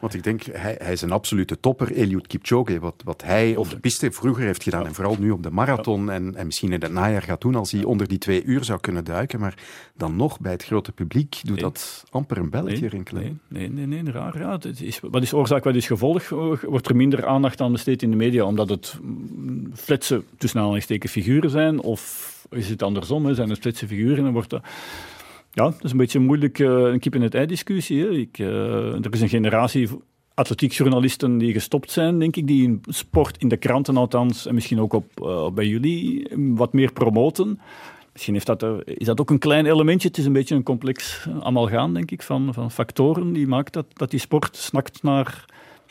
Want 0.00 0.14
ik 0.14 0.22
denk, 0.22 0.42
hij, 0.42 0.76
hij 0.82 0.92
is 0.92 1.02
een 1.02 1.12
absolute 1.12 1.60
topper, 1.60 1.92
Eliud 1.92 2.26
Kipchoge. 2.26 2.80
Wat, 2.80 3.02
wat 3.04 3.22
hij 3.22 3.56
op 3.56 3.70
de 3.70 3.78
piste 3.78 4.10
vroeger 4.12 4.44
heeft 4.44 4.62
gedaan, 4.62 4.86
en 4.86 4.94
vooral 4.94 5.16
nu 5.18 5.30
op 5.30 5.42
de 5.42 5.50
marathon, 5.50 6.10
en, 6.10 6.36
en 6.36 6.46
misschien 6.46 6.72
in 6.72 6.80
het 6.82 6.92
najaar 6.92 7.22
gaat 7.22 7.40
doen, 7.40 7.54
als 7.54 7.72
hij 7.72 7.84
onder 7.84 8.08
die 8.08 8.18
twee 8.18 8.44
uur 8.44 8.64
zou 8.64 8.80
kunnen 8.80 9.04
duiken. 9.04 9.40
Maar 9.40 9.54
dan 9.96 10.16
nog, 10.16 10.40
bij 10.40 10.52
het 10.52 10.64
grote 10.64 10.92
publiek, 10.92 11.40
doet 11.42 11.54
Nee. 11.54 11.64
dat 11.64 12.04
amper 12.10 12.38
een 12.38 12.50
belletje 12.50 12.80
Nee, 12.80 12.88
rinkelen. 12.88 13.22
Nee, 13.48 13.70
nee, 13.70 13.86
nee, 13.86 14.02
nee, 14.02 14.12
raar. 14.12 14.38
Ja, 14.38 14.52
het 14.52 14.80
is, 14.80 15.00
wat 15.00 15.22
is 15.22 15.32
oorzaak, 15.32 15.64
wat 15.64 15.74
is 15.74 15.86
gevolg? 15.86 16.22
Eh, 16.22 16.52
Wordt 16.62 16.88
er 16.88 16.96
minder 16.96 17.26
aandacht 17.26 17.60
aan 17.60 17.72
besteed 17.72 18.02
in 18.02 18.10
de 18.10 18.16
media 18.16 18.44
omdat 18.44 18.68
het 18.68 18.98
mm, 19.02 19.70
fletse, 19.74 20.22
tussen 20.38 20.58
aanhalingstekens, 20.60 21.12
figuren 21.12 21.50
zijn? 21.50 21.57
Of 21.80 22.46
is 22.50 22.68
het 22.68 22.82
andersom? 22.82 23.26
Hè? 23.26 23.34
Zijn 23.34 23.50
het 23.50 23.58
fletse 23.58 23.86
figuren 23.86 24.26
en 24.26 24.32
wordt 24.32 24.50
dat... 24.50 24.62
Ja, 25.52 25.64
dat 25.64 25.84
is 25.84 25.90
een 25.90 25.96
beetje 25.96 26.18
moeilijk, 26.18 26.58
eh, 26.58 26.68
een 26.68 26.98
kip-in-het-ei 26.98 27.46
discussie. 27.46 28.02
Hè? 28.02 28.10
Ik, 28.10 28.38
eh, 28.38 29.04
er 29.04 29.12
is 29.12 29.20
een 29.20 29.28
generatie 29.28 29.88
atletiekjournalisten 30.38 31.38
die 31.38 31.52
gestopt 31.52 31.90
zijn, 31.90 32.18
denk 32.18 32.36
ik, 32.36 32.46
die 32.46 32.62
in 32.62 32.80
sport, 32.82 33.36
in 33.38 33.48
de 33.48 33.56
kranten 33.56 33.96
althans, 33.96 34.46
en 34.46 34.54
misschien 34.54 34.80
ook 34.80 34.92
op, 34.92 35.06
eh, 35.14 35.50
bij 35.50 35.66
jullie, 35.66 36.28
eh, 36.28 36.36
wat 36.38 36.72
meer 36.72 36.92
promoten. 36.92 37.60
Misschien 38.12 38.34
heeft 38.34 38.46
dat 38.46 38.62
er, 38.62 38.98
is 38.98 39.06
dat 39.06 39.20
ook 39.20 39.30
een 39.30 39.38
klein 39.38 39.66
elementje. 39.66 40.08
Het 40.08 40.18
is 40.18 40.24
een 40.24 40.32
beetje 40.32 40.54
een 40.54 40.62
complex 40.62 41.26
amalgaan, 41.40 41.94
denk 41.94 42.10
ik, 42.10 42.22
van, 42.22 42.54
van 42.54 42.70
factoren 42.70 43.32
die 43.32 43.46
maakt 43.46 43.72
dat, 43.72 43.86
dat 43.92 44.10
die 44.10 44.20
sport 44.20 44.56
snakt 44.56 45.02
naar, 45.02 45.44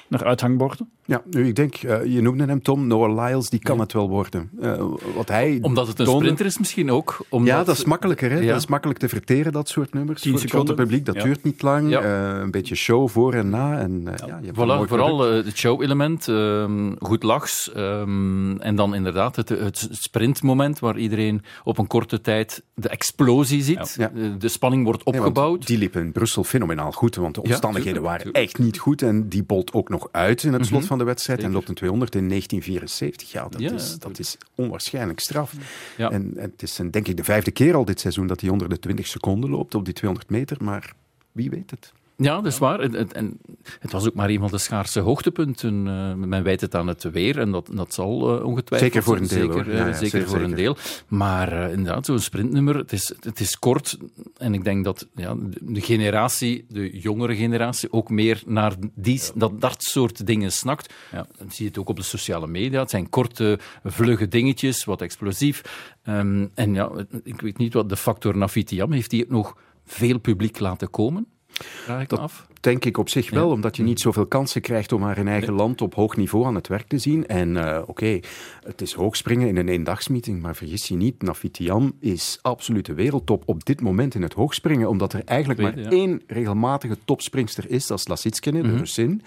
naar 0.08 0.26
uithangborden. 0.26 0.90
Ja, 1.08 1.22
nu 1.30 1.48
ik 1.48 1.56
denk, 1.56 1.76
eh, 1.76 2.06
je 2.06 2.22
noemde 2.22 2.46
hem 2.46 2.62
Tom, 2.62 2.88
Noah 2.88 3.26
Lyles, 3.26 3.50
die 3.50 3.60
kan 3.60 3.80
het 3.80 3.94
wel 3.94 4.10
worden. 4.10 4.50
Eh, 4.62 4.84
wat 5.16 5.28
hij 5.28 5.60
Omdat 5.62 5.88
het 5.88 6.00
een 6.00 6.06
toonde- 6.06 6.20
sprinter 6.22 6.46
is 6.46 6.58
misschien 6.58 6.92
ook. 6.92 7.20
Omdat, 7.30 7.50
Ja, 7.58 7.64
dat 7.64 7.78
is 7.78 7.84
makkelijker. 7.86 8.32
Hè? 8.32 8.40
Ja. 8.40 8.48
Dat 8.48 8.58
is 8.58 8.68
makkelijk 8.68 9.00
te 9.00 9.10
verteren, 9.10 9.52
dat 9.52 9.70
soort 9.70 9.94
nummers. 9.94 10.22
Tien 10.22 10.32
Voor 10.32 10.42
het 10.42 10.50
grote 10.50 10.66
seconden. 10.68 10.86
publiek, 10.88 11.06
dat 11.06 11.16
Ja. 11.16 11.24
duurt 11.24 11.44
niet 11.44 11.62
lang. 11.62 11.90
Ja. 11.90 12.02
Eh, 12.02 12.40
een 12.42 12.52
beetje 12.52 12.76
show 12.76 13.10
voor 13.10 13.34
en 13.34 13.50
na. 13.50 13.80
En, 13.80 14.08
ja. 14.26 14.40
je 14.42 14.52
Voilà, 14.52 14.88
vooral 14.88 15.20
het 15.20 15.58
show-element, 15.58 16.28
ehm, 16.28 16.92
goed 17.00 17.24
lachs. 17.24 17.72
ehm, 17.74 18.58
en 18.58 18.76
dan 18.76 18.96
inderdaad 18.96 19.36
het, 19.36 19.50
het 19.50 19.88
sprintmoment 19.92 20.80
waar 20.80 20.98
iedereen 20.98 21.42
op 21.64 21.78
een 21.78 21.88
korte 21.88 22.22
tijd 22.22 22.64
de 22.74 22.90
explosie 22.90 23.62
ziet. 23.64 23.96
Ja. 23.98 24.12
De 24.40 24.48
spanning 24.48 24.84
wordt 24.84 25.04
opgebouwd. 25.04 25.68
die 25.68 25.78
liep 25.78 25.96
in 25.96 26.12
Brussel 26.12 26.44
fenomenaal 26.44 26.92
goed, 26.92 27.16
want 27.16 27.36
de 27.36 27.42
omstandigheden 27.42 28.02
waren 28.02 28.32
echt 28.32 28.58
niet 28.60 28.78
goed. 28.78 29.02
En 29.02 29.30
die 29.30 29.44
bolt 29.44 29.74
ook 29.74 29.90
nog 29.90 30.08
uit 30.12 30.44
in 30.44 30.54
het 30.54 30.66
slot 30.66 30.80
Mhm, 30.80 30.88
van 30.98 31.06
de 31.06 31.12
wedstrijd 31.12 31.44
en 31.44 31.52
loopt 31.52 31.70
een 31.70 31.76
200 31.76 32.16
in 32.16 32.28
1974. 32.30 33.32
Ja, 33.32 33.50
dat, 33.50 33.62
Ja, 33.62 33.72
is, 33.72 34.00
dat 34.00 34.20
is 34.20 34.38
onwaarschijnlijk 34.56 35.20
straf. 35.20 35.54
Ja. 35.98 36.12
En, 36.12 36.32
en 36.36 36.52
het 36.52 36.62
is 36.62 36.78
een, 36.78 36.92
denk 36.92 37.08
ik 37.08 37.18
de 37.18 37.24
vijfde 37.24 37.52
keer 37.52 37.76
al 37.76 37.86
dit 37.86 38.00
seizoen 38.00 38.28
dat 38.28 38.42
hij 38.42 38.50
onder 38.50 38.70
de 38.70 38.80
20 38.80 39.08
seconden 39.08 39.50
loopt 39.50 39.76
op 39.76 39.86
die 39.86 39.94
200 39.94 40.30
meter, 40.32 40.58
maar 40.64 40.94
wie 41.32 41.50
weet 41.50 41.72
het. 41.72 41.94
Ja, 42.20 42.36
dat 42.36 42.46
is 42.46 42.58
waar. 42.58 42.80
En, 42.80 42.96
en- 42.96 43.12
en 43.12 43.40
het 43.80 43.92
was 43.92 44.08
ook 44.08 44.14
maar 44.14 44.30
een 44.30 44.40
van 44.40 44.52
de 44.52 44.58
schaarse 44.58 45.00
hoogtepunten. 45.00 45.88
Eh, 45.88 46.14
men 46.14 46.44
wijt 46.44 46.62
het 46.62 46.76
aan 46.76 46.88
het 46.88 47.04
weer 47.04 47.40
en 47.40 47.52
dat, 47.52 47.70
dat 47.74 47.94
zal 47.94 48.38
eh, 48.40 48.46
ongetwijfeld... 48.46 48.92
Zeker 48.92 49.04
voor 49.04 49.18
een 49.18 49.28
deel, 49.28 49.54
Zeker, 49.54 49.72
eh, 49.72 49.78
Ja, 49.78 49.88
ja, 49.88 49.94
zeker 49.94 50.20
zeer 50.20 50.28
voor 50.28 50.40
een 50.42 50.56
deel. 50.56 50.78
Maar 51.08 51.52
eh, 51.64 51.72
inderdaad, 51.74 52.06
zo'n 52.06 52.20
sprintnummer, 52.20 52.76
het 52.78 52.92
is, 52.92 53.14
het 53.20 53.40
is 53.40 53.60
kort. 53.60 53.98
En 54.38 54.54
ik 54.54 54.64
denk 54.64 54.84
dat 54.84 55.08
ja, 55.16 55.36
de, 55.36 55.58
de 55.62 55.82
generatie, 55.82 56.66
de 56.70 57.00
jongere 57.00 57.36
generatie, 57.36 57.92
ook 57.92 58.10
meer 58.10 58.44
naar 58.46 58.74
die, 58.96 59.22
dat, 59.36 59.62
dat 59.62 59.84
soort 59.84 60.26
dingen 60.26 60.52
snakt. 60.52 60.94
Ja, 61.12 61.28
dan 61.38 61.52
zie 61.52 61.64
je 61.64 61.70
het 61.70 61.80
ook 61.80 61.90
op 61.90 61.96
de 61.96 62.04
sociale 62.04 62.48
media. 62.48 62.80
Het 62.80 62.90
zijn 62.90 63.10
korte, 63.10 63.60
vlugge 63.84 64.28
dingetjes, 64.28 64.84
wat 64.86 65.02
explosief. 65.02 65.62
Ehm, 66.04 66.48
en 66.54 66.74
ja, 66.74 66.92
ik 67.24 67.42
weet 67.42 67.58
niet 67.58 67.74
wat 67.74 67.90
de 67.90 67.98
factor 67.98 68.38
Nafitiam, 68.38 68.92
heeft 68.92 69.10
die 69.10 69.20
het 69.22 69.30
nog 69.30 69.58
veel 69.86 70.20
publiek 70.20 70.60
laten 70.60 70.90
komen? 70.90 71.28
Vraag 71.64 72.02
ik 72.02 72.10
Dat 72.10 72.20
af. 72.20 72.48
denk 72.62 72.86
ik 72.86 72.98
op 72.98 73.10
zich 73.10 73.30
wel, 73.30 73.48
Ja. 73.48 73.54
omdat 73.54 73.76
je 73.78 73.84
niet 73.84 74.00
zoveel 74.00 74.26
kansen 74.26 74.62
krijgt 74.62 74.92
om 74.92 75.02
haar 75.04 75.18
in 75.18 75.28
eigen 75.28 75.54
land 75.54 75.82
op 75.82 75.94
hoog 75.96 76.16
niveau 76.18 76.46
aan 76.46 76.56
het 76.56 76.68
werk 76.68 76.88
te 76.88 76.98
zien. 76.98 77.28
En 77.28 77.58
eh, 77.58 77.82
oké, 77.88 78.20
het 78.64 78.82
is 78.82 78.94
hoogspringen 78.94 79.48
in 79.48 79.58
een 79.58 79.70
eendagsmeeting, 79.70 80.42
maar 80.42 80.56
vergis 80.56 80.88
je 80.88 80.96
niet, 80.96 81.22
Nafitiam 81.22 81.94
is 82.00 82.40
absolute 82.42 82.94
wereldtop 82.94 83.44
op 83.46 83.66
dit 83.66 83.82
moment 83.82 84.16
in 84.16 84.22
het 84.22 84.34
hoogspringen, 84.34 84.90
omdat 84.90 85.14
er 85.14 85.22
eigenlijk 85.26 85.62
maar 85.62 85.80
ja. 85.80 85.90
één 85.90 86.22
regelmatige 86.28 86.98
topspringster 87.06 87.70
is, 87.70 87.88
dat 87.88 87.98
is 88.00 88.08
Lasitskine, 88.08 88.62
de 88.62 88.68
Mhm. 88.68 88.78
Russin. 88.78 89.22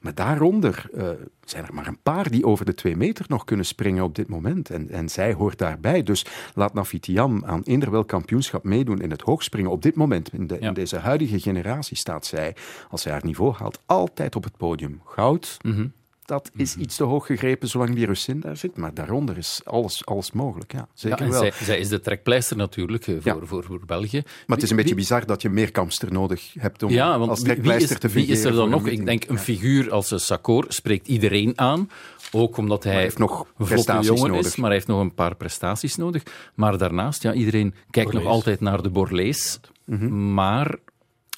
Maar 0.00 0.14
daaronder 0.14 0.88
eh, 0.94 1.08
zijn 1.44 1.66
er 1.66 1.74
maar 1.74 1.86
een 1.86 1.98
paar 2.02 2.30
die 2.30 2.44
over 2.46 2.64
de 2.64 2.74
twee 2.74 2.96
meter 2.96 3.24
nog 3.28 3.44
kunnen 3.44 3.66
springen 3.66 4.04
op 4.04 4.14
dit 4.14 4.28
moment. 4.28 4.70
En, 4.70 4.90
en 4.90 5.08
zij 5.08 5.32
hoort 5.32 5.58
daarbij. 5.58 6.02
Dus 6.02 6.26
laat 6.54 6.74
Nafitiam 6.74 7.44
aan 7.44 7.62
eender 7.62 7.90
welk 7.90 8.08
kampioenschap 8.08 8.64
meedoen 8.64 9.00
in 9.00 9.10
het 9.10 9.20
hoogspringen. 9.22 9.70
Op 9.70 9.82
dit 9.82 9.94
moment, 9.94 10.32
in, 10.32 10.46
de, 10.46 10.56
Ja. 10.60 10.68
in 10.68 10.74
deze 10.74 10.96
huidige 10.96 11.40
generatie, 11.40 11.96
staat 11.96 12.26
zij, 12.26 12.56
als 12.90 13.02
zij 13.02 13.12
haar 13.12 13.24
niveau 13.24 13.54
haalt, 13.54 13.80
altijd 13.86 14.36
op 14.36 14.44
het 14.44 14.56
podium. 14.56 15.00
Goud, 15.04 15.56
Mhm. 15.62 15.86
Dat 16.30 16.50
is 16.56 16.76
iets 16.76 16.96
te 16.96 17.04
hoog 17.04 17.26
gegrepen 17.26 17.68
zolang 17.68 17.94
die 17.94 18.06
Russin 18.06 18.40
daar 18.40 18.56
zit. 18.56 18.76
Maar 18.76 18.94
daaronder 18.94 19.38
is 19.38 19.60
alles, 19.64 20.06
alles 20.06 20.32
mogelijk. 20.32 20.72
Ja, 20.72 20.88
zeker 20.94 21.18
Ja, 21.18 21.24
en 21.24 21.30
wel. 21.30 21.40
zij, 21.40 21.52
zij 21.64 21.78
is 21.78 21.88
de 21.88 22.00
trekpleister 22.00 22.56
natuurlijk 22.56 23.06
eh, 23.06 23.14
voor, 23.20 23.40
Ja. 23.40 23.46
voor, 23.46 23.64
voor 23.64 23.80
België. 23.86 24.22
Maar 24.46 24.56
het 24.56 24.62
is 24.62 24.70
een 24.70 24.76
beetje 24.76 24.94
Wie- 24.94 25.00
bizar 25.02 25.26
dat 25.26 25.42
je 25.42 25.48
meer 25.48 25.70
kampster 25.70 26.12
nodig 26.12 26.54
hebt 26.58 26.82
om 26.82 26.90
Ja, 26.90 27.18
want 27.18 27.30
als 27.30 27.38
wie, 27.38 27.46
wie, 27.48 27.54
trekpleister 27.56 27.94
is, 27.94 28.00
te 28.00 28.08
wie 28.08 28.26
is 28.26 28.28
fungeren 28.28 28.50
er 28.52 28.56
dan 28.58 28.70
nog? 28.70 28.86
Ik 28.86 29.04
denk 29.04 29.24
een 29.28 29.34
Ja. 29.34 29.40
figuur 29.40 29.92
als 29.92 30.10
een 30.10 30.20
Sakor 30.20 30.64
spreekt 30.68 31.08
iedereen 31.08 31.52
aan. 31.58 31.90
Ook 32.32 32.56
omdat 32.56 32.84
hij, 32.84 32.92
hij 32.92 33.02
heeft 33.02 33.18
nog 33.18 33.46
prestaties 33.56 34.06
jongen 34.08 34.30
nodig. 34.30 34.46
is, 34.46 34.56
maar 34.56 34.66
hij 34.66 34.74
heeft 34.74 34.86
nog 34.90 35.00
een 35.00 35.14
paar 35.14 35.34
prestaties 35.36 35.96
nodig. 35.96 36.22
Maar 36.54 36.78
daarnaast, 36.78 37.22
ja, 37.22 37.32
iedereen 37.32 37.74
kijkt 37.90 38.12
nog 38.12 38.24
altijd 38.24 38.60
naar 38.60 38.82
de 38.82 38.90
Borlees. 38.90 39.60
Mhm. 39.84 40.34
Maar 40.34 40.76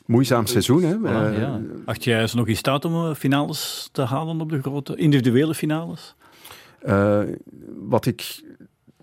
Moeizaam 0.07 0.47
seizoen, 0.47 0.83
hè? 0.83 0.97
Voilà, 0.99 1.39
ja. 1.39 1.61
Acht 1.85 2.05
jij 2.05 2.27
ze 2.27 2.37
nog 2.37 2.49
in 2.49 2.57
staat 2.57 2.85
om 2.85 3.15
finales 3.15 3.89
te 3.93 4.03
halen 4.03 4.41
op 4.41 4.51
de 4.51 4.63
grote 4.63 4.97
individuele 4.97 5.55
finales? 5.55 6.15
Uh, 6.87 7.21
wat 7.89 8.07
ik 8.07 8.43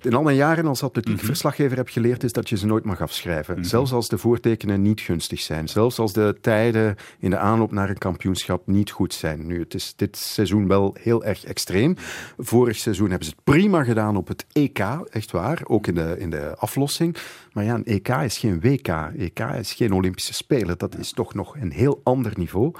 in 0.05 0.13
al 0.13 0.23
mijn 0.23 0.35
jaren 0.35 0.65
als 0.65 0.83
atletiek 0.83 1.15
mhm. 1.15 1.25
verslaggever 1.25 1.77
heb 1.77 1.89
geleerd, 1.89 2.23
is 2.23 2.33
dat 2.33 2.49
je 2.49 2.57
ze 2.57 2.65
nooit 2.65 2.85
mag 2.85 3.01
afschrijven. 3.01 3.55
Mhm. 3.55 3.63
Zelfs 3.63 3.91
als 3.91 4.09
de 4.09 4.17
voortekenen 4.17 4.81
niet 4.81 5.01
gunstig 5.01 5.41
zijn. 5.41 5.67
Zelfs 5.67 5.99
als 5.99 6.13
de 6.13 6.37
tijden 6.41 6.95
in 7.19 7.29
de 7.29 7.37
aanloop 7.37 7.71
naar 7.71 7.89
een 7.89 7.97
kampioenschap 7.97 8.67
niet 8.67 8.91
goed 8.91 9.13
zijn. 9.13 9.47
Nu, 9.47 9.59
het 9.59 9.73
is 9.73 9.93
dit 9.95 10.17
seizoen 10.17 10.67
wel 10.67 10.95
heel 10.99 11.23
erg 11.23 11.43
extreem. 11.45 11.95
Vorig 12.37 12.77
seizoen 12.77 13.09
hebben 13.09 13.27
ze 13.27 13.33
het 13.35 13.43
prima 13.43 13.83
gedaan 13.83 14.15
op 14.15 14.27
het 14.27 14.45
EK, 14.51 14.79
echt 15.09 15.31
waar. 15.31 15.61
Ook 15.63 15.87
in 15.87 15.95
de, 15.95 16.15
in 16.17 16.29
de 16.29 16.55
aflossing. 16.57 17.17
Maar 17.53 17.63
ja, 17.63 17.73
een 17.73 17.85
EK 17.85 18.07
is 18.07 18.37
geen 18.37 18.59
WK. 18.59 18.87
EK 19.17 19.39
is 19.39 19.73
geen 19.73 19.93
Olympische 19.93 20.33
Spelen. 20.33 20.77
Dat 20.77 20.97
is 20.97 21.11
toch 21.11 21.33
nog 21.33 21.55
een 21.55 21.71
heel 21.71 22.01
ander 22.03 22.31
niveau. 22.35 22.73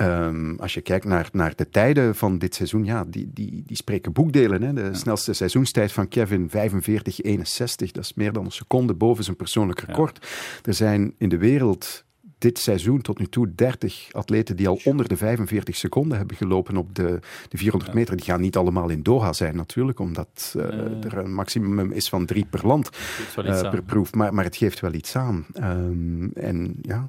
Um, 0.00 0.56
als 0.60 0.74
je 0.74 0.80
kijkt 0.80 1.04
naar, 1.04 1.28
naar 1.32 1.52
de 1.56 1.68
tijden 1.68 2.14
van 2.14 2.38
dit 2.38 2.54
seizoen, 2.54 2.84
ja, 2.84 3.04
die, 3.04 3.30
die, 3.32 3.62
die 3.66 3.76
spreken 3.76 4.12
boekdelen. 4.12 4.62
Hè. 4.62 4.72
De 4.72 4.94
snelste 4.94 5.32
seizoenstijd 5.32 5.92
van 5.92 6.08
Kevin 6.08 6.50
45-61. 6.50 6.52
Dat 7.92 8.04
is 8.04 8.14
meer 8.14 8.32
dan 8.32 8.44
een 8.44 8.50
seconde 8.50 8.94
boven 8.94 9.24
zijn 9.24 9.36
persoonlijk 9.36 9.80
record. 9.80 10.26
Er 10.62 10.74
zijn 10.74 11.14
in 11.18 11.28
de 11.28 11.38
wereld 11.38 12.04
dit 12.38 12.58
seizoen 12.58 13.00
tot 13.00 13.18
nu 13.18 13.26
toe 13.26 13.54
30 13.54 14.08
atleten 14.12 14.56
die 14.56 14.68
al 14.68 14.80
onder 14.84 15.08
de 15.08 15.16
45 15.16 15.76
seconden 15.76 16.18
hebben 16.18 16.36
gelopen 16.36 16.76
op 16.76 16.94
de, 16.94 17.18
de 17.48 17.56
400 17.56 17.94
meter. 17.94 18.16
Die 18.16 18.24
gaan 18.24 18.40
niet 18.40 18.56
allemaal 18.56 18.88
in 18.88 19.02
Doha 19.02 19.32
zijn 19.32 19.56
natuurlijk, 19.56 19.98
omdat 19.98 20.54
uh, 20.56 20.64
er 21.04 21.18
een 21.18 21.34
maximum 21.34 21.92
is 21.92 22.08
van 22.08 22.26
drie 22.26 22.44
per 22.50 22.66
land 22.66 22.90
uh, 23.38 23.70
per 23.70 23.82
proef. 23.82 24.14
Maar, 24.14 24.34
maar 24.34 24.44
het 24.44 24.56
geeft 24.56 24.80
wel 24.80 24.92
iets 24.92 25.16
aan. 25.16 25.46
Um, 25.56 26.30
en, 26.34 26.76
ja. 26.82 27.04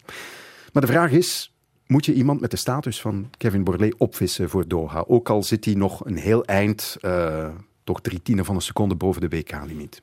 Maar 0.73 0.81
de 0.81 0.91
vraag 0.91 1.11
is, 1.11 1.53
moet 1.89 2.05
je 2.05 2.13
iemand 2.13 2.41
met 2.41 2.51
de 2.51 2.57
status 2.57 3.01
van 3.01 3.29
Kevin 3.37 3.63
Borlée 3.63 3.93
opvissen 3.97 4.49
voor 4.49 4.67
Doha? 4.67 5.03
Ook 5.07 5.29
al 5.29 5.43
zit 5.43 5.65
hij 5.65 5.73
nog 5.73 6.05
een 6.05 6.17
heel 6.17 6.45
eind... 6.45 6.97
Uh, 7.01 7.49
toch 7.83 8.01
drie 8.01 8.21
tienden 8.21 8.45
van 8.45 8.55
een 8.55 8.61
seconde 8.61 8.95
boven 8.95 9.21
de 9.21 9.29
WK-limiet. 9.29 10.01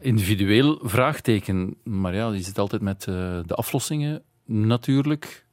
individueel 0.00 0.78
vraagteken. 0.82 1.76
Maar 1.82 2.14
ja, 2.14 2.28
je 2.28 2.42
zit 2.42 2.58
altijd 2.58 2.82
met 2.82 3.06
uh, 3.08 3.14
de 3.46 3.54
aflossingen 3.54 4.22
natuurlijk. 4.44 5.46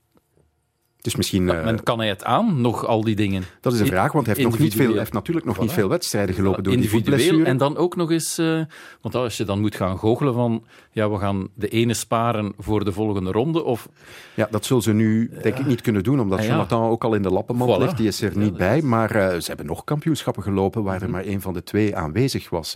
Dus 1.01 1.15
misschien, 1.15 1.45
men 1.45 1.83
kan 1.83 1.99
hij 1.99 2.07
het 2.07 2.23
aan, 2.23 2.61
nog 2.61 2.85
al 2.85 3.03
die 3.03 3.15
dingen? 3.15 3.43
Dat 3.61 3.73
is 3.73 3.79
een 3.79 3.85
vraag, 3.85 4.11
want 4.11 4.25
hij 4.25 4.35
heeft, 4.35 4.49
nog 4.49 4.59
niet 4.59 4.75
veel, 4.75 4.97
heeft 4.97 5.13
natuurlijk 5.13 5.45
nog 5.45 5.59
niet 5.59 5.71
veel 5.71 5.89
wedstrijden 5.89 6.35
gelopen 6.35 6.63
door 6.63 6.75
die 6.75 6.89
voetblessure. 6.89 7.43
En 7.43 7.57
dan 7.57 7.77
ook 7.77 7.95
nog 7.95 8.11
eens, 8.11 8.39
uh, 8.39 8.61
want 9.01 9.15
als 9.15 9.37
je 9.37 9.43
dan 9.43 9.59
moet 9.59 9.75
gaan 9.75 9.97
goochelen 9.97 10.33
van, 10.33 10.63
ja, 10.91 11.09
we 11.09 11.17
gaan 11.17 11.47
de 11.53 11.67
ene 11.67 11.93
sparen 11.93 12.53
voor 12.57 12.85
de 12.85 12.91
volgende 12.91 13.31
ronde, 13.31 13.63
of... 13.63 13.89
Ja, 14.33 14.47
dat 14.51 14.65
zullen 14.65 14.83
ze 14.83 14.93
nu 14.93 15.31
denk 15.41 15.57
ik 15.57 15.65
niet 15.65 15.81
kunnen 15.81 16.03
doen, 16.03 16.19
omdat 16.19 16.39
ah, 16.39 16.45
Jonathan 16.45 16.89
ook 16.89 17.03
al 17.03 17.13
in 17.13 17.21
de 17.21 17.31
lappenmand 17.31 17.77
ligt, 17.77 17.97
die 17.97 18.07
is 18.07 18.21
er 18.21 18.37
niet 18.37 18.57
bij. 18.57 18.81
Maar 18.81 19.15
uh, 19.15 19.27
ze 19.27 19.47
hebben 19.47 19.65
nog 19.65 19.83
kampioenschappen 19.83 20.43
gelopen 20.43 20.83
waar 20.83 20.95
er 20.95 21.01
mhm. 21.01 21.11
maar 21.11 21.23
één 21.23 21.41
van 21.41 21.53
de 21.53 21.63
twee 21.63 21.95
aanwezig 21.95 22.49
was. 22.49 22.75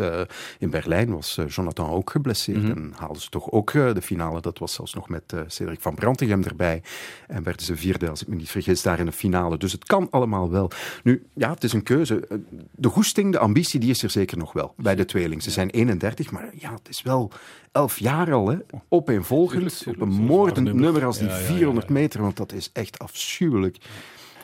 in 0.60 0.70
Berlijn 0.70 1.14
was 1.14 1.40
Jonathan 1.48 1.90
ook 1.90 2.10
geblesseerd 2.10 2.62
mm 2.62 2.72
-hmm. 2.72 2.78
en 2.78 2.94
haalden 2.98 3.22
ze 3.22 3.30
toch 3.30 3.52
ook 3.52 3.72
de 3.72 4.02
finale. 4.02 4.42
Dat 4.42 4.60
was 4.60 4.74
zelfs 4.74 4.94
nog 4.94 5.10
met 5.10 5.34
Cedric 5.48 5.82
van 5.82 5.96
Brantegem 5.96 6.44
erbij. 6.44 6.82
En 7.28 7.44
werden 7.44 7.66
ze 7.66 7.76
vierde 7.76 8.13
als 8.14 8.22
ik 8.22 8.28
me 8.28 8.36
niet 8.36 8.50
vergis, 8.50 8.82
daar 8.82 9.00
in 9.00 9.06
de 9.06 9.12
finale. 9.12 9.58
Dus 9.58 9.72
het 9.72 9.86
kan 9.86 10.08
allemaal 10.12 10.52
wel. 10.52 10.72
Nu, 11.04 11.26
ja, 11.34 11.54
het 11.54 11.64
is 11.64 11.74
een 11.74 11.84
keuze. 11.84 12.28
De 12.72 12.90
goesting, 12.90 13.32
de 13.32 13.40
ambitie, 13.40 13.80
die 13.80 13.90
is 13.90 14.04
er 14.04 14.10
zeker 14.10 14.38
nog 14.38 14.54
wel 14.54 14.74
bij 14.78 14.96
de 14.96 15.06
tweeling. 15.06 15.44
Ze 15.44 15.52
zijn 15.52 15.70
31, 15.70 16.32
maar 16.32 16.50
ja, 16.56 16.74
het 16.74 16.90
is 16.90 17.02
wel 17.02 17.32
elf 17.72 18.00
jaar 18.00 18.34
al, 18.34 18.48
hè. 18.48 18.58
Opeenvolgend, 18.90 19.84
op 19.88 20.02
een 20.02 20.10
moordend 20.10 20.74
nummer 20.74 21.06
als 21.06 21.18
die 21.18 21.30
400 21.30 21.90
meter, 21.90 22.22
want 22.22 22.38
dat 22.38 22.52
is 22.52 22.70
echt 22.74 23.00
afschuwelijk. 23.00 23.78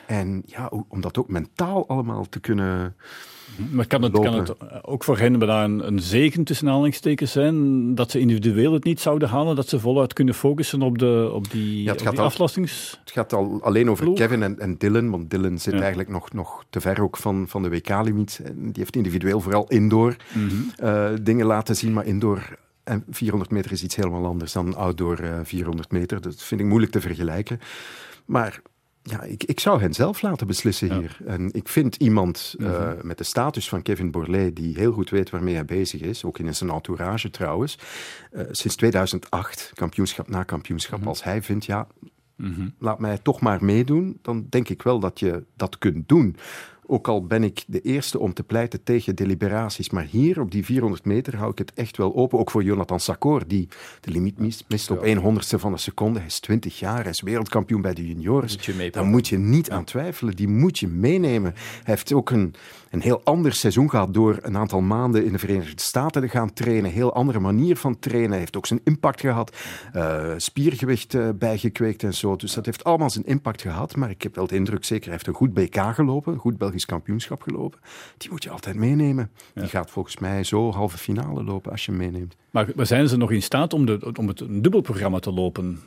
En 0.06 0.42
ja, 0.46 0.70
om 0.88 1.00
dat 1.00 1.18
ook 1.18 1.28
mentaal 1.28 1.88
allemaal 1.88 2.28
te 2.28 2.40
kunnen 2.40 2.96
maar 3.70 3.86
kan 3.86 4.02
het, 4.02 4.12
kan 4.12 4.34
het 4.34 4.54
ook 4.82 5.04
voor 5.04 5.18
hen 5.18 5.48
een, 5.48 5.86
een 5.86 6.00
zegen 6.00 6.44
tussen 6.44 6.68
aanhalingstekens 6.68 7.32
zijn 7.32 7.94
dat 7.94 8.10
ze 8.10 8.18
individueel 8.20 8.72
het 8.72 8.84
niet 8.84 9.00
zouden 9.00 9.28
halen, 9.28 9.56
dat 9.56 9.68
ze 9.68 9.80
voluit 9.80 10.12
kunnen 10.12 10.34
focussen 10.34 10.82
op, 10.82 10.98
de, 10.98 11.30
op 11.34 11.50
die, 11.50 11.82
ja, 11.82 11.92
het 11.92 12.02
gaat 12.02 12.18
aflastings... 12.18 12.98
Het 13.00 13.10
gaat 13.10 13.32
al 13.32 13.58
alleen 13.62 13.90
over 13.90 14.12
Kevin 14.12 14.42
en, 14.42 14.58
en 14.58 14.76
Dylan, 14.78 15.10
want 15.10 15.30
Dylan 15.30 15.58
zit 15.58 15.74
eigenlijk 15.74 16.08
nog, 16.08 16.32
nog 16.32 16.64
te 16.70 16.80
ver 16.80 17.02
ook 17.02 17.16
van, 17.16 17.48
van 17.48 17.62
de 17.62 17.68
WK-limiet. 17.68 18.40
Die 18.54 18.72
heeft 18.72 18.96
individueel 18.96 19.40
vooral 19.40 19.68
indoor 19.68 20.16
mm 20.32 20.68
dingen 21.22 21.46
laten 21.46 21.76
zien, 21.76 21.92
maar 21.92 22.06
indoor 22.06 22.58
en 22.84 23.04
400 23.10 23.50
meter 23.50 23.72
is 23.72 23.82
iets 23.82 23.96
helemaal 23.96 24.26
anders 24.26 24.52
dan 24.52 24.76
outdoor 24.76 25.20
uh, 25.20 25.38
eh, 25.38 25.44
400 25.44 25.90
meter. 25.90 26.20
Dat 26.20 26.42
vind 26.42 26.60
ik 26.60 26.66
moeilijk 26.66 26.92
te 26.92 27.00
vergelijken. 27.00 27.60
Maar 28.24 28.62
ja, 29.10 29.22
ik, 29.22 29.44
ik 29.44 29.60
zou 29.60 29.80
hen 29.80 29.94
zelf 29.94 30.22
laten 30.22 30.46
beslissen 30.46 30.98
hier. 30.98 31.18
En 31.26 31.52
ik 31.52 31.68
vind 31.68 31.96
iemand 31.96 32.54
uh, 32.58 32.90
met 33.02 33.18
de 33.18 33.24
status 33.24 33.68
van 33.68 33.82
Kevin 33.82 34.10
Borlée, 34.10 34.52
die 34.52 34.76
heel 34.76 34.92
goed 34.92 35.10
weet 35.10 35.30
waarmee 35.30 35.54
hij 35.54 35.64
bezig 35.64 36.00
is, 36.00 36.24
ook 36.24 36.38
in 36.38 36.54
zijn 36.54 36.70
entourage 36.70 37.30
trouwens, 37.30 37.78
uh, 38.32 38.42
sinds 38.50 38.76
2008, 38.76 39.70
kampioenschap 39.74 40.28
na 40.28 40.42
kampioenschap, 40.42 40.98
-hmm. 40.98 41.08
als 41.08 41.24
hij 41.24 41.42
vindt, 41.42 41.64
ja, 41.64 41.86
-hmm. 42.36 42.74
laat 42.78 42.98
mij 42.98 43.18
toch 43.18 43.40
maar 43.40 43.64
meedoen, 43.64 44.18
dan 44.22 44.46
denk 44.48 44.68
ik 44.68 44.82
wel 44.82 45.00
dat 45.00 45.18
je 45.18 45.44
dat 45.56 45.78
kunt 45.78 46.08
doen. 46.08 46.36
Ook 46.92 47.08
al 47.08 47.26
ben 47.26 47.44
ik 47.44 47.64
de 47.66 47.80
eerste 47.80 48.18
om 48.18 48.32
te 48.32 48.42
pleiten 48.42 48.82
tegen 48.82 49.14
deliberaties. 49.14 49.90
Maar 49.90 50.04
hier 50.04 50.40
op 50.40 50.50
die 50.50 50.64
400 50.64 51.04
meter 51.04 51.36
hou 51.36 51.50
ik 51.50 51.58
het 51.58 51.72
echt 51.74 51.96
wel 51.96 52.14
open. 52.16 52.38
Ook 52.38 52.50
voor 52.50 52.62
Jonathan 52.62 53.00
Sakor, 53.00 53.42
die 53.46 53.68
de 54.00 54.10
limiet 54.10 54.38
mist, 54.38 54.64
mist 54.68 54.90
op 54.90 55.02
1 55.02 55.18
honderdste 55.18 55.58
van 55.58 55.72
een 55.72 55.78
seconde. 55.78 56.18
Hij 56.18 56.28
is 56.28 56.40
20 56.40 56.78
jaar, 56.78 57.02
hij 57.02 57.10
is 57.10 57.20
wereldkampioen 57.20 57.80
bij 57.80 57.94
de 57.94 58.06
juniors. 58.06 58.56
Daar 58.90 59.04
moet 59.04 59.28
je 59.28 59.38
niet 59.38 59.70
aan 59.70 59.84
twijfelen. 59.84 60.36
Die 60.36 60.48
moet 60.48 60.78
je 60.78 60.88
meenemen. 60.88 61.52
Hij 61.54 61.82
heeft 61.84 62.12
ook 62.12 62.30
een, 62.30 62.54
een 62.90 63.00
heel 63.00 63.20
ander 63.24 63.52
seizoen 63.52 63.90
gehad 63.90 64.14
door 64.14 64.38
een 64.42 64.56
aantal 64.56 64.80
maanden 64.80 65.24
in 65.24 65.32
de 65.32 65.38
Verenigde 65.38 65.82
Staten 65.82 66.22
te 66.22 66.28
gaan 66.28 66.52
trainen. 66.52 66.84
Een 66.84 66.96
heel 66.96 67.14
andere 67.14 67.40
manier 67.40 67.76
van 67.76 67.98
trainen. 67.98 68.30
Hij 68.30 68.38
heeft 68.38 68.56
ook 68.56 68.66
zijn 68.66 68.80
impact 68.84 69.20
gehad. 69.20 69.56
Uh, 69.96 70.32
spiergewicht 70.36 71.14
uh, 71.14 71.28
bijgekweekt 71.34 72.02
en 72.02 72.14
zo. 72.14 72.36
Dus 72.36 72.54
dat 72.54 72.66
heeft 72.66 72.84
allemaal 72.84 73.10
zijn 73.10 73.24
impact 73.24 73.62
gehad. 73.62 73.96
Maar 73.96 74.10
ik 74.10 74.22
heb 74.22 74.34
wel 74.34 74.46
de 74.46 74.54
indruk, 74.54 74.84
zeker, 74.84 75.04
hij 75.04 75.12
heeft 75.12 75.26
een 75.26 75.34
goed 75.34 75.54
BK 75.54 75.94
gelopen. 75.94 76.32
Een 76.32 76.38
goed 76.38 76.58
Belgisch 76.58 76.86
kampioenschap 76.86 77.42
gelopen. 77.42 77.80
Die 78.16 78.30
moet 78.30 78.42
je 78.42 78.50
altijd 78.50 78.76
meenemen. 78.76 79.30
Die 79.54 79.68
gaat 79.68 79.90
volgens 79.90 80.18
mij 80.18 80.44
zo 80.44 80.72
halve 80.72 80.98
finale 80.98 81.44
lopen 81.44 81.70
als 81.70 81.84
je 81.86 81.92
meeneemt. 81.92 82.36
Maar, 82.50 82.68
maar 82.76 82.86
zijn 82.86 83.08
ze 83.08 83.16
nog 83.16 83.30
in 83.30 83.42
staat 83.42 83.72
om, 83.72 83.86
de, 83.86 84.12
om 84.18 84.28
het 84.28 84.40
een 84.40 84.62
dubbelprogramma 84.62 85.18
te 85.18 85.32
lopen? 85.32 85.80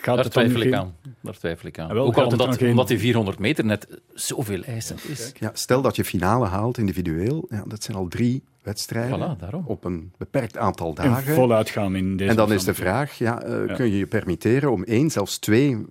Gaat 0.00 0.16
Daar 0.16 0.28
twijfel 0.28 0.60
ik 0.60 0.74
aan. 0.74 0.94
Daar 1.20 1.38
twijfel 1.38 1.68
ik 1.68 1.78
aan. 1.78 1.94
Wel, 1.94 2.06
Ook 2.06 2.16
al 2.16 2.26
omdat, 2.26 2.56
geen... 2.56 2.70
omdat 2.70 2.88
die 2.88 2.98
400 2.98 3.38
meter 3.38 3.64
net 3.64 4.00
zoveel 4.14 4.62
eisend 4.62 5.08
is. 5.08 5.32
Ja, 5.38 5.50
stel 5.54 5.82
dat 5.82 5.96
je 5.96 6.04
finale 6.04 6.46
haalt 6.46 6.78
individueel. 6.78 7.46
Ja, 7.48 7.64
dat 7.66 7.82
zijn 7.82 7.96
al 7.96 8.08
drie 8.08 8.42
wedstrijden 8.62 9.64
op 9.64 9.84
een 9.84 10.12
beperkt 10.16 10.56
aantal 10.56 10.94
dagen. 10.94 11.34
voluit 11.34 11.70
gaan 11.70 11.96
in 11.96 12.16
deze 12.16 12.30
En 12.30 12.36
dan 12.36 12.52
is 12.52 12.64
de 12.64 12.74
vraag, 12.74 13.18
ja, 13.18 13.46
uh, 13.46 13.74
kun 13.74 13.90
je 13.90 13.98
je 13.98 14.06
permitteren 14.06 14.72
om 14.72 14.84
één, 14.84 15.10
zelfs 15.10 15.38
twee 15.38 15.86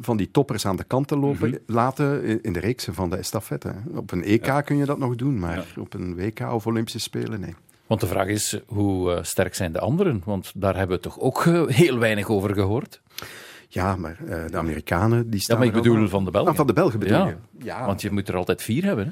van 0.00 0.16
die 0.16 0.30
toppers 0.30 0.66
aan 0.66 0.76
de 0.76 0.84
kant 0.84 1.08
te 1.08 1.18
lopen, 1.18 1.48
mm 1.48 1.54
-hmm. 1.66 1.74
laten 1.74 2.42
in 2.42 2.52
de 2.52 2.60
reeks 2.60 2.88
van 2.90 3.10
de 3.10 3.16
estafette. 3.16 3.74
Op 3.94 4.12
een 4.12 4.24
EK 4.24 4.46
ja. 4.46 4.60
kun 4.60 4.76
je 4.76 4.84
dat 4.84 4.98
nog 4.98 5.14
doen, 5.14 5.38
maar 5.38 5.56
ja. 5.56 5.80
op 5.80 5.94
een 5.94 6.14
WK 6.14 6.40
of 6.40 6.66
Olympische 6.66 6.98
Spelen, 7.00 7.40
nee. 7.40 7.54
Want 7.86 8.00
de 8.00 8.06
vraag 8.06 8.26
is, 8.26 8.60
hoe 8.66 9.10
uh, 9.10 9.22
sterk 9.22 9.54
zijn 9.54 9.72
de 9.72 9.80
anderen? 9.80 10.22
Want 10.24 10.52
daar 10.54 10.76
hebben 10.76 10.96
we 10.96 11.02
toch 11.02 11.20
ook 11.20 11.44
uh, 11.44 11.66
heel 11.66 11.98
weinig 11.98 12.28
over 12.28 12.54
gehoord. 12.54 13.00
Ja, 13.74 13.96
maar 13.96 14.16
uh, 14.24 14.44
de 14.50 14.56
Amerikanen 14.56 15.30
die 15.30 15.40
staan. 15.40 15.56
Ja, 15.56 15.64
maar 15.64 15.76
ik 15.76 15.82
bedoel 15.82 16.08
van 16.08 16.24
de 16.24 16.30
Belgen. 16.30 16.50
Ah, 16.50 16.56
van 16.56 16.66
de 16.66 16.72
Belgen 16.72 16.98
bedoel 16.98 17.26
ja. 17.26 17.36
ja. 17.58 17.86
Want 17.86 18.02
je 18.02 18.10
moet 18.10 18.28
er 18.28 18.36
altijd 18.36 18.62
vier 18.62 18.84
hebben. 18.84 19.04
Hè? 19.04 19.10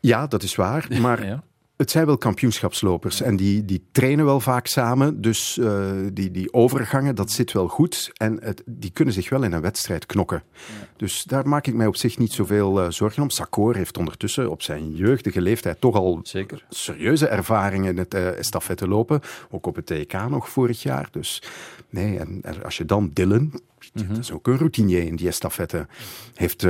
Ja, 0.00 0.26
dat 0.26 0.42
is 0.42 0.54
waar. 0.54 0.88
Maar 1.00 1.26
ja. 1.26 1.42
Het 1.80 1.90
zijn 1.90 2.06
wel 2.06 2.18
kampioenschapslopers 2.18 3.20
en 3.20 3.36
die, 3.36 3.64
die 3.64 3.82
trainen 3.92 4.24
wel 4.24 4.40
vaak 4.40 4.66
samen. 4.66 5.20
Dus 5.20 5.56
uh, 5.56 5.90
die, 6.12 6.30
die 6.30 6.52
overgangen, 6.52 7.14
dat 7.14 7.30
zit 7.30 7.52
wel 7.52 7.68
goed. 7.68 8.10
En 8.14 8.38
het, 8.42 8.62
die 8.66 8.90
kunnen 8.90 9.14
zich 9.14 9.28
wel 9.28 9.42
in 9.42 9.52
een 9.52 9.60
wedstrijd 9.60 10.06
knokken. 10.06 10.42
Ja. 10.52 10.86
Dus 10.96 11.22
daar 11.22 11.48
maak 11.48 11.66
ik 11.66 11.74
mij 11.74 11.86
op 11.86 11.96
zich 11.96 12.18
niet 12.18 12.32
zoveel 12.32 12.82
uh, 12.82 12.90
zorgen 12.90 13.22
om. 13.22 13.30
Sakor 13.30 13.76
heeft 13.76 13.98
ondertussen 13.98 14.50
op 14.50 14.62
zijn 14.62 14.94
jeugdige 14.94 15.40
leeftijd 15.40 15.80
toch 15.80 15.94
al 15.94 16.20
Zeker. 16.22 16.64
serieuze 16.68 17.26
ervaringen 17.26 17.90
in 17.90 17.98
het 17.98 18.14
uh, 18.14 18.38
estafette 18.38 18.88
lopen. 18.88 19.20
Ook 19.50 19.66
op 19.66 19.76
het 19.76 19.86
TK 19.86 20.12
nog 20.28 20.48
vorig 20.48 20.82
jaar. 20.82 21.08
Dus 21.10 21.42
nee, 21.90 22.18
en 22.18 22.42
als 22.64 22.76
je 22.76 22.84
dan 22.84 23.10
Dylan, 23.12 23.42
mm 23.42 23.52
-hmm. 23.92 24.08
dat 24.08 24.18
is 24.18 24.32
ook 24.32 24.46
een 24.46 24.58
routinier 24.58 25.02
in 25.02 25.16
die 25.16 25.28
estafette, 25.28 25.86
heeft 26.34 26.66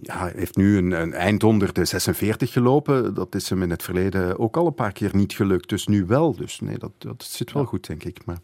ja, 0.00 0.30
heeft 0.34 0.56
nu 0.56 0.76
een, 0.76 0.90
een 0.90 1.12
eind 1.12 1.44
onder 1.44 1.72
de 1.72 1.84
46 1.84 2.52
gelopen. 2.52 3.14
Dat 3.14 3.34
is 3.34 3.50
hem 3.50 3.62
in 3.62 3.70
het 3.70 3.82
verleden 3.82 4.38
ook 4.38 4.56
al 4.56 4.66
een 4.66 4.74
paar 4.74 4.92
keer 4.92 5.10
niet 5.12 5.32
gelukt. 5.32 5.68
Dus 5.68 5.86
nu 5.86 6.04
wel. 6.06 6.36
Dus 6.36 6.60
nee, 6.60 6.78
dat, 6.78 6.92
dat 6.98 7.22
zit 7.22 7.52
wel 7.52 7.64
goed, 7.64 7.86
denk 7.86 8.04
ik. 8.04 8.24
Maar 8.24 8.38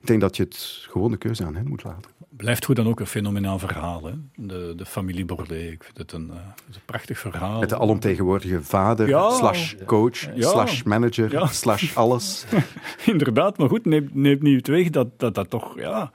ik 0.00 0.06
denk 0.06 0.20
dat 0.20 0.36
je 0.36 0.42
het 0.42 0.86
gewoon 0.88 1.10
de 1.10 1.16
keuze 1.16 1.44
aan 1.44 1.54
hen 1.54 1.68
moet 1.68 1.84
laten. 1.84 2.10
Blijft 2.36 2.64
goed 2.64 2.76
dan 2.76 2.88
ook 2.88 3.00
een 3.00 3.06
fenomenaal 3.06 3.58
verhaal. 3.58 4.04
Hè? 4.04 4.12
De, 4.34 4.72
de 4.76 4.86
familie 4.86 5.24
Bordet. 5.24 5.72
Ik 5.72 5.84
vind 5.84 5.98
het 5.98 6.12
een, 6.12 6.26
uh, 6.26 6.34
een 6.34 6.80
prachtig 6.84 7.18
verhaal. 7.18 7.60
Met 7.60 7.68
de 7.68 7.78
alomtegenwoordige 7.78 8.62
vader, 8.62 9.08
ja, 9.08 9.30
slash 9.30 9.74
coach, 9.86 10.34
ja, 10.34 10.48
slash 10.48 10.82
manager, 10.82 11.48
slash 11.48 11.96
alles. 11.96 12.44
Inderdaad, 13.06 13.58
maar 13.58 13.68
goed, 13.68 13.84
neemt, 13.84 14.14
neemt 14.14 14.42
niet 14.42 14.66
weg 14.66 14.90
dat 14.90 15.18
dat, 15.18 15.34
dat 15.34 15.50
toch... 15.50 15.78
Ja, 15.78 16.10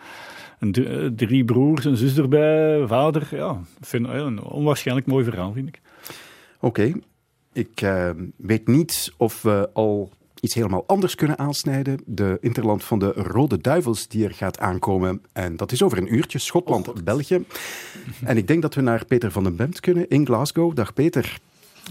een, 0.59 0.73
eh, 0.73 1.05
drie 1.15 1.45
broers, 1.45 1.85
een 1.85 1.97
zus 1.97 2.17
erbij, 2.17 2.87
vader. 2.87 3.27
Ja, 3.31 3.61
vind, 3.81 4.07
een 4.07 4.43
onwaarschijnlijk 4.43 5.07
mooi 5.07 5.23
verhaal, 5.23 5.53
vind 5.53 5.67
ik. 5.67 5.81
Oké. 6.59 6.81
Okay. 6.81 7.01
Ik 7.53 7.81
uh, 7.81 8.09
weet 8.35 8.67
niet 8.67 9.13
of 9.17 9.41
we 9.41 9.69
al 9.73 10.09
iets 10.39 10.53
helemaal 10.53 10.83
anders 10.87 11.15
kunnen 11.15 11.39
aansnijden. 11.39 11.99
De 12.05 12.37
interland 12.41 12.83
van 12.83 12.99
de 12.99 13.11
Rode 13.15 13.57
Duivels 13.57 14.07
die 14.07 14.25
er 14.25 14.33
gaat 14.33 14.59
aankomen. 14.59 15.21
En 15.33 15.55
dat 15.55 15.71
is 15.71 15.83
over 15.83 15.97
een 15.97 16.13
uurtje, 16.13 16.39
Schotland, 16.39 17.03
België. 17.03 17.45
En 18.23 18.37
ik 18.37 18.47
denk 18.47 18.61
dat 18.61 18.73
we 18.73 18.81
naar 18.81 19.05
Peter 19.05 19.31
van 19.31 19.43
den 19.43 19.55
Bemt 19.55 19.79
kunnen 19.79 20.09
in 20.09 20.25
Glasgow. 20.25 20.75
Dag 20.75 20.93
Peter. 20.93 21.37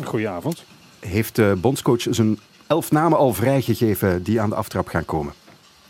Goedenavond. 0.04 0.64
Heeft 1.00 1.36
de 1.36 1.56
bondscoach 1.60 2.06
zijn 2.10 2.38
elf 2.66 2.90
namen 2.90 3.18
al 3.18 3.32
vrijgegeven 3.32 4.22
die 4.22 4.40
aan 4.40 4.50
de 4.50 4.56
aftrap 4.56 4.88
gaan 4.88 5.04
komen? 5.04 5.32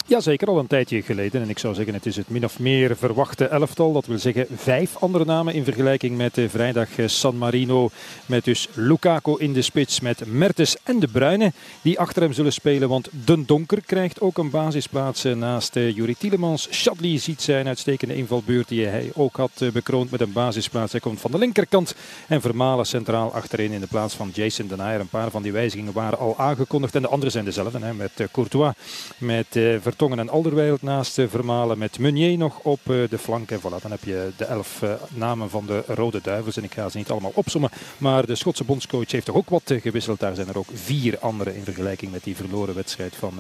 Ja, 0.09 0.21
zeker 0.21 0.49
al 0.49 0.59
een 0.59 0.67
tijdje 0.67 1.03
geleden. 1.03 1.43
En 1.43 1.49
ik 1.49 1.59
zou 1.59 1.75
zeggen, 1.75 1.95
het 1.95 2.07
is 2.07 2.17
het 2.17 2.29
min 2.29 2.45
of 2.45 2.59
meer 2.59 2.97
verwachte 2.97 3.47
elftal. 3.47 3.93
Dat 3.93 4.07
wil 4.07 4.19
zeggen 4.19 4.47
vijf 4.57 4.97
andere 4.97 5.25
namen 5.25 5.55
in 5.55 5.65
vergelijking 5.65 6.17
met 6.17 6.39
vrijdag 6.49 6.99
eh, 6.99 7.07
San 7.07 7.37
Marino. 7.37 7.91
Met 8.27 8.45
dus 8.45 8.69
Lukaku 8.75 9.35
in 9.39 9.53
de 9.53 9.63
spits, 9.63 10.01
met 10.01 10.27
Mertes 10.27 10.77
en 10.83 10.99
De 10.99 11.09
Bruyne. 11.09 11.53
Die 11.83 11.99
achter 11.99 12.23
hem 12.23 12.33
zullen 12.33 12.53
spelen, 12.53 12.89
want 12.89 13.09
Den 13.11 13.47
Donker 13.47 13.83
krijgt 13.87 14.21
ook 14.21 14.39
een 14.39 14.51
basisplaats 14.51 15.25
eh, 15.25 15.35
naast 15.35 15.75
Juri 15.75 16.17
Tielemans. 16.19 16.69
Shadley 16.71 17.19
ziet 17.19 17.43
zijn 17.43 17.67
uitstekende 17.67 18.17
invalbeurt 18.17 18.69
die 18.69 18.87
hij 18.87 19.11
ook 19.15 19.37
had 19.37 19.51
eh, 19.59 19.71
bekroond 19.71 20.11
met 20.11 20.21
een 20.21 20.33
basisplaats. 20.33 20.93
Hij 20.93 21.01
komt 21.01 21.21
van 21.21 21.31
de 21.31 21.39
linkerkant. 21.39 21.95
En 22.29 22.41
Vermalen 22.41 22.87
centraal 22.87 23.33
achterin 23.33 23.73
in 23.73 23.81
de 23.81 23.87
plaats 23.87 24.15
van 24.15 24.31
Jason 24.35 24.67
Denayer. 24.67 25.01
Een 25.01 25.09
paar 25.09 25.31
van 25.31 25.43
die 25.43 25.53
wijzigingen 25.53 25.93
waren 25.93 26.19
al 26.19 26.35
aangekondigd. 26.39 26.95
En 26.95 27.03
de 27.03 27.09
andere 27.09 27.31
zijn 27.31 27.45
dezelfde, 27.45 27.79
hè, 27.79 27.95
met 27.95 28.13
Courtois, 28.33 28.73
met 29.19 29.59
Vertongen 29.97 30.27
en 30.27 30.33
Alderweireld 30.33 30.83
naast 30.83 31.21
Vermalen. 31.27 31.79
Met 31.79 31.99
Meunier 31.99 32.39
nog 32.39 32.59
op 32.59 32.81
eh, 32.83 32.97
de 33.09 33.19
flank. 33.19 33.51
En 33.51 33.59
voilà, 33.61 33.83
dan 33.83 33.91
heb 33.91 34.05
je 34.05 34.31
de 34.37 34.45
elf 34.45 34.83
eh, 34.83 34.93
namen 35.15 35.51
van 35.51 35.67
de 35.67 35.85
Rode 35.87 36.21
Duivels. 36.23 36.57
En 36.57 36.65
ik 36.65 36.73
ga 36.73 36.89
ze 36.89 36.97
niet 36.97 37.11
allemaal 37.11 37.33
opsommen. 37.35 37.71
Maar 37.99 38.27
de 38.27 38.35
Schotse 38.35 38.65
bondscoach 38.65 39.11
heeft 39.11 39.27
toch 39.27 39.37
ook 39.37 39.49
wat 39.49 39.71
eh, 39.71 39.81
gewisseld. 39.81 40.21
Daar 40.21 40.35
zijn 40.35 40.49
er 40.49 40.59
ook 40.59 40.69
vier 40.75 41.19
andere 41.19 41.57
in 41.57 41.65
vergelijking 41.65 42.13
met 42.13 42.25
die 42.25 42.37
verloren 42.37 42.75
wedstrijd 42.75 43.17
van 43.17 43.35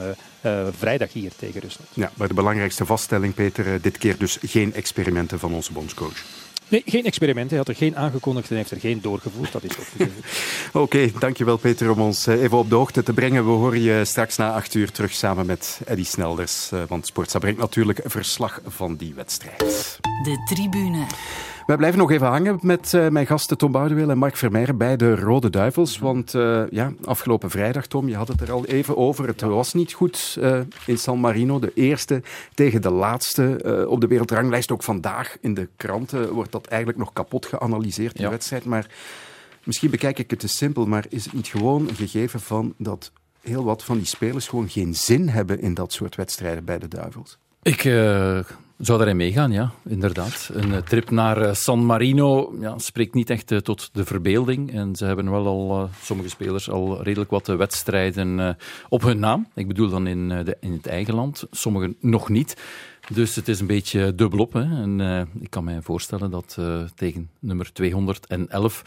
vrijdag 0.79 1.13
hier 1.13 1.31
tegen 1.37 1.61
Rusland. 1.61 1.91
Ja, 1.93 2.11
maar 2.15 2.29
de 2.29 2.35
belangrijkste 2.35 2.87
vaststelling, 2.87 3.35
Peter, 3.35 3.81
dit 3.81 3.99
keer 3.99 4.19
dus 4.19 4.39
geen 4.43 4.75
experimenten 4.75 5.39
van 5.39 5.55
onze 5.55 5.73
bondscoach. 5.73 6.25
Nee, 6.69 6.83
geen 6.87 7.05
experimenten. 7.05 7.49
Hij 7.49 7.59
had 7.59 7.69
er 7.69 7.75
geen 7.75 7.97
aangekondigd 7.97 8.51
en 8.51 8.57
heeft 8.57 8.71
er 8.71 8.81
geen 8.81 9.01
doorgevoerd. 9.01 9.53
Dat 9.53 9.65
is 9.65 9.71
ook 9.79 10.09
Oké, 10.83 11.11
dankjewel 11.19 11.57
Peter 11.57 11.91
om 11.91 12.01
ons 12.01 12.27
eh, 12.27 12.43
even 12.43 12.59
op 12.59 12.69
de 12.69 12.75
hoogte 12.75 13.03
te 13.03 13.13
brengen. 13.13 13.45
We 13.45 13.51
horen 13.51 13.81
je 13.81 14.05
straks 14.05 14.37
na 14.37 14.53
acht 14.53 14.75
uur 14.75 14.91
terug 14.91 15.13
samen 15.13 15.47
met 15.47 15.81
Eddy 15.85 16.05
Snelders. 16.05 16.73
Eh, 16.73 16.83
want 16.89 17.07
Sportsa 17.07 17.39
brengt 17.39 17.61
natuurlijk 17.61 18.01
verslag 18.05 18.61
van 18.67 18.97
die 18.97 19.15
wedstrijd. 19.15 19.99
De 20.23 20.43
tribune. 20.55 21.07
Wij 21.67 21.77
blijven 21.77 21.99
nog 21.99 22.11
even 22.11 22.27
hangen 22.27 22.59
met 22.63 22.93
uh, 22.93 23.09
mijn 23.09 23.27
gasten 23.27 23.59
Tom 23.59 23.73
Boudewil 23.73 24.11
en 24.11 24.19
Mark 24.19 24.37
Vermeijeren 24.37 24.77
bij 24.77 24.97
de 24.97 25.17
Rode 25.17 25.51
Duivels. 25.51 25.99
Want 25.99 26.35
uh, 26.35 26.63
ja, 26.71 26.93
afgelopen 27.05 27.51
vrijdag, 27.51 27.87
Tom, 27.87 28.09
je 28.09 28.17
had 28.17 28.29
het 28.29 28.41
er 28.41 28.53
al 28.53 28.67
even 28.67 28.97
over. 28.97 29.27
Het 29.27 29.41
was 29.41 29.73
niet 29.73 29.93
goed 29.93 30.37
uh, 30.41 30.61
in 30.87 30.99
San 30.99 31.19
Marino. 31.19 31.59
De 31.59 31.73
eerste 31.75 32.23
tegen 32.55 32.83
de 32.83 32.91
laatste 32.91 33.87
op 33.89 34.01
de 34.01 34.07
wereldranglijst. 34.07 34.71
Ook 34.71 34.83
vandaag 34.83 35.37
in 35.41 35.55
de 35.55 35.69
kranten 35.77 36.33
wordt 36.33 36.53
dat 36.53 36.67
eigenlijk 36.67 36.99
nog 36.99 37.13
kapot 37.13 37.47
geanalyseerd, 37.47 38.13
die 38.13 38.25
ja. 38.25 38.31
wedstrijd. 38.31 38.65
Maar 38.65 38.91
misschien 39.65 39.91
bekijk 39.91 40.19
ik 40.19 40.31
het 40.31 40.39
te 40.39 40.49
simpel, 40.49 40.87
maar 40.87 41.05
is 41.09 41.25
het 41.25 41.33
niet 41.33 41.47
gewoon 41.47 41.89
een 41.89 41.95
gegeven 41.95 42.41
van 42.41 42.75
dat 42.79 43.13
heel 43.41 43.65
wat 43.65 43.85
van 43.85 43.97
die 43.97 44.07
spelers 44.07 44.49
gewoon 44.49 44.69
geen 44.69 44.95
zin 44.95 45.29
hebben 45.29 45.61
in 45.61 45.75
dat 45.75 45.93
soort 45.93 46.15
wedstrijden 46.15 46.65
bij 46.65 46.79
de 46.79 46.89
Duivels? 46.89 47.39
Ik 47.63 47.85
zou 48.79 48.99
daarin 48.99 49.17
meegaan, 49.17 49.53
ja, 49.53 49.73
inderdaad. 49.85 50.51
Een 50.53 50.73
eh, 50.75 50.83
trip 50.83 51.11
naar 51.11 51.43
eh, 51.43 51.55
San 51.55 51.87
Marino 51.87 52.57
ja, 52.61 52.79
spreekt 52.79 53.15
niet 53.15 53.31
echt 53.31 53.51
eh, 53.51 53.59
tot 53.59 53.91
de 53.93 54.05
verbeelding. 54.05 54.73
En 54.73 54.97
ze 54.97 55.05
hebben 55.05 55.31
wel 55.31 55.47
al, 55.47 55.89
sommige 56.03 56.29
spelers, 56.29 56.71
al 56.71 57.03
redelijk 57.03 57.31
wat 57.31 57.47
wedstrijden 57.47 58.57
op 58.89 59.03
hun 59.03 59.19
naam. 59.19 59.49
Ik 59.55 59.69
bedoel 59.69 59.89
dan 59.89 60.07
in, 60.07 60.31
in 60.61 60.73
het 60.73 60.87
eigen 60.87 61.15
land, 61.15 61.47
sommigen 61.51 61.97
nog 62.01 62.29
niet. 62.29 62.57
Dus 63.13 63.35
het 63.35 63.49
is 63.49 63.61
een 63.61 63.67
beetje 63.67 64.15
dubbelop. 64.15 64.53
Hè. 64.53 64.61
En 64.61 65.29
ik 65.41 65.51
kan 65.51 65.65
mij 65.65 65.83
voorstellen 65.83 66.31
dat 66.31 66.59
tegen 66.95 67.31
nummer 67.39 67.73
211 67.73 68.83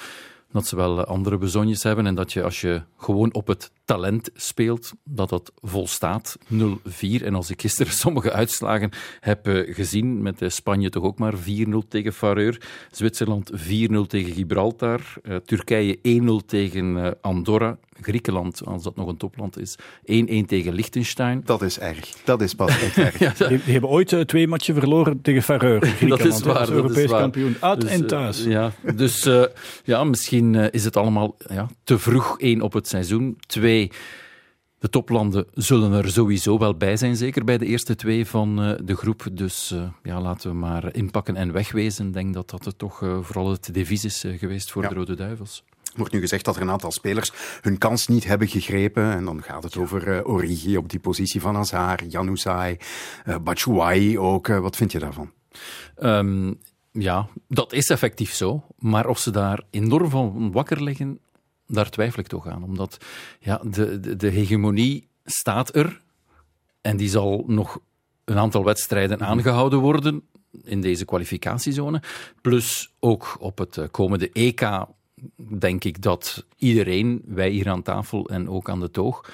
dat 0.51 0.67
ze 0.67 0.75
wel 0.75 1.03
andere 1.05 1.37
bezonjes 1.37 1.83
hebben 1.83 2.05
en 2.05 2.15
dat 2.15 2.33
je 2.33 2.43
als 2.43 2.61
je 2.61 2.81
gewoon 2.97 3.33
op 3.33 3.47
het 3.47 3.71
talent 3.89 4.29
speelt, 4.33 4.91
dat 5.03 5.29
dat 5.29 5.51
volstaat. 5.55 6.37
0-4. 6.53 6.57
En 7.23 7.35
als 7.35 7.49
ik 7.49 7.61
gisteren 7.61 7.93
sommige 8.05 8.31
uitslagen 8.31 8.91
heb 9.19 9.47
eh, 9.47 9.75
gezien, 9.75 10.21
met 10.21 10.43
Spanje 10.47 10.89
toch 10.89 11.03
ook 11.03 11.19
maar 11.19 11.33
4-0 11.33 11.37
tegen 11.87 12.13
Fareur, 12.13 12.61
Zwitserland 12.91 13.51
4-0 13.51 13.55
tegen 14.07 14.33
Gibraltar, 14.33 15.01
uh, 15.23 15.35
Turkije 15.35 15.97
1-0 15.97 16.45
tegen 16.45 16.95
uh, 16.95 17.07
Andorra, 17.21 17.77
Griekenland, 18.01 18.65
als 18.65 18.83
dat 18.83 18.95
nog 18.95 19.07
een 19.07 19.17
topland 19.17 19.59
is, 19.59 19.77
1-1 19.77 19.81
tegen 20.45 20.73
Liechtenstein. 20.73 21.41
Dat 21.45 21.61
is 21.61 21.79
erg. 21.79 22.13
Dat 22.23 22.41
is 22.41 22.53
pas 22.53 22.69
echt 22.69 22.97
erg. 23.07 23.19
ja, 23.19 23.47
die, 23.47 23.47
die, 23.47 23.71
hebben 23.71 23.89
ooit 23.89 24.27
twee 24.27 24.47
matchen 24.47 24.75
verloren 24.75 25.21
tegen 25.21 25.43
Fareur. 25.43 25.79
dat 26.07 26.25
is 26.25 26.41
waar. 26.41 26.59
Dat 26.59 26.69
Europees 26.69 27.03
is 27.03 27.09
waar. 27.09 27.21
kampioen. 27.21 27.55
Uit 27.59 27.81
dus, 27.81 27.89
en 27.89 28.07
thuis. 28.07 28.43
ja, 28.43 28.71
dus 28.95 29.29
ja, 29.83 30.03
misschien 30.03 30.55
is 30.55 30.83
het 30.83 30.97
allemaal 30.97 31.37
ja, 31.49 31.69
te 31.83 31.99
vroeg, 31.99 32.39
één, 32.39 32.61
op 32.61 32.73
het 32.73 32.87
seizoen. 32.87 33.37
Twee, 33.47 33.78
de 34.79 34.89
toplanden 34.89 35.45
zullen 35.53 35.91
er 35.91 36.11
sowieso 36.11 36.57
wel 36.57 36.75
bij 36.75 36.97
zijn, 36.97 37.15
zeker 37.15 37.43
bij 37.43 37.57
de 37.57 37.65
eerste 37.65 37.95
twee 37.95 38.25
van 38.25 38.63
uh, 38.63 38.75
de 38.83 38.95
groep. 38.95 39.27
Dus 39.31 39.71
uh, 39.71 39.89
ja, 40.03 40.21
laten 40.21 40.49
we 40.49 40.55
maar 40.55 40.95
inpakken 40.95 41.35
en 41.35 41.51
wegwezen. 41.51 42.07
Ik 42.07 42.13
denk 42.13 42.33
dat 42.33 42.49
dat 42.49 42.65
het 42.65 42.77
toch 42.77 43.01
uh, 43.01 43.17
vooral 43.21 43.51
het 43.51 43.73
devies 43.73 44.05
is 44.05 44.25
geweest 44.37 44.71
voor 44.71 44.83
ja. 44.83 44.89
de 44.89 44.95
Rode 44.95 45.15
Duivels. 45.15 45.63
Er 45.83 45.97
wordt 45.97 46.13
nu 46.13 46.19
gezegd 46.19 46.45
dat 46.45 46.55
er 46.55 46.61
een 46.61 46.69
aantal 46.69 46.91
spelers 46.91 47.31
hun 47.61 47.77
kans 47.77 48.07
niet 48.07 48.25
hebben 48.25 48.47
gegrepen. 48.47 49.11
En 49.11 49.25
dan 49.25 49.43
gaat 49.43 49.63
het 49.63 49.77
over 49.77 50.25
Origi 50.25 50.77
op 50.77 50.89
die 50.89 50.99
positie 50.99 51.41
van 51.41 51.57
Azar, 51.57 52.03
Januzaj, 52.05 52.79
Batshuayi 53.41 54.19
ook. 54.19 54.47
wat 54.47 54.75
vind 54.75 54.91
je 54.91 54.99
daarvan? 54.99 55.31
Um, 56.03 56.57
ja, 56.91 57.27
dat 57.47 57.73
is 57.73 57.89
effectief 57.89 58.33
zo. 58.33 58.63
Maar 58.77 59.07
of 59.07 59.19
ze 59.19 59.31
daar 59.31 59.63
enorm 59.69 60.09
van 60.09 60.51
wakker 60.51 60.83
liggen, 60.83 61.19
daar 61.69 61.89
twijfel 61.89 62.19
ik 62.19 62.27
toch 62.27 62.47
aan. 62.47 62.63
Omdat 62.63 62.97
ja, 63.39 63.61
de, 63.63 63.99
de, 63.99 64.15
de 64.15 64.27
hegemonie 64.29 65.07
staat 65.25 65.75
er 65.75 66.01
en 66.81 66.97
die 66.97 67.09
zal 67.09 67.43
nog 67.47 67.79
een 68.25 68.37
aantal 68.37 68.63
wedstrijden 68.63 69.21
aangehouden 69.21 69.79
worden 69.79 70.21
in 70.63 70.81
deze 70.81 71.05
kwalificatiezone. 71.05 72.01
Plus 72.41 72.93
ook 72.99 73.37
op 73.39 73.57
het 73.57 73.77
eh, 73.77 73.85
komende 73.91 74.29
EK 74.31 74.85
denk 75.59 75.83
ik 75.83 76.01
dat 76.01 76.45
iedereen, 76.57 77.21
wij 77.25 77.49
hier 77.49 77.69
aan 77.69 77.81
tafel 77.81 78.29
en 78.29 78.49
ook 78.49 78.69
aan 78.69 78.79
de 78.79 78.91
toog, 78.91 79.31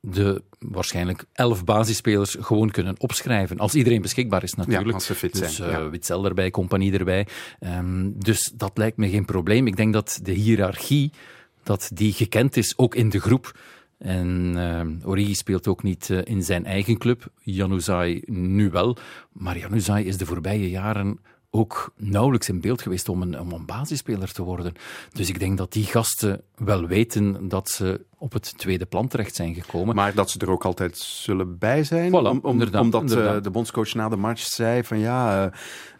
de 0.00 0.42
waarschijnlijk 0.58 1.24
elf 1.32 1.64
basisspelers 1.64 2.36
gewoon 2.40 2.70
kunnen 2.70 2.94
opschrijven. 2.98 3.58
Als 3.58 3.74
iedereen 3.74 4.02
beschikbaar 4.02 4.42
is 4.42 4.54
natuurlijk. 4.54 4.88
Ja, 4.88 4.94
als 4.94 5.06
ze 5.06 5.14
fit 5.14 5.38
dus, 5.38 5.56
zijn. 5.56 5.70
Uh, 5.70 5.76
ja. 5.76 5.90
Witzel 5.90 6.24
erbij, 6.24 6.50
compagnie 6.50 6.98
erbij. 6.98 7.26
Um, 7.60 8.18
dus 8.18 8.52
dat 8.54 8.78
lijkt 8.78 8.96
me 8.96 9.08
geen 9.08 9.24
probleem. 9.24 9.66
Ik 9.66 9.76
denk 9.76 9.92
dat 9.92 10.20
de 10.22 10.32
hiërarchie 10.32 11.12
dat 11.64 11.90
die 11.94 12.12
gekend 12.12 12.56
is, 12.56 12.78
ook 12.78 12.94
in 12.94 13.08
de 13.08 13.20
groep. 13.20 13.58
En 13.98 14.54
uh, 14.56 15.08
Origi 15.08 15.34
speelt 15.34 15.66
ook 15.66 15.82
niet 15.82 16.08
uh, 16.08 16.20
in 16.24 16.42
zijn 16.42 16.64
eigen 16.64 16.98
club. 16.98 17.30
Januzaj 17.42 18.22
nu 18.26 18.70
wel. 18.70 18.96
Maar 19.32 19.58
Januzaj 19.58 20.02
is 20.02 20.16
de 20.16 20.26
voorbije 20.26 20.70
jaren 20.70 21.18
ook 21.54 21.92
nauwelijks 21.96 22.48
in 22.48 22.60
beeld 22.60 22.82
geweest 22.82 23.08
om 23.08 23.22
een, 23.22 23.40
om 23.40 23.52
een 23.52 23.66
basisspeler 23.66 24.32
te 24.32 24.42
worden. 24.42 24.72
Dus 25.12 25.28
ik 25.28 25.38
denk 25.38 25.58
dat 25.58 25.72
die 25.72 25.84
gasten 25.84 26.42
wel 26.56 26.86
weten 26.86 27.48
dat 27.48 27.68
ze 27.68 28.00
op 28.18 28.32
het 28.32 28.58
tweede 28.58 28.86
plan 28.86 29.08
terecht 29.08 29.34
zijn 29.34 29.54
gekomen. 29.54 29.94
Maar 29.94 30.14
dat 30.14 30.30
ze 30.30 30.38
er 30.38 30.50
ook 30.50 30.64
altijd 30.64 30.98
zullen 30.98 31.58
bij 31.58 31.84
zijn? 31.84 32.10
Voilà, 32.10 32.12
om, 32.12 32.38
om, 32.42 32.52
inderdaad, 32.52 32.82
omdat 32.82 33.00
inderdaad. 33.00 33.36
Uh, 33.36 33.42
de 33.42 33.50
bondscoach 33.50 33.94
na 33.94 34.08
de 34.08 34.16
match 34.16 34.42
zei 34.42 34.84
van 34.84 34.98
ja, 34.98 35.44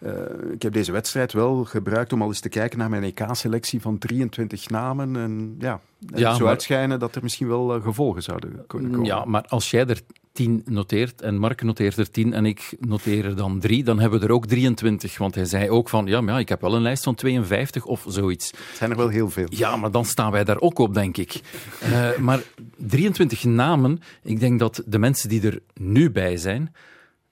uh, 0.03 0.11
uh, 0.11 0.51
ik 0.51 0.61
heb 0.61 0.73
deze 0.73 0.91
wedstrijd 0.91 1.33
wel 1.33 1.63
gebruikt 1.63 2.13
om 2.13 2.21
al 2.21 2.27
eens 2.27 2.39
te 2.39 2.49
kijken 2.49 2.77
naar 2.77 2.89
mijn 2.89 3.03
EK-selectie 3.03 3.81
van 3.81 3.97
23 3.97 4.69
namen. 4.69 5.15
En 5.15 5.55
ja, 5.59 5.79
en 6.13 6.19
Ja, 6.19 6.33
zo 6.33 6.39
maar- 6.39 6.49
uitschijnen 6.49 6.99
dat 6.99 7.15
er 7.15 7.23
misschien 7.23 7.47
wel 7.47 7.81
gevolgen 7.81 8.23
zouden 8.23 8.63
kunnen 8.67 8.91
komen. 8.91 9.05
Ja, 9.05 9.25
maar 9.25 9.45
als 9.47 9.71
jij 9.71 9.85
er 9.87 10.01
10 10.35 10.61
noteert 10.65 11.21
en 11.21 11.37
Mark 11.37 11.61
noteert 11.61 11.97
er 11.97 12.11
10 12.11 12.33
en 12.33 12.45
ik 12.45 12.75
noteer 12.79 13.25
er 13.25 13.35
dan 13.35 13.59
3, 13.59 13.83
dan 13.83 13.99
hebben 13.99 14.19
we 14.19 14.25
er 14.25 14.31
ook 14.31 14.45
23. 14.45 15.17
Want 15.17 15.35
hij 15.35 15.45
zei 15.45 15.69
ook 15.69 15.89
van, 15.89 16.05
ja, 16.05 16.21
maar 16.21 16.33
ja, 16.33 16.39
ik 16.39 16.49
heb 16.49 16.61
wel 16.61 16.75
een 16.75 16.81
lijst 16.81 17.03
van 17.03 17.15
52 17.15 17.85
of 17.85 18.05
zoiets. 18.07 18.51
Het 18.51 18.77
zijn 18.77 18.91
er 18.91 18.97
wel 18.97 19.07
heel 19.07 19.29
veel. 19.29 19.47
Ja, 19.49 19.75
maar 19.75 19.91
dan 19.91 20.05
staan 20.05 20.31
wij 20.31 20.43
daar 20.43 20.59
ook 20.59 20.79
op, 20.79 20.93
denk 20.93 21.17
ik. 21.17 21.41
Uh, 21.83 22.17
maar 22.17 22.41
23 22.77 23.43
namen, 23.43 23.99
ik 24.23 24.39
denk 24.39 24.59
dat 24.59 24.83
de 24.85 24.99
mensen 24.99 25.29
die 25.29 25.41
er 25.41 25.59
nu 25.73 26.11
bij 26.11 26.37
zijn, 26.37 26.73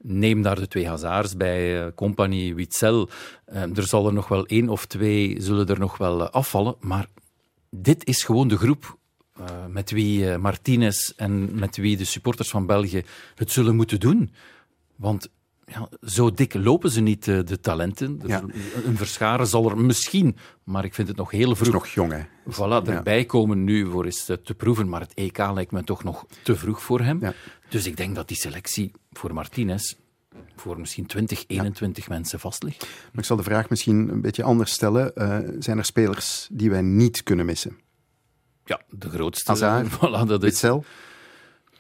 Neem 0.06 0.42
daar 0.42 0.56
de 0.56 0.68
twee 0.68 0.88
Hazards 0.88 1.38
bij, 1.38 1.86
uh, 1.86 1.88
Compagnie, 1.96 2.56
Witzel. 2.56 3.10
Uh, 3.54 3.78
er 3.78 3.84
zal 3.84 4.08
er 4.08 4.14
nog 4.14 4.28
wel 4.28 4.46
één 4.46 4.70
of 4.70 4.86
twee 4.86 5.36
zullen 5.42 5.68
er 5.68 5.80
nog 5.80 5.98
wel 5.98 6.30
afvallen. 6.30 6.76
Maar 6.80 7.08
dit 7.70 8.08
is 8.08 8.24
gewoon 8.24 8.48
de 8.48 8.58
groep 8.58 8.98
met 9.70 9.92
wie 9.92 10.38
Martinez 10.38 11.10
en 11.16 11.60
met 11.60 11.76
wie 11.76 11.98
de 11.98 12.06
supporters 12.06 12.50
van 12.50 12.66
België 12.66 13.04
het 13.36 13.52
zullen 13.52 13.76
moeten 13.76 14.00
doen. 14.00 14.32
Want 14.96 15.30
ja, 15.66 15.90
zo 16.02 16.32
dik 16.32 16.54
lopen 16.54 16.92
ze 16.92 17.02
niet, 17.02 17.28
eh, 17.28 17.40
de 17.46 17.60
talenten. 17.60 18.20
Een 18.86 18.98
verscharen 18.98 19.48
zal 19.48 19.70
er 19.70 19.78
misschien, 19.78 20.38
maar 20.64 20.86
ik 20.86 20.94
vind 20.94 21.08
het 21.08 21.18
nog 21.18 21.32
heel 21.32 21.56
vroeg. 21.56 21.74
nog 21.74 21.88
jong, 21.88 22.12
hè? 22.12 22.22
Voilà, 22.52 22.88
erbij 22.88 23.26
komen 23.26 23.64
nu 23.64 23.90
voor 23.90 24.06
eens 24.06 24.26
te 24.26 24.56
proeven. 24.58 24.90
Maar 24.90 25.02
het 25.02 25.14
EK 25.14 25.38
lijkt 25.38 25.72
me 25.72 25.84
toch 25.84 26.04
nog 26.04 26.26
te 26.44 26.56
vroeg 26.56 26.84
voor 26.84 27.02
hem. 27.02 27.22
Dus 27.70 27.86
ik 27.86 27.98
denk 27.98 28.16
dat 28.16 28.28
die 28.28 28.38
selectie 28.38 28.92
voor 29.12 29.34
Martinez 29.34 29.94
voor 30.56 30.80
misschien 30.80 31.06
20, 31.06 31.44
21 31.48 32.10
mensen 32.10 32.40
vast 32.40 32.64
ligt. 32.64 32.80
Maar 32.82 33.22
ik 33.22 33.26
zal 33.26 33.38
de 33.38 33.44
vraag 33.44 33.70
misschien 33.70 34.10
een 34.10 34.22
beetje 34.22 34.44
anders 34.44 34.72
stellen. 34.72 35.12
Uh, 35.16 35.38
zijn 35.60 35.78
er 35.78 35.86
spelers 35.86 36.48
die 36.52 36.70
wij 36.70 36.82
niet 36.82 37.24
kunnen 37.24 37.46
missen? 37.46 37.78
Ja, 38.66 38.82
de 38.90 39.10
grootste. 39.10 39.52
Hazard, 39.52 39.88
voilà, 39.98 40.28
dat 40.28 40.44
is... 40.44 40.50
Witzel? 40.50 40.84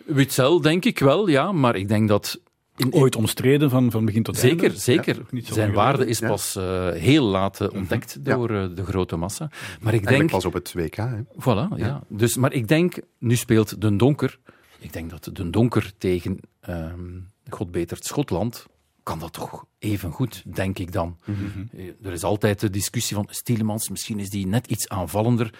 Witzel, 0.06 0.62
denk 0.62 0.86
ik 0.86 1.00
wel, 1.00 1.28
ja. 1.28 1.52
Maar 1.52 1.76
ik 1.76 1.88
denk 1.88 2.08
dat 2.08 2.42
in, 2.76 2.94
Ooit 2.94 3.16
omstreden 3.16 3.70
van, 3.70 3.92
van 3.92 4.06
begin 4.06 4.24
tot 4.24 4.38
zeker, 4.38 4.64
einde. 4.64 4.80
Zeker, 4.80 5.26
zeker. 5.32 5.54
Zijn 5.54 5.74
waarde 5.74 6.06
is 6.06 6.20
pas 6.20 6.56
uh, 6.56 6.90
heel 6.90 7.26
laat 7.26 7.62
uh, 7.62 7.68
ontdekt 7.74 8.18
mm 8.18 8.24
-hmm. 8.24 8.34
door 8.34 8.52
uh, 8.52 8.76
de 8.76 8.86
grote 8.86 9.16
massa. 9.16 9.50
Maar 9.82 9.94
ik 9.94 10.08
denk... 10.08 10.30
pas 10.30 10.46
op 10.46 10.54
het 10.54 10.74
WK. 10.74 10.96
Hè? 10.96 11.22
Voilà, 11.40 11.76
ja. 11.76 12.04
Dus, 12.08 12.38
maar 12.38 12.54
ik 12.54 12.68
denk, 12.68 13.00
nu 13.18 13.36
speelt 13.36 13.82
Den 13.82 13.98
Donker. 13.98 14.40
Ik 14.80 14.94
denk 14.94 15.10
dat 15.10 15.30
Den 15.34 15.52
Donker 15.52 15.92
tegen, 15.98 16.40
um, 16.70 17.30
God 17.50 17.72
betert, 17.72 18.06
Schotland, 18.06 18.66
kan 19.04 19.20
dat 19.20 19.34
toch 19.34 19.66
even 19.80 20.12
goed, 20.12 20.44
denk 20.56 20.80
ik 20.80 20.92
dan. 20.92 21.18
Mm 21.26 21.36
-hmm. 21.36 21.70
Er 22.04 22.12
is 22.12 22.24
altijd 22.24 22.60
de 22.60 22.70
discussie 22.70 23.16
van 23.16 23.28
Stielemans, 23.30 23.90
misschien 23.90 24.20
is 24.20 24.30
die 24.30 24.48
net 24.48 24.68
iets 24.68 24.90
aanvallender. 24.90 25.54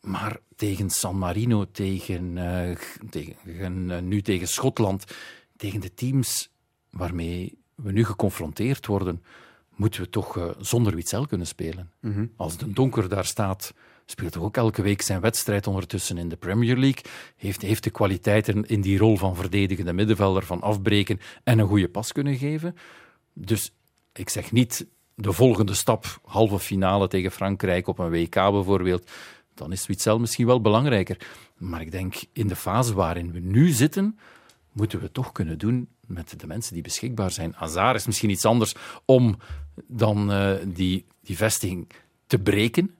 Maar 0.00 0.38
tegen 0.56 0.90
San 0.90 1.18
Marino, 1.18 1.64
tegen, 1.70 2.38
tegen 3.10 4.08
nu 4.08 4.22
tegen 4.22 4.48
Schotland 4.48 5.04
tegen 5.58 5.80
de 5.80 5.94
teams 5.94 6.50
waarmee 6.90 7.58
we 7.74 7.92
nu 7.92 8.04
geconfronteerd 8.04 8.86
worden, 8.86 9.22
moeten 9.76 10.00
we 10.00 10.10
toch 10.10 10.36
uh, 10.36 10.50
zonder 10.58 10.94
Witzel 10.94 11.26
kunnen 11.26 11.46
spelen. 11.46 11.90
Mhm. 12.00 12.26
Als 12.36 12.56
de 12.56 12.72
donker 12.72 13.08
daar 13.08 13.24
staat, 13.24 13.74
speelt 14.06 14.32
toch 14.32 14.42
ook 14.42 14.56
elke 14.56 14.82
week 14.82 15.02
zijn 15.02 15.20
wedstrijd 15.20 15.66
ondertussen 15.66 16.18
in 16.18 16.28
de 16.28 16.36
Premier 16.36 16.76
League. 16.76 17.02
Heeft, 17.36 17.62
heeft 17.62 17.84
de 17.84 17.90
kwaliteiten 17.90 18.66
in 18.66 18.80
die 18.80 18.98
rol 18.98 19.16
van 19.16 19.36
verdedigende 19.36 19.92
middenvelder, 19.92 20.42
van 20.42 20.60
afbreken 20.60 21.20
en 21.44 21.58
een 21.58 21.68
goede 21.68 21.88
pas 21.88 22.12
kunnen 22.12 22.36
geven. 22.36 22.76
Dus 23.32 23.72
ik 24.12 24.28
zeg 24.28 24.52
niet 24.52 24.86
de 25.14 25.32
volgende 25.32 25.74
stap, 25.74 26.20
halve 26.24 26.58
finale 26.58 27.08
tegen 27.08 27.30
Frankrijk 27.30 27.86
op 27.86 27.98
een 27.98 28.10
WK 28.10 28.34
bijvoorbeeld. 28.34 29.10
Dan 29.58 29.72
is 29.72 29.86
Witzel 29.86 30.18
misschien 30.18 30.46
wel 30.46 30.60
belangrijker. 30.60 31.28
Maar 31.56 31.80
ik 31.80 31.90
denk 31.90 32.14
in 32.32 32.48
de 32.48 32.56
fase 32.56 32.94
waarin 32.94 33.32
we 33.32 33.38
nu 33.38 33.68
zitten, 33.68 34.18
moeten 34.72 35.00
we 35.00 35.12
toch 35.12 35.32
kunnen 35.32 35.58
doen 35.58 35.88
met 36.06 36.40
de 36.40 36.46
mensen 36.46 36.74
die 36.74 36.82
beschikbaar 36.82 37.30
zijn. 37.30 37.56
Azar 37.56 37.94
is 37.94 38.06
misschien 38.06 38.30
iets 38.30 38.44
anders 38.44 38.74
om 39.04 39.36
dan 39.86 40.32
uh, 40.32 40.52
die, 40.66 41.04
die 41.22 41.36
vestiging 41.36 41.88
te 42.26 42.38
breken. 42.38 42.94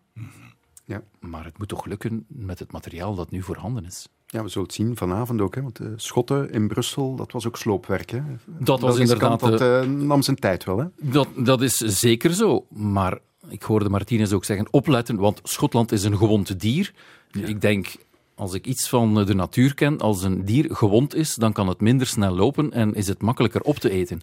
Ja. 0.85 1.03
Maar 1.21 1.45
het 1.45 1.59
moet 1.59 1.69
toch 1.69 1.85
lukken 1.85 2.25
met 2.29 2.59
het 2.59 2.73
materiaal 2.73 3.15
dat 3.15 3.31
nu 3.31 3.43
voorhanden 3.43 3.85
is. 3.85 4.09
Ja, 4.27 4.43
we 4.43 4.49
zullen 4.49 4.67
het 4.67 4.77
zien 4.77 4.97
vanavond 4.97 5.41
ook. 5.41 5.55
Hè, 5.55 5.63
want 5.63 5.77
de 5.77 5.93
Schotten 5.97 6.51
in 6.51 6.69
Brussel, 6.69 7.17
dat 7.17 7.33
was 7.33 7.47
ook 7.47 7.57
sloopwerk. 7.57 8.11
Hè. 8.11 8.23
Dat 8.47 8.81
was 8.81 8.99
inderdaad... 8.99 9.41
Dat 9.41 9.61
uh, 9.61 9.83
nam 9.83 10.23
zijn 10.23 10.37
tijd 10.37 10.65
wel. 10.65 10.79
Hè. 10.79 10.87
Dat, 11.01 11.29
dat 11.37 11.63
is 11.63 11.75
zeker 11.77 12.35
zo. 12.35 12.67
Maar 12.69 13.19
ik 13.49 13.63
hoorde 13.63 13.89
Martinez 13.89 14.33
ook 14.33 14.45
zeggen, 14.45 14.69
opletten, 14.71 15.17
want 15.17 15.41
Schotland 15.43 15.93
is 15.93 16.05
een 16.05 16.17
gewond 16.17 16.61
dier. 16.61 16.93
Ja. 17.31 17.47
Ik 17.47 17.61
denk, 17.61 17.97
als 18.35 18.55
ik 18.55 18.67
iets 18.67 18.89
van 18.89 19.25
de 19.25 19.35
natuur 19.35 19.75
ken, 19.75 19.99
als 19.99 20.23
een 20.23 20.45
dier 20.45 20.67
gewond 20.71 21.15
is, 21.15 21.35
dan 21.35 21.53
kan 21.53 21.69
het 21.69 21.81
minder 21.81 22.07
snel 22.07 22.35
lopen 22.35 22.73
en 22.73 22.95
is 22.95 23.09
het 23.09 23.23
makkelijker 23.23 23.61
op 23.61 23.77
te 23.77 23.91
eten. 23.91 24.21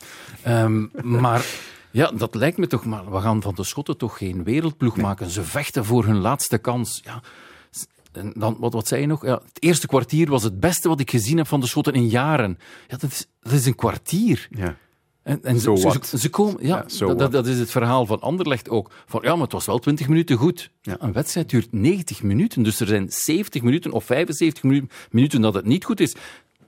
Um, 0.48 0.92
maar 1.22 1.46
ja, 1.92 2.12
dat 2.12 2.36
lijkt 2.36 2.58
me 2.58 2.68
toch, 2.68 2.86
maar 2.86 3.12
we 3.12 3.20
gaan 3.20 3.42
van 3.42 3.56
de 3.56 3.64
Schotten 3.64 3.98
toch 3.98 4.18
geen 4.18 4.44
wereldploeg 4.44 4.98
maken. 4.98 5.30
Ze 5.30 5.44
vechten 5.44 5.86
voor 5.86 6.06
hun 6.06 6.20
laatste 6.20 6.58
kans. 6.58 7.02
Ja. 7.04 7.22
En 8.12 8.34
dan, 8.36 8.56
wat, 8.60 8.74
wat 8.74 8.88
zei 8.88 9.02
je 9.02 9.08
nog? 9.08 9.26
Ja, 9.26 9.34
het 9.34 9.64
eerste 9.64 9.88
kwartier 9.88 10.30
was 10.30 10.44
het 10.44 10.60
beste 10.60 10.88
wat 10.88 11.00
ik 11.00 11.10
gezien 11.10 11.38
heb 11.38 11.48
van 11.48 11.60
de 11.60 11.68
Schotten 11.68 11.94
in 11.94 12.08
jaren. 12.08 12.58
Ja, 12.88 12.98
dat 12.98 13.12
is, 13.12 13.28
dat 13.40 13.52
is 13.52 13.66
een 13.66 13.76
kwartier. 13.76 14.48
Ja. 14.50 14.78
En, 15.26 15.40
en 15.44 15.60
so 15.60 15.76
ze, 15.76 16.00
ze, 16.04 16.18
ze, 16.18 16.30
komen, 16.30 16.56
ja, 16.60 16.76
ja 16.76 16.84
so 16.88 17.16
dat, 17.16 17.32
dat, 17.32 17.48
is 17.48 17.60
het 17.60 17.72
verhaal 17.72 18.06
van 18.06 18.22
Anderlecht 18.22 18.70
ook. 18.70 18.92
Van 19.06 19.22
ja, 19.24 19.34
maar 19.34 19.44
het 19.44 19.52
was 19.52 19.66
wel 19.66 19.80
20 19.80 20.08
minuten 20.08 20.38
goed. 20.38 20.72
Ja. 20.82 20.96
Een 21.00 21.14
wedstrijd 21.14 21.50
duurt 21.50 21.72
90 21.72 22.24
minuten, 22.24 22.64
dus 22.64 22.80
er 22.80 22.88
zijn 22.88 23.06
70 23.10 23.62
minuten 23.62 23.92
of 23.92 24.04
75 24.04 24.64
minuten 25.12 25.42
dat 25.42 25.54
het 25.54 25.66
niet 25.66 25.86
goed 25.86 26.00
is. 26.00 26.16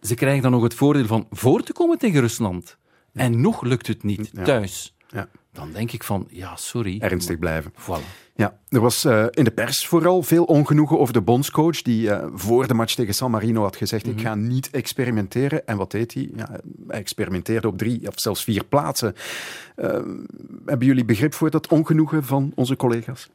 Ze 0.02 0.16
krijgen 0.16 0.42
dan 0.42 0.52
nog 0.52 0.64
het 0.64 0.74
voordeel 0.74 1.06
van 1.06 1.28
voor 1.32 1.64
te 1.64 1.74
komen 1.74 1.98
tegen 1.98 2.22
Rusland. 2.22 2.78
En 3.14 3.42
nog 3.42 3.62
lukt 3.62 3.88
het 3.88 4.04
niet 4.04 4.32
thuis. 4.44 4.94
Ja. 5.10 5.30
Dan 5.58 5.72
denk 5.72 5.92
ik 5.92 6.04
van, 6.04 6.28
ja, 6.30 6.56
sorry. 6.56 7.00
Ernstig 7.00 7.40
blijven. 7.40 7.72
Voilà. 7.72 8.26
Ja, 8.36 8.60
er 8.70 8.80
was 8.80 9.06
uh, 9.06 9.26
in 9.30 9.44
de 9.44 9.52
pers 9.52 9.88
vooral 9.88 10.24
veel 10.24 10.44
ongenoegen 10.44 11.00
over 11.00 11.14
de 11.14 11.22
bondscoach, 11.22 11.82
die 11.82 12.08
uh, 12.08 12.26
voor 12.34 12.68
de 12.68 12.74
match 12.74 12.96
tegen 12.96 13.14
San 13.14 13.32
Marino 13.32 13.62
had 13.62 13.76
gezegd: 13.76 14.06
mm 14.06 14.12
-hmm. 14.12 14.20
Ik 14.20 14.26
ga 14.26 14.36
niet 14.36 14.70
experimenteren. 14.70 15.68
En 15.68 15.78
wat 15.78 15.92
deed 15.92 16.14
hij? 16.14 16.30
Ja, 16.36 16.50
hij 16.88 17.00
experimenteerde 17.00 17.68
op 17.68 17.78
drie 17.78 18.08
of 18.08 18.14
zelfs 18.16 18.44
vier 18.44 18.64
plaatsen. 18.64 19.16
Uh, 19.76 19.90
hebben 20.66 20.88
jullie 20.88 21.06
begrip 21.06 21.34
voor 21.34 21.50
dat 21.50 21.68
ongenoegen 21.68 22.24
van 22.24 22.52
onze 22.56 22.76
collega's? 22.76 23.30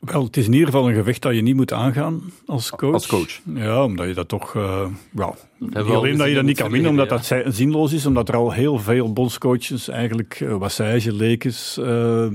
Wel, 0.00 0.24
het 0.24 0.36
is 0.36 0.46
in 0.46 0.52
ieder 0.52 0.66
geval 0.66 0.88
een 0.88 0.94
gevecht 0.94 1.22
dat 1.22 1.34
je 1.34 1.42
niet 1.42 1.56
moet 1.56 1.72
aangaan 1.72 2.22
als 2.46 2.70
coach. 2.70 2.92
Als 2.92 3.06
coach. 3.06 3.40
Ja, 3.54 3.84
omdat 3.84 4.06
je 4.06 4.14
dat 4.14 4.28
toch... 4.28 4.54
Uh, 4.54 4.86
ja, 5.14 5.34
niet 5.58 5.76
alleen 5.76 6.16
dat 6.16 6.28
je 6.28 6.34
dat 6.34 6.44
niet 6.44 6.56
kan 6.56 6.70
winnen, 6.70 6.90
omdat 6.90 7.28
ja. 7.28 7.42
dat 7.42 7.54
zinloos 7.54 7.92
is, 7.92 8.06
omdat 8.06 8.28
er 8.28 8.36
al 8.36 8.52
heel 8.52 8.78
veel 8.78 9.12
bondscoaches 9.12 9.88
eigenlijk, 9.88 10.40
uh, 10.40 10.56
Wassage, 10.56 11.12
Lekes... 11.12 11.78
Uh, 11.80 12.26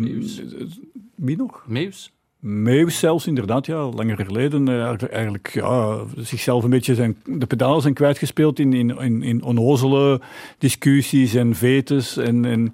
wie 1.16 1.38
nog? 1.38 1.64
Meus. 1.68 2.15
Meus 2.48 3.00
zelfs, 3.00 3.28
inderdaad, 3.28 3.66
ja, 3.66 3.90
langer 3.90 4.26
geleden. 4.26 4.68
Uh, 4.68 4.94
eigenlijk 5.12 5.50
ja, 5.54 5.98
zichzelf 6.18 6.64
een 6.64 6.70
beetje 6.70 6.96
zijn, 6.96 7.18
de 7.24 7.46
pedalen 7.46 7.82
zijn 7.82 7.94
kwijtgespeeld 7.94 8.60
in, 8.60 8.74
in, 8.74 8.98
in, 9.00 9.24
in 9.24 9.44
onnozele 9.44 10.22
discussies 10.58 11.34
en 11.34 11.56
vetes. 11.56 12.18
En, 12.18 12.46
en 12.46 12.74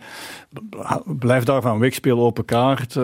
blijf 1.06 1.44
daarvan 1.44 1.80
weg, 1.80 1.94
speel 1.94 2.20
open 2.20 2.46
kaart. 2.46 2.96
Uh, 2.96 3.04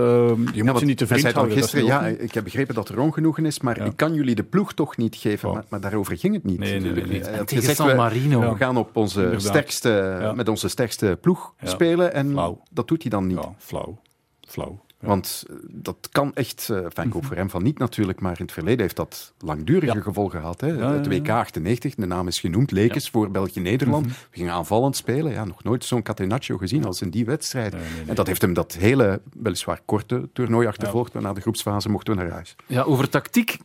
je 0.53 0.63
moet 0.63 0.80
ze 0.80 0.86
niet 0.86 0.97
te 0.97 1.07
vriend 1.07 1.32
houden. 1.32 1.57
Gisteren, 1.57 1.86
ja, 1.86 2.05
ik 2.05 2.34
heb 2.34 2.43
begrepen 2.43 2.76
dat 2.76 2.89
er 2.89 2.99
ongenoegen 2.99 3.45
is, 3.45 3.59
maar 3.59 3.78
ja. 3.78 3.86
ik 3.86 3.95
kan 3.95 4.13
jullie 4.13 4.36
de 4.36 4.43
ploeg 4.43 4.74
toch 4.74 4.97
niet 4.97 5.15
geven. 5.15 5.49
Oh. 5.49 5.55
Maar, 5.55 5.65
maar, 5.70 5.82
daarover 5.82 6.18
ging 6.18 6.34
het 6.34 6.43
niet. 6.43 6.59
Nee, 6.59 6.80
nee, 6.80 6.91
nee, 6.91 7.05
nee. 7.05 7.22
nee. 7.22 7.43
Tegen 7.43 7.76
San 7.76 7.95
Marino. 7.95 8.39
We, 8.39 8.49
we 8.49 8.55
gaan 8.55 8.78
op 8.78 8.95
onze 8.95 9.34
sterkste, 9.38 10.18
ja. 10.22 10.34
met 10.34 10.49
onze 10.49 10.68
sterkste 10.68 11.18
ploeg 11.22 11.53
spelen 11.63 12.13
en 12.13 12.30
Flauw. 12.30 12.61
dat 12.72 12.88
doet 12.88 13.01
hij 13.01 13.11
dan 13.11 13.28
niet. 13.28 13.38
Ja, 13.38 13.53
flauw. 13.57 13.99
Flauw. 14.47 14.86
Ja. 14.99 15.07
Want 15.07 15.45
dat 15.69 16.09
kan 16.11 16.35
echt, 16.35 16.67
uh, 16.71 16.83
enfin, 16.83 17.05
ik 17.05 17.13
hoop 17.13 17.25
voor 17.25 17.35
hem 17.35 17.49
van 17.49 17.63
niet 17.63 17.77
natuurlijk, 17.77 18.19
maar 18.19 18.35
in 18.37 18.43
het 18.43 18.51
verleden 18.51 18.81
heeft 18.81 18.95
dat 18.95 19.33
langdurige 19.39 19.95
ja. 19.95 20.01
gevolgen 20.01 20.39
gehad. 20.39 20.61
Hè. 20.61 20.67
Ja, 20.67 20.93
het 20.93 21.07
WK 21.07 21.29
98, 21.29 21.95
de 21.95 22.05
naam 22.05 22.27
is 22.27 22.39
genoemd, 22.39 22.71
Lekes 22.71 23.09
voor 23.09 23.31
België-Nederland. 23.31 24.05
Mm 24.05 24.11
-hmm. 24.11 24.21
We 24.31 24.37
gingen 24.37 24.53
aanvallend 24.53 24.95
spelen, 24.95 25.31
ja, 25.31 25.45
nog 25.45 25.63
nooit 25.63 25.85
zo'n 25.85 26.01
catenaccio 26.01 26.57
gezien 26.57 26.85
als 26.85 27.01
in 27.01 27.09
die 27.09 27.25
wedstrijd. 27.25 27.73
Nee, 27.73 27.81
nee, 27.81 27.91
nee. 27.91 28.05
En 28.07 28.15
dat 28.15 28.27
heeft 28.27 28.41
hem 28.41 28.53
dat 28.53 28.73
hele, 28.73 29.21
weliswaar 29.33 29.81
korte 29.85 30.29
toernooi 30.33 30.67
achtervolgd, 30.67 31.13
maar 31.13 31.21
na 31.21 31.33
de 31.33 31.41
groepsfase 31.41 31.89
mochten 31.89 32.15
we 32.15 32.21
naar 32.21 32.31
huis. 32.31 32.55
Ja, 32.65 32.81
over 32.81 33.09
tactiek, 33.09 33.57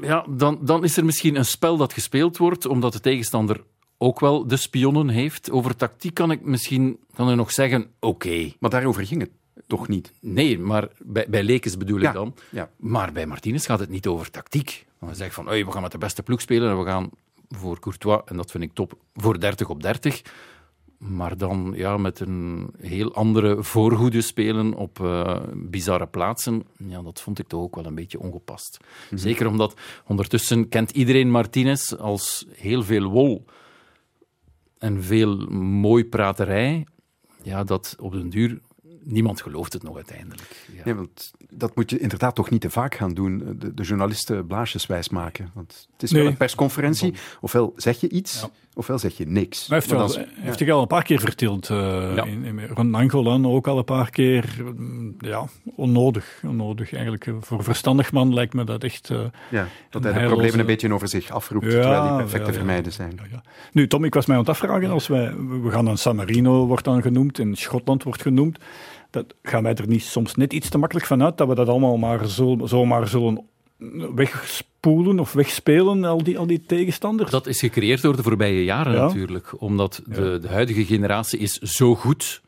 ja, 0.00 0.26
dan, 0.28 0.58
dan 0.60 0.84
is 0.84 0.96
er 0.96 1.04
misschien 1.04 1.36
een 1.36 1.44
spel 1.44 1.76
dat 1.76 1.92
gespeeld 1.92 2.36
wordt, 2.36 2.66
omdat 2.66 2.92
de 2.92 3.00
tegenstander 3.00 3.64
ook 3.98 4.20
wel 4.20 4.46
de 4.46 4.56
spionnen 4.56 5.08
heeft. 5.08 5.50
Over 5.50 5.76
tactiek 5.76 6.14
kan 6.14 6.30
ik 6.30 6.44
misschien 6.44 6.98
kan 7.14 7.30
ik 7.30 7.36
nog 7.36 7.52
zeggen, 7.52 7.80
oké. 8.00 8.06
Okay. 8.06 8.56
Maar 8.58 8.70
daarover 8.70 9.06
ging 9.06 9.20
het 9.20 9.30
toch 9.66 9.88
niet. 9.88 10.12
Nee, 10.20 10.58
maar 10.58 10.88
bij, 10.98 11.26
bij 11.28 11.42
Lekes 11.42 11.76
bedoel 11.76 12.00
ik 12.00 12.12
dan. 12.12 12.34
Ja. 12.50 12.70
Maar 12.76 13.12
bij 13.12 13.26
Martinez 13.26 13.66
gaat 13.66 13.80
het 13.80 13.88
niet 13.88 14.06
over 14.06 14.30
tactiek. 14.30 14.86
Hij 14.98 15.14
zegt 15.14 15.34
van, 15.34 15.44
we 15.44 15.72
gaan 15.72 15.82
met 15.82 15.92
de 15.92 15.98
beste 15.98 16.22
ploeg 16.22 16.40
spelen 16.40 16.70
en 16.70 16.78
we 16.78 16.84
gaan 16.84 17.10
voor 17.48 17.80
Courtois, 17.80 18.20
en 18.24 18.36
dat 18.36 18.50
vind 18.50 18.64
ik 18.64 18.72
top, 18.72 18.98
voor 19.14 19.40
30 19.40 19.68
op 19.68 19.82
30. 19.82 20.22
Maar 20.98 21.36
dan 21.36 21.72
ja, 21.76 21.96
met 21.96 22.20
een 22.20 22.70
heel 22.78 23.14
andere 23.14 23.62
voorhoede 23.62 24.20
spelen 24.20 24.74
op 24.74 24.98
uh, 24.98 25.36
bizarre 25.54 26.06
plaatsen, 26.06 26.62
ja, 26.76 27.02
dat 27.02 27.20
vond 27.20 27.38
ik 27.38 27.48
toch 27.48 27.62
ook 27.62 27.74
wel 27.74 27.86
een 27.86 27.94
beetje 27.94 28.20
ongepast. 28.20 28.78
Mm 28.80 28.86
-hmm. 29.08 29.18
Zeker 29.18 29.46
omdat 29.46 29.74
ondertussen 30.06 30.68
kent 30.68 30.90
iedereen 30.90 31.30
Martinez 31.30 31.92
als 31.92 32.46
heel 32.50 32.82
veel 32.82 33.10
wol 33.10 33.44
en 34.78 35.02
veel 35.02 35.36
mooi 35.56 36.04
praterij. 36.04 36.86
Ja, 37.42 37.64
dat 37.64 37.96
op 38.00 38.12
den 38.12 38.30
duur 38.30 38.58
niemand 39.04 39.42
gelooft 39.42 39.72
het 39.72 39.82
nog 39.82 39.96
uiteindelijk. 39.96 40.66
Ja. 40.76 40.82
Nee, 40.84 40.94
want 40.94 41.30
dat 41.50 41.76
moet 41.76 41.90
je 41.90 41.98
inderdaad 41.98 42.34
toch 42.34 42.50
niet 42.50 42.60
te 42.60 42.70
vaak 42.70 42.94
gaan 42.94 43.14
doen, 43.14 43.56
de, 43.58 43.74
de 43.74 43.82
journalisten 43.82 44.46
blaasjes 44.46 44.86
wijs 44.86 45.08
maken. 45.08 45.50
Want 45.54 45.88
het 45.92 46.02
is 46.02 46.10
nee. 46.10 46.22
wel 46.22 46.30
een 46.30 46.36
persconferentie, 46.36 47.14
ofwel 47.40 47.72
zeg 47.76 48.00
je 48.00 48.08
iets, 48.08 48.40
ja. 48.40 48.48
Ofwel 48.74 48.98
zeg 48.98 49.16
je 49.16 49.26
niks. 49.26 49.66
Hij 49.66 49.76
heeft, 49.76 49.90
Maar 49.90 49.98
wel, 49.98 50.08
dan- 50.08 50.24
hij 50.58 50.72
al 50.72 50.80
een 50.80 50.86
paar 50.86 51.02
keer 51.02 51.20
vertild. 51.20 51.70
eh, 51.70 52.16
in, 52.16 52.44
in, 52.44 52.66
rond 52.66 52.94
Angolan 52.94 53.46
ook 53.46 53.66
al 53.66 53.78
een 53.78 53.84
paar 53.84 54.10
keer. 54.10 54.54
Mm, 54.76 55.14
Ja, 55.18 55.44
onnodig. 55.76 56.40
onnodig 56.46 56.92
eigenlijk. 56.92 57.30
Voor 57.40 57.64
verstandig 57.64 58.12
man 58.12 58.34
lijkt 58.34 58.54
me 58.54 58.64
dat 58.64 58.84
echt... 58.84 59.10
eh, 59.10 59.16
ja, 59.18 59.20
dat 59.20 59.30
een 59.50 59.68
hij 59.92 60.00
de 60.00 60.08
heilloze- 60.08 60.26
problemen 60.26 60.60
een 60.60 60.66
beetje 60.66 60.92
over 60.92 61.08
zich 61.08 61.30
afroept, 61.30 61.70
terwijl 61.70 62.02
die 62.02 62.10
perfect 62.16 62.30
te 62.32 62.38
ja, 62.38 62.46
ja. 62.46 62.52
vermijden 62.52 62.92
zijn. 62.92 63.20
Nu, 63.72 63.86
Tom, 63.86 64.04
ik 64.04 64.14
was 64.14 64.26
mij 64.26 64.36
aan 64.36 64.42
het 64.42 64.50
afvragen, 64.50 64.90
als 64.90 65.06
wij, 65.06 65.34
we 65.36 65.70
gaan 65.70 65.84
dan 65.84 65.98
San 65.98 66.16
Marino 66.16 66.66
wordt 66.66 66.84
dan 66.84 67.02
genoemd 67.02 67.38
en 67.38 67.56
Schotland 67.56 68.02
wordt 68.02 68.22
genoemd, 68.22 68.58
dat, 69.12 69.34
gaan 69.42 69.62
wij 69.62 69.74
er 69.74 69.86
niet 69.88 70.02
soms 70.02 70.34
net 70.34 70.52
iets 70.52 70.68
te 70.68 70.78
makkelijk 70.78 71.06
van 71.06 71.22
uit 71.22 71.38
dat 71.38 71.48
we 71.48 71.54
dat 71.54 71.68
allemaal 71.68 71.96
maar 71.96 72.28
zo, 72.28 72.58
zomaar 72.64 73.08
zullen 73.08 73.44
wegspoelen 74.14 75.18
of 75.18 75.32
wegspelen, 75.32 76.04
al 76.04 76.22
die, 76.22 76.38
al 76.38 76.46
die 76.46 76.62
tegenstanders? 76.66 77.30
Dat 77.30 77.46
is 77.46 77.58
gecreëerd 77.60 78.02
door 78.02 78.16
de 78.16 78.22
voorbije 78.22 78.64
jaren 78.64 78.92
Ja. 78.92 79.06
natuurlijk. 79.06 79.54
Omdat 79.62 80.02
de, 80.06 80.38
de 80.40 80.48
huidige 80.48 80.84
generatie 80.84 81.38
is 81.38 81.58
zo 81.58 81.94
goed 81.94 82.42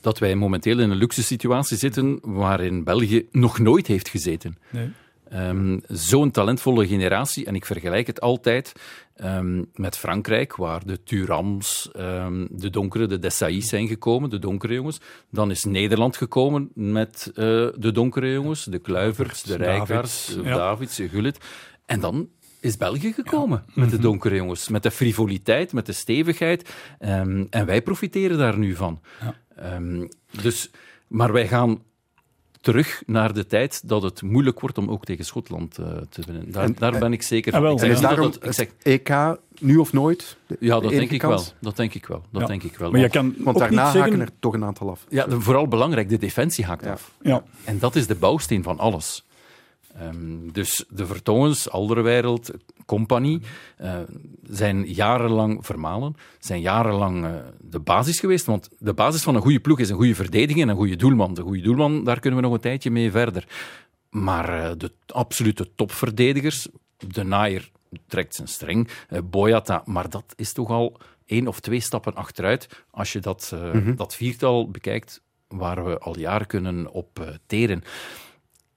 dat 0.00 0.18
wij 0.18 0.34
momenteel 0.34 0.78
in 0.78 0.90
een 0.90 0.96
luxe 0.96 1.22
situatie 1.22 1.76
zitten 1.76 2.18
waarin 2.22 2.84
België 2.84 3.26
nog 3.32 3.58
nooit 3.58 3.86
heeft 3.86 4.08
gezeten. 4.08 4.56
Nee. 4.70 4.88
Ehm, 5.30 5.78
Zo'n 5.88 6.30
talentvolle 6.30 6.86
generatie, 6.86 7.46
en 7.46 7.54
ik 7.54 7.66
vergelijk 7.66 8.06
het 8.06 8.20
altijd 8.20 8.72
ehm, 9.14 9.64
met 9.74 9.96
Frankrijk, 9.96 10.56
waar 10.56 10.86
de 10.86 11.02
Turams, 11.02 11.90
ehm, 11.92 12.46
de 12.50 12.70
donkere, 12.70 13.06
de 13.06 13.18
Desailly's 13.18 13.68
zijn 13.68 13.88
gekomen, 13.88 14.30
de 14.30 14.38
donkere 14.38 14.74
jongens. 14.74 15.00
Dan 15.30 15.50
is 15.50 15.64
Nederland 15.64 16.16
gekomen 16.16 16.70
met 16.74 17.30
eh, 17.34 17.44
de 17.76 17.90
donkere 17.92 18.32
jongens, 18.32 18.64
de 18.64 18.78
Kluivers, 18.78 19.42
de 19.42 19.58
Davids, 19.58 19.66
Rijkaards, 19.66 20.26
de 20.26 20.42
ja. 20.42 20.56
Davids, 20.56 20.96
de 20.96 21.08
Gullit. 21.08 21.38
En 21.86 22.00
dan 22.00 22.28
is 22.60 22.76
België 22.76 23.12
gekomen 23.12 23.64
met 23.74 23.90
de 23.90 23.98
donkere 23.98 24.34
jongens, 24.34 24.68
met 24.68 24.82
de 24.82 24.90
frivoliteit, 24.90 25.72
met 25.72 25.86
de 25.86 25.92
stevigheid. 25.92 26.74
En 26.98 27.48
wij 27.66 27.82
profiteren 27.82 28.38
daar 28.38 28.58
nu 28.58 28.74
van. 28.74 29.00
Dus, 30.42 30.70
maar 31.08 31.32
wij 31.32 31.48
gaan 31.48 31.82
terug 32.60 33.02
naar 33.06 33.32
de 33.34 33.46
tijd 33.46 33.88
dat 33.88 34.02
het 34.02 34.22
moeilijk 34.22 34.60
wordt 34.60 34.78
om 34.78 34.90
ook 34.90 35.04
tegen 35.04 35.24
Schotland 35.24 35.78
eh, 35.78 35.86
te 36.08 36.22
winnen. 36.26 36.52
Daar, 36.52 36.64
En- 36.64 36.74
daar 36.78 36.98
ben 36.98 37.12
ik 37.12 37.22
zeker 37.22 37.52
van. 37.52 37.62
wel. 37.62 37.72
Ik 37.72 37.78
zeg 37.78 37.88
En 37.88 37.94
is 37.94 38.00
niet 38.00 38.08
dat 38.08 38.16
daarom 38.18 38.34
het- 38.40 38.44
ik 38.46 38.52
zeg, 38.52 38.68
EK 38.82 39.38
nu 39.60 39.76
of 39.76 39.92
nooit? 39.92 40.36
de- 40.46 40.56
ja, 40.60 40.76
de 40.76 40.82
dat 40.82 40.90
denk 40.90 41.10
ik 41.10 41.18
kans? 41.18 41.44
wel. 41.44 41.52
Dat 41.60 41.76
denk 41.76 41.94
ik 41.94 42.06
wel. 42.06 42.22
Dat 42.32 42.40
Ja. 42.40 42.46
denk 42.48 42.62
ik 42.62 42.76
wel. 42.76 42.90
Maar 42.90 43.00
je 43.00 43.08
Want- 43.08 43.34
kan 43.34 43.44
Want 43.44 43.56
ook 43.56 43.62
daarna 43.62 43.82
niet 43.82 43.92
zeggen... 43.92 44.10
haken 44.12 44.26
er 44.26 44.32
toch 44.40 44.54
een 44.54 44.64
aantal 44.64 44.90
af. 44.90 45.04
ja, 45.08 45.26
de- 45.26 45.40
vooral 45.40 45.68
belangrijk, 45.68 46.08
de 46.08 46.18
defensie 46.18 46.64
haakt 46.64 46.86
af. 46.86 47.10
Ja. 47.22 47.42
En 47.64 47.78
dat 47.78 47.96
is 47.96 48.06
de 48.06 48.14
bouwsteen 48.14 48.62
van 48.62 48.78
alles. 48.78 49.24
Ehm, 50.00 50.50
dus 50.52 50.84
de 50.88 51.06
Vertongens, 51.06 51.70
Alderweireld, 51.70 52.50
Compagnie 52.86 53.40
eh, 53.76 53.98
zijn 54.42 54.84
jarenlang 54.84 55.66
vermalen, 55.66 56.16
zijn 56.38 56.60
jarenlang 56.60 57.24
eh, 57.24 57.32
de 57.60 57.78
basis 57.78 58.20
geweest. 58.20 58.46
Want 58.46 58.68
de 58.78 58.94
basis 58.94 59.22
van 59.22 59.34
een 59.34 59.42
goede 59.42 59.60
ploeg 59.60 59.78
is 59.78 59.90
een 59.90 59.96
goede 59.96 60.14
verdediging 60.14 60.60
en 60.60 60.68
een 60.68 60.76
goede 60.76 60.96
doelman. 60.96 61.34
De 61.34 61.42
goede 61.42 61.60
doelman, 61.60 62.04
daar 62.04 62.20
kunnen 62.20 62.40
we 62.40 62.46
nog 62.46 62.54
een 62.54 62.60
tijdje 62.60 62.90
mee 62.90 63.10
verder. 63.10 63.46
Maar 64.10 64.48
eh, 64.64 64.70
de 64.76 64.92
absolute 65.06 65.74
topverdedigers, 65.74 66.68
de 66.96 67.22
Naaier 67.22 67.70
trekt 68.06 68.34
zijn 68.34 68.48
streng, 68.48 68.88
Boyata, 69.24 69.82
maar 69.84 70.10
dat 70.10 70.24
is 70.36 70.52
toch 70.52 70.70
al 70.70 70.96
één 71.26 71.48
of 71.48 71.60
twee 71.60 71.80
stappen 71.80 72.14
achteruit 72.14 72.84
als 72.90 73.12
je 73.12 73.18
dat, 73.18 73.52
Mhm. 73.72 73.94
dat 73.94 74.14
viertal 74.14 74.70
bekijkt 74.70 75.22
waar 75.48 75.84
we 75.84 75.98
al 75.98 76.18
jaren 76.18 76.46
kunnen 76.46 76.90
op 76.92 77.38
teren. 77.46 77.82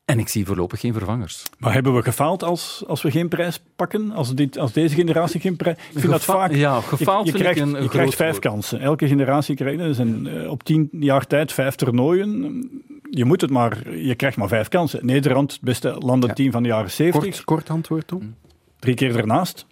En 0.05 0.19
ik 0.19 0.27
zie 0.27 0.45
voorlopig 0.45 0.79
geen 0.79 0.93
vervangers. 0.93 1.43
Maar 1.57 1.73
hebben 1.73 1.95
we 1.95 2.01
gefaald 2.03 2.43
als, 2.43 2.83
als 2.87 3.01
we 3.01 3.11
geen 3.11 3.27
prijs 3.27 3.61
pakken? 3.75 4.11
Als, 4.11 4.35
dit, 4.35 4.57
als 4.57 4.71
deze 4.73 4.95
generatie 4.95 5.39
geen 5.39 5.55
prijs... 5.55 5.77
Ik 5.77 5.99
vind 5.99 6.11
dat 6.11 6.23
vaak... 6.23 6.53
ja, 6.53 6.81
gefaald 6.81 7.25
je, 7.25 7.31
je 7.31 7.37
vind 7.37 7.49
ik 7.49 7.51
krijgt, 7.53 7.59
een- 7.59 7.75
een 7.77 7.83
Je 7.83 7.89
krijgt 7.89 8.15
vijf 8.15 8.31
woord. 8.31 8.43
kansen. 8.43 8.79
Elke 8.79 9.07
generatie 9.07 9.55
krijgt... 9.55 9.79
Er 9.79 9.93
zijn 9.93 10.27
eh, 10.27 10.49
op 10.49 10.63
tien 10.63 10.87
jaar 10.91 11.27
tijd 11.27 11.51
vijf 11.53 11.75
toernooien. 11.75 12.69
Je 13.09 13.25
moet 13.25 13.41
het 13.41 13.49
maar... 13.49 13.95
Je 13.95 14.15
krijgt 14.15 14.37
maar 14.37 14.47
vijf 14.47 14.67
kansen. 14.67 15.05
Nederland, 15.05 15.51
het 15.51 15.61
beste 15.61 15.95
landenteam 15.99 16.51
van 16.51 16.63
de 16.63 16.69
jaren 16.69 16.91
zeventig. 16.91 17.29
Kort, 17.31 17.43
kort 17.43 17.69
antwoord, 17.69 18.07
Tom. 18.07 18.35
Drie 18.79 18.95
keer 18.95 19.17
ernaast. 19.17 19.65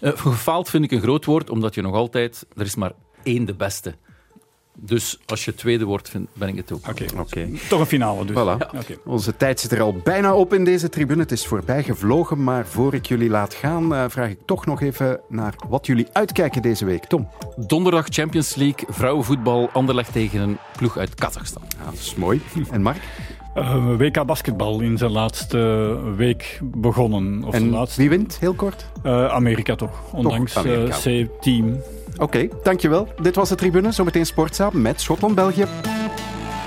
Eh, 0.00 0.12
gefaald 0.16 0.70
vind 0.70 0.84
ik 0.84 0.90
een 0.90 1.00
groot 1.00 1.24
woord, 1.24 1.50
omdat 1.50 1.74
je 1.74 1.82
nog 1.82 1.94
altijd... 1.94 2.46
Er 2.56 2.64
is 2.64 2.74
maar 2.74 2.92
één 3.22 3.44
de 3.44 3.54
beste. 3.54 3.94
Dus 4.78 5.18
als 5.26 5.44
je 5.44 5.54
tweede 5.54 5.84
wordt, 5.84 6.08
vind, 6.08 6.28
ben 6.32 6.48
ik 6.48 6.56
het 6.56 6.72
ook. 6.72 6.88
Oké. 6.88 7.04
Oké. 7.18 7.48
Toch 7.68 7.80
een 7.80 7.86
finale 7.86 8.24
dus. 8.24 8.36
Voilà. 8.36 8.76
Oké. 8.76 8.96
Onze 9.04 9.36
tijd 9.36 9.60
zit 9.60 9.72
er 9.72 9.80
al 9.80 9.94
bijna 10.04 10.34
op 10.34 10.54
in 10.54 10.64
deze 10.64 10.88
tribune. 10.88 11.22
Het 11.22 11.32
is 11.32 11.46
voorbij 11.46 11.82
gevlogen, 11.82 12.44
maar 12.44 12.66
voor 12.66 12.94
ik 12.94 13.06
jullie 13.06 13.30
laat 13.30 13.54
gaan, 13.54 13.94
eh, 13.94 14.04
vraag 14.08 14.30
ik 14.30 14.38
toch 14.44 14.66
nog 14.66 14.82
even 14.82 15.20
naar 15.28 15.54
wat 15.68 15.86
jullie 15.86 16.06
uitkijken 16.12 16.62
deze 16.62 16.84
week. 16.84 17.04
Tom. 17.04 17.28
Donderdag 17.56 18.06
Champions 18.08 18.54
League, 18.54 18.88
vrouwenvoetbal, 18.88 19.70
Anderlecht 19.72 20.12
tegen 20.12 20.40
een 20.40 20.58
ploeg 20.76 20.98
uit 20.98 21.14
Kazachstan. 21.14 21.62
Ja, 21.78 21.84
dat 21.84 21.94
is 21.94 22.14
mooi. 22.14 22.40
En 22.70 22.82
Mark? 22.82 23.00
Eh, 23.56 23.96
WK 23.96 24.26
basketbal 24.26 24.80
in 24.80 24.98
zijn 24.98 25.10
laatste 25.10 25.58
week 26.16 26.60
begonnen. 26.62 27.44
Of 27.44 27.50
zijn 27.50 27.62
En 27.62 27.70
laatste, 27.70 28.00
wie 28.00 28.08
wint? 28.08 28.36
Heel 28.40 28.54
kort. 28.54 28.86
Eh, 29.02 29.26
Amerika 29.26 29.74
toch. 29.74 30.12
Ondanks 30.12 30.54
eh. 30.54 30.84
C-team. 30.84 31.82
Oké, 32.18 32.48
dankjewel. 32.62 33.08
Dit 33.22 33.34
was 33.34 33.48
de 33.48 33.54
tribune. 33.54 33.92
Zometeen 33.92 34.26
Sportzaal 34.26 34.70
met 34.72 35.00
Schotland-België. 35.00 35.64